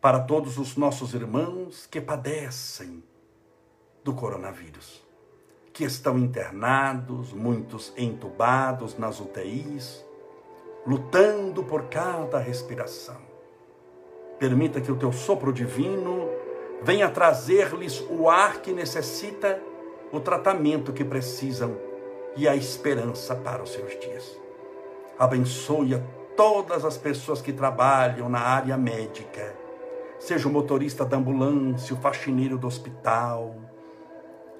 para 0.00 0.18
todos 0.18 0.56
os 0.56 0.74
nossos 0.74 1.12
irmãos 1.12 1.86
que 1.86 2.00
padecem 2.00 3.04
do 4.02 4.14
coronavírus, 4.14 5.04
que 5.70 5.84
estão 5.84 6.18
internados, 6.18 7.34
muitos 7.34 7.92
entubados 7.94 8.98
nas 8.98 9.20
UTIs, 9.20 10.02
lutando 10.86 11.62
por 11.62 11.90
cada 11.90 12.38
respiração. 12.38 13.20
Permita 14.38 14.80
que 14.80 14.90
o 14.90 14.96
teu 14.96 15.12
sopro 15.12 15.52
divino 15.52 16.26
venha 16.82 17.10
trazer-lhes 17.10 18.00
o 18.08 18.30
ar 18.30 18.62
que 18.62 18.72
necessita, 18.72 19.62
o 20.10 20.20
tratamento 20.20 20.90
que 20.90 21.04
precisam 21.04 21.76
e 22.34 22.48
a 22.48 22.56
esperança 22.56 23.36
para 23.36 23.62
os 23.62 23.70
seus 23.74 24.00
dias. 24.00 24.40
Abençoe 25.20 25.94
a 25.94 26.00
todas 26.34 26.82
as 26.82 26.96
pessoas 26.96 27.42
que 27.42 27.52
trabalham 27.52 28.30
na 28.30 28.40
área 28.40 28.74
médica, 28.78 29.54
seja 30.18 30.48
o 30.48 30.50
motorista 30.50 31.04
da 31.04 31.18
ambulância, 31.18 31.94
o 31.94 32.00
faxineiro 32.00 32.56
do 32.56 32.66
hospital, 32.66 33.54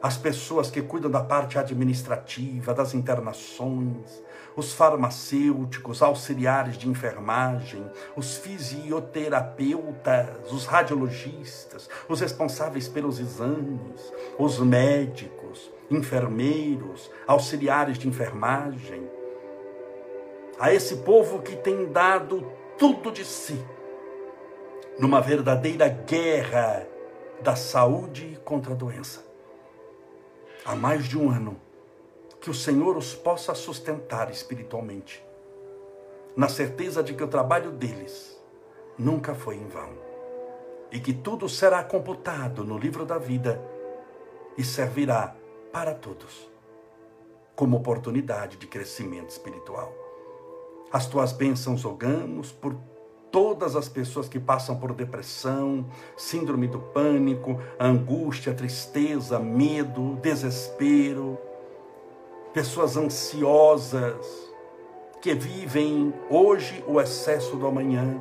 as 0.02 0.18
pessoas 0.18 0.70
que 0.70 0.82
cuidam 0.82 1.10
da 1.10 1.24
parte 1.24 1.58
administrativa, 1.58 2.74
das 2.74 2.92
internações, 2.92 4.22
os 4.54 4.74
farmacêuticos, 4.74 6.02
auxiliares 6.02 6.76
de 6.76 6.90
enfermagem, 6.90 7.82
os 8.14 8.36
fisioterapeutas, 8.36 10.52
os 10.52 10.66
radiologistas, 10.66 11.88
os 12.06 12.20
responsáveis 12.20 12.86
pelos 12.86 13.18
exames, 13.18 14.12
os 14.38 14.58
médicos, 14.58 15.70
enfermeiros, 15.90 17.10
auxiliares 17.26 17.98
de 17.98 18.06
enfermagem, 18.06 19.08
a 20.60 20.74
esse 20.74 20.96
povo 20.98 21.40
que 21.40 21.56
tem 21.56 21.90
dado 21.90 22.46
tudo 22.76 23.10
de 23.10 23.24
si 23.24 23.58
numa 24.98 25.18
verdadeira 25.18 25.88
guerra 25.88 26.86
da 27.40 27.56
saúde 27.56 28.38
contra 28.44 28.74
a 28.74 28.76
doença. 28.76 29.24
Há 30.62 30.76
mais 30.76 31.06
de 31.06 31.18
um 31.18 31.30
ano 31.30 31.58
que 32.38 32.50
o 32.50 32.54
Senhor 32.54 32.98
os 32.98 33.14
possa 33.14 33.54
sustentar 33.54 34.30
espiritualmente, 34.30 35.24
na 36.36 36.48
certeza 36.50 37.02
de 37.02 37.14
que 37.14 37.24
o 37.24 37.28
trabalho 37.28 37.70
deles 37.70 38.38
nunca 38.98 39.34
foi 39.34 39.56
em 39.56 39.66
vão 39.66 39.88
e 40.92 41.00
que 41.00 41.14
tudo 41.14 41.48
será 41.48 41.82
computado 41.82 42.64
no 42.64 42.76
livro 42.76 43.06
da 43.06 43.16
vida 43.16 43.58
e 44.58 44.62
servirá 44.62 45.34
para 45.72 45.94
todos 45.94 46.50
como 47.56 47.78
oportunidade 47.78 48.58
de 48.58 48.66
crescimento 48.66 49.30
espiritual. 49.30 49.99
As 50.92 51.06
tuas 51.06 51.32
bênçãos 51.32 51.84
rogamos 51.84 52.50
por 52.50 52.74
todas 53.30 53.76
as 53.76 53.88
pessoas 53.88 54.28
que 54.28 54.40
passam 54.40 54.76
por 54.76 54.92
depressão, 54.92 55.86
síndrome 56.16 56.66
do 56.66 56.80
pânico, 56.80 57.60
angústia, 57.78 58.52
tristeza, 58.52 59.38
medo, 59.38 60.16
desespero, 60.20 61.38
pessoas 62.52 62.96
ansiosas 62.96 64.50
que 65.20 65.32
vivem 65.32 66.12
hoje 66.28 66.84
o 66.88 67.00
excesso 67.00 67.56
do 67.56 67.66
amanhã, 67.66 68.20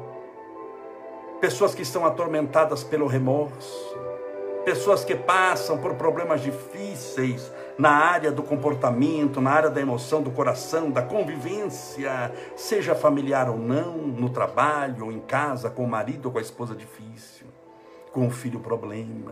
pessoas 1.41 1.73
que 1.73 1.81
estão 1.81 2.05
atormentadas 2.05 2.83
pelo 2.83 3.07
remorso, 3.07 3.97
pessoas 4.63 5.03
que 5.03 5.15
passam 5.15 5.79
por 5.79 5.95
problemas 5.95 6.41
difíceis 6.41 7.51
na 7.79 7.91
área 7.91 8.29
do 8.29 8.43
comportamento, 8.43 9.39
na 9.39 9.51
área 9.51 9.69
da 9.69 9.79
emoção, 9.79 10.21
do 10.21 10.29
coração, 10.29 10.91
da 10.91 11.01
convivência, 11.01 12.11
seja 12.53 12.93
familiar 12.93 13.49
ou 13.49 13.57
não, 13.57 13.95
no 13.95 14.29
trabalho 14.29 15.05
ou 15.05 15.11
em 15.13 15.21
casa, 15.21 15.69
com 15.69 15.85
o 15.85 15.87
marido 15.87 16.25
ou 16.25 16.33
com 16.33 16.39
a 16.39 16.41
esposa 16.41 16.75
difícil, 16.75 17.47
com 18.11 18.27
o 18.27 18.29
filho 18.29 18.59
problema. 18.59 19.31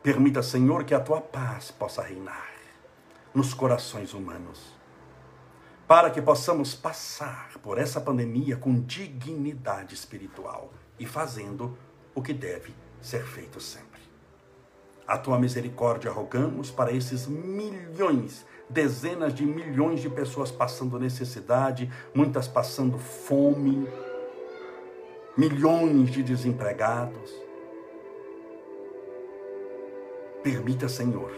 Permita, 0.00 0.44
Senhor, 0.44 0.84
que 0.84 0.94
a 0.94 1.00
tua 1.00 1.20
paz 1.20 1.72
possa 1.72 2.02
reinar 2.02 2.52
nos 3.34 3.52
corações 3.52 4.14
humanos, 4.14 4.78
para 5.88 6.08
que 6.08 6.22
possamos 6.22 6.72
passar 6.72 7.50
por 7.64 7.78
essa 7.78 8.00
pandemia 8.00 8.56
com 8.56 8.80
dignidade 8.80 9.92
espiritual 9.96 10.72
e 11.00 11.04
fazendo 11.04 11.76
o 12.14 12.22
que 12.22 12.32
deve 12.32 12.72
ser 13.00 13.24
feito 13.24 13.60
sempre. 13.60 13.93
A 15.06 15.18
tua 15.18 15.38
misericórdia 15.38 16.10
rogamos 16.10 16.70
para 16.70 16.90
esses 16.90 17.26
milhões, 17.26 18.46
dezenas 18.70 19.34
de 19.34 19.44
milhões 19.44 20.00
de 20.00 20.08
pessoas 20.08 20.50
passando 20.50 20.98
necessidade, 20.98 21.90
muitas 22.14 22.48
passando 22.48 22.98
fome, 22.98 23.86
milhões 25.36 26.10
de 26.10 26.22
desempregados. 26.22 27.34
Permita, 30.42 30.88
Senhor, 30.88 31.32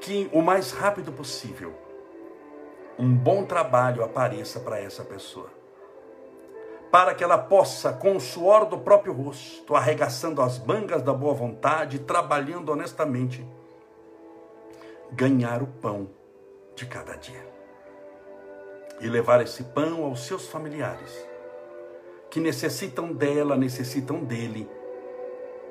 que 0.00 0.28
o 0.32 0.42
mais 0.42 0.72
rápido 0.72 1.12
possível 1.12 1.72
um 2.98 3.12
bom 3.12 3.44
trabalho 3.44 4.04
apareça 4.04 4.60
para 4.60 4.78
essa 4.78 5.04
pessoa 5.04 5.63
para 6.94 7.12
que 7.12 7.24
ela 7.24 7.36
possa, 7.36 7.92
com 7.92 8.14
o 8.14 8.20
suor 8.20 8.66
do 8.66 8.78
próprio 8.78 9.12
rosto, 9.12 9.74
arregaçando 9.74 10.40
as 10.40 10.64
mangas 10.64 11.02
da 11.02 11.12
boa 11.12 11.34
vontade, 11.34 11.98
trabalhando 11.98 12.70
honestamente, 12.70 13.44
ganhar 15.10 15.60
o 15.60 15.66
pão 15.66 16.08
de 16.76 16.86
cada 16.86 17.16
dia. 17.16 17.44
E 19.00 19.08
levar 19.08 19.42
esse 19.42 19.64
pão 19.64 20.04
aos 20.04 20.24
seus 20.24 20.46
familiares, 20.46 21.26
que 22.30 22.38
necessitam 22.38 23.12
dela, 23.12 23.56
necessitam 23.56 24.22
dele, 24.22 24.70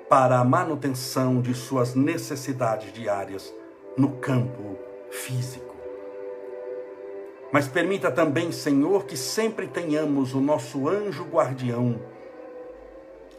para 0.10 0.40
a 0.40 0.44
manutenção 0.44 1.42
de 1.42 1.54
suas 1.54 1.96
necessidades 1.96 2.92
diárias 2.92 3.50
no 3.96 4.18
campo 4.18 4.78
físico. 5.10 5.73
Mas 7.54 7.68
permita 7.68 8.10
também, 8.10 8.52
Senhor, 8.52 9.06
que 9.06 9.16
sempre 9.16 9.68
tenhamos 9.68 10.34
o 10.34 10.42
nosso 10.42 10.90
anjo 10.90 11.24
guardião, 11.26 12.02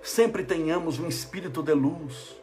sempre 0.01 0.45
tenhamos 0.45 1.01
um 1.01 1.09
espírito 1.09 1.61
de 1.65 1.73
luz, 1.73 2.41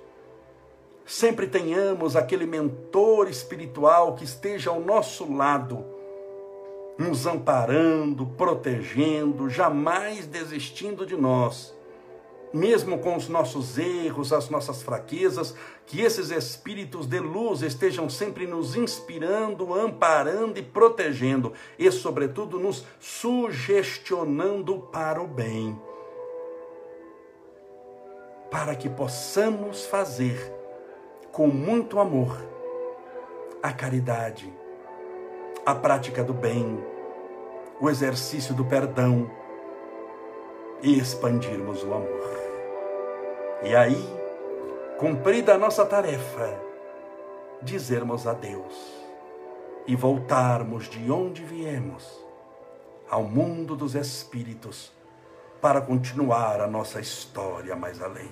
sempre 1.06 1.48
tenhamos 1.48 2.18
aquele 2.18 2.46
mentor 2.46 3.30
espiritual 3.30 4.16
que 4.16 4.26
esteja 4.26 4.70
ao 4.70 4.82
nosso 4.82 5.34
lado, 5.34 5.86
nos 6.98 7.26
amparando, 7.26 8.26
protegendo, 8.26 9.50
jamais 9.50 10.28
desistindo 10.28 11.06
de 11.06 11.16
nós 11.16 11.74
mesmo 12.54 13.00
com 13.00 13.16
os 13.16 13.30
nossos 13.30 13.78
erros, 13.78 14.34
as 14.34 14.50
nossas 14.50 14.82
fraquezas, 14.82 15.56
que 15.86 16.02
esses 16.02 16.32
espíritos 16.32 17.06
de 17.06 17.20
luz 17.20 17.62
estejam 17.62 18.10
sempre 18.10 18.46
nos 18.46 18.76
inspirando, 18.76 19.74
amparando 19.74 20.60
e 20.60 20.64
protegendo, 20.64 21.54
e, 21.78 21.90
sobretudo, 21.92 22.60
nos 22.60 22.86
sugestionando 23.00 24.80
para 24.92 25.22
o 25.22 25.28
bem, 25.28 25.80
para 28.50 28.76
que 28.76 28.90
possamos 28.90 29.86
fazer 29.86 30.54
com 31.32 31.48
muito 31.48 32.00
amor 32.00 32.38
a 33.64 33.72
caridade, 33.72 34.52
a 35.66 35.74
prática 35.74 36.24
do 36.24 36.34
bem, 36.34 36.84
o 37.80 37.90
exercício 37.90 38.54
do 38.54 38.66
perdão 38.66 39.30
e 40.84 40.98
expandirmos 40.98 41.84
o 41.84 41.94
amor. 41.94 42.41
E 43.64 43.76
aí, 43.76 44.04
cumprida 44.98 45.54
a 45.54 45.58
nossa 45.58 45.86
tarefa, 45.86 46.60
dizermos 47.62 48.26
adeus 48.26 48.74
e 49.86 49.96
voltarmos 49.96 50.90
de 50.90 51.12
onde 51.12 51.44
viemos 51.44 52.04
ao 53.08 53.24
mundo 53.24 53.76
dos 53.76 53.94
espíritos 53.94 54.92
para 55.62 55.80
continuar 55.80 56.60
a 56.60 56.66
nossa 56.66 57.00
história 57.00 57.76
mais 57.76 58.02
além, 58.02 58.32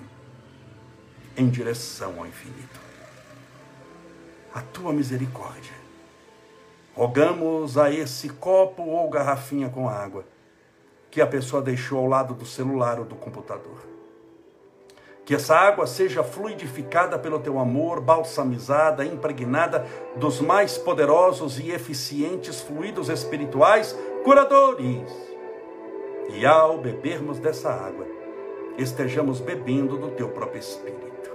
em 1.36 1.48
direção 1.48 2.18
ao 2.18 2.26
infinito. 2.26 2.80
A 4.52 4.62
tua 4.62 4.92
misericórdia. 4.92 5.78
Rogamos 6.92 7.78
a 7.78 7.88
esse 7.88 8.30
copo 8.30 8.82
ou 8.82 9.08
garrafinha 9.08 9.68
com 9.68 9.88
água 9.88 10.24
que 11.08 11.20
a 11.20 11.26
pessoa 11.26 11.62
deixou 11.62 12.00
ao 12.00 12.06
lado 12.06 12.34
do 12.34 12.44
celular 12.44 12.98
ou 12.98 13.04
do 13.04 13.14
computador 13.14 13.99
que 15.30 15.36
essa 15.36 15.54
água 15.54 15.86
seja 15.86 16.24
fluidificada 16.24 17.16
pelo 17.16 17.38
teu 17.38 17.60
amor, 17.60 18.00
balsamizada, 18.00 19.04
impregnada 19.04 19.86
dos 20.16 20.40
mais 20.40 20.76
poderosos 20.76 21.60
e 21.60 21.70
eficientes 21.70 22.60
fluidos 22.60 23.08
espirituais 23.08 23.96
curadores. 24.24 25.08
E 26.30 26.44
ao 26.44 26.78
bebermos 26.78 27.38
dessa 27.38 27.70
água, 27.70 28.08
estejamos 28.76 29.38
bebendo 29.38 29.96
do 29.96 30.10
teu 30.10 30.30
próprio 30.30 30.58
Espírito. 30.58 31.30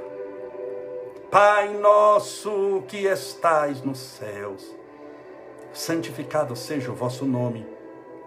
Pai 1.32 1.74
nosso 1.76 2.84
que 2.90 3.08
estais 3.08 3.82
nos 3.82 4.00
céus, 4.00 4.76
santificado 5.72 6.54
seja 6.54 6.92
o 6.92 6.96
vosso 6.96 7.24
nome, 7.24 7.66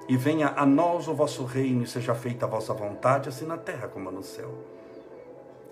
e 0.09 0.17
venha 0.17 0.55
a 0.57 0.65
nós 0.65 1.09
o 1.09 1.15
vosso 1.15 1.45
reino, 1.45 1.83
e 1.83 1.87
seja 1.87 2.15
feita 2.15 2.47
a 2.47 2.49
vossa 2.49 2.73
vontade, 2.73 3.29
assim 3.29 3.45
na 3.45 3.59
terra 3.59 3.87
como 3.87 4.11
no 4.11 4.23
céu. 4.23 4.79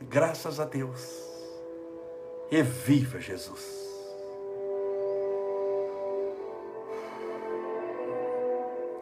Graças 0.00 0.60
a 0.60 0.64
Deus. 0.64 1.26
E 2.50 2.62
viva 2.62 3.20
Jesus. 3.20 3.78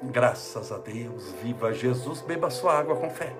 Graças 0.02 0.70
a 0.70 0.78
Deus, 0.78 1.32
viva 1.42 1.72
Jesus, 1.72 2.20
beba 2.20 2.50
sua 2.50 2.78
água 2.78 2.96
com 2.96 3.10
fé. 3.10 3.34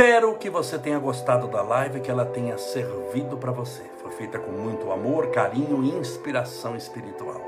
Espero 0.00 0.34
que 0.36 0.48
você 0.48 0.78
tenha 0.78 0.98
gostado 0.98 1.46
da 1.46 1.60
live, 1.60 2.00
que 2.00 2.10
ela 2.10 2.24
tenha 2.24 2.56
servido 2.56 3.36
para 3.36 3.52
você. 3.52 3.82
Foi 4.00 4.10
feita 4.12 4.38
com 4.38 4.50
muito 4.50 4.90
amor, 4.90 5.26
carinho 5.26 5.84
e 5.84 5.90
inspiração 5.90 6.74
espiritual. 6.74 7.42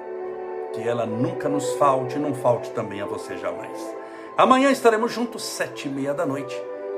Que 0.75 0.87
ela 0.87 1.07
nunca 1.07 1.49
nos 1.49 1.73
falte, 1.77 2.19
não 2.19 2.35
falte 2.35 2.71
também 2.73 3.01
a 3.01 3.07
você 3.07 3.39
jamais. 3.39 3.97
Amanhã 4.37 4.71
estaremos 4.71 5.11
juntos, 5.11 5.43
sete 5.43 5.89
e 5.89 5.91
meia 5.91 6.13
da 6.13 6.27
noite, 6.27 6.55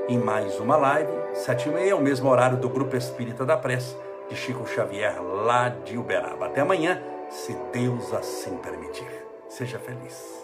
em 0.09 0.19
mais 0.19 0.59
uma 0.59 0.77
live. 0.77 1.13
Sete 1.35 1.69
e 1.69 1.73
meia, 1.73 1.95
o 1.95 2.03
mesmo 2.03 2.29
horário 2.29 2.57
do 2.57 2.69
Grupo 2.69 2.97
Espírita 2.97 3.47
da 3.47 3.57
Prece, 3.57 3.97
de 4.29 4.35
Chico 4.35 4.67
Xavier, 4.67 5.23
lá 5.23 5.69
de 5.69 5.97
Uberaba. 5.97 6.47
Até 6.47 6.63
amanhã, 6.63 7.01
se 7.31 7.57
Deus 7.73 8.13
assim 8.13 8.57
permitir. 8.57 9.25
Seja 9.49 9.79
feliz. 9.79 10.44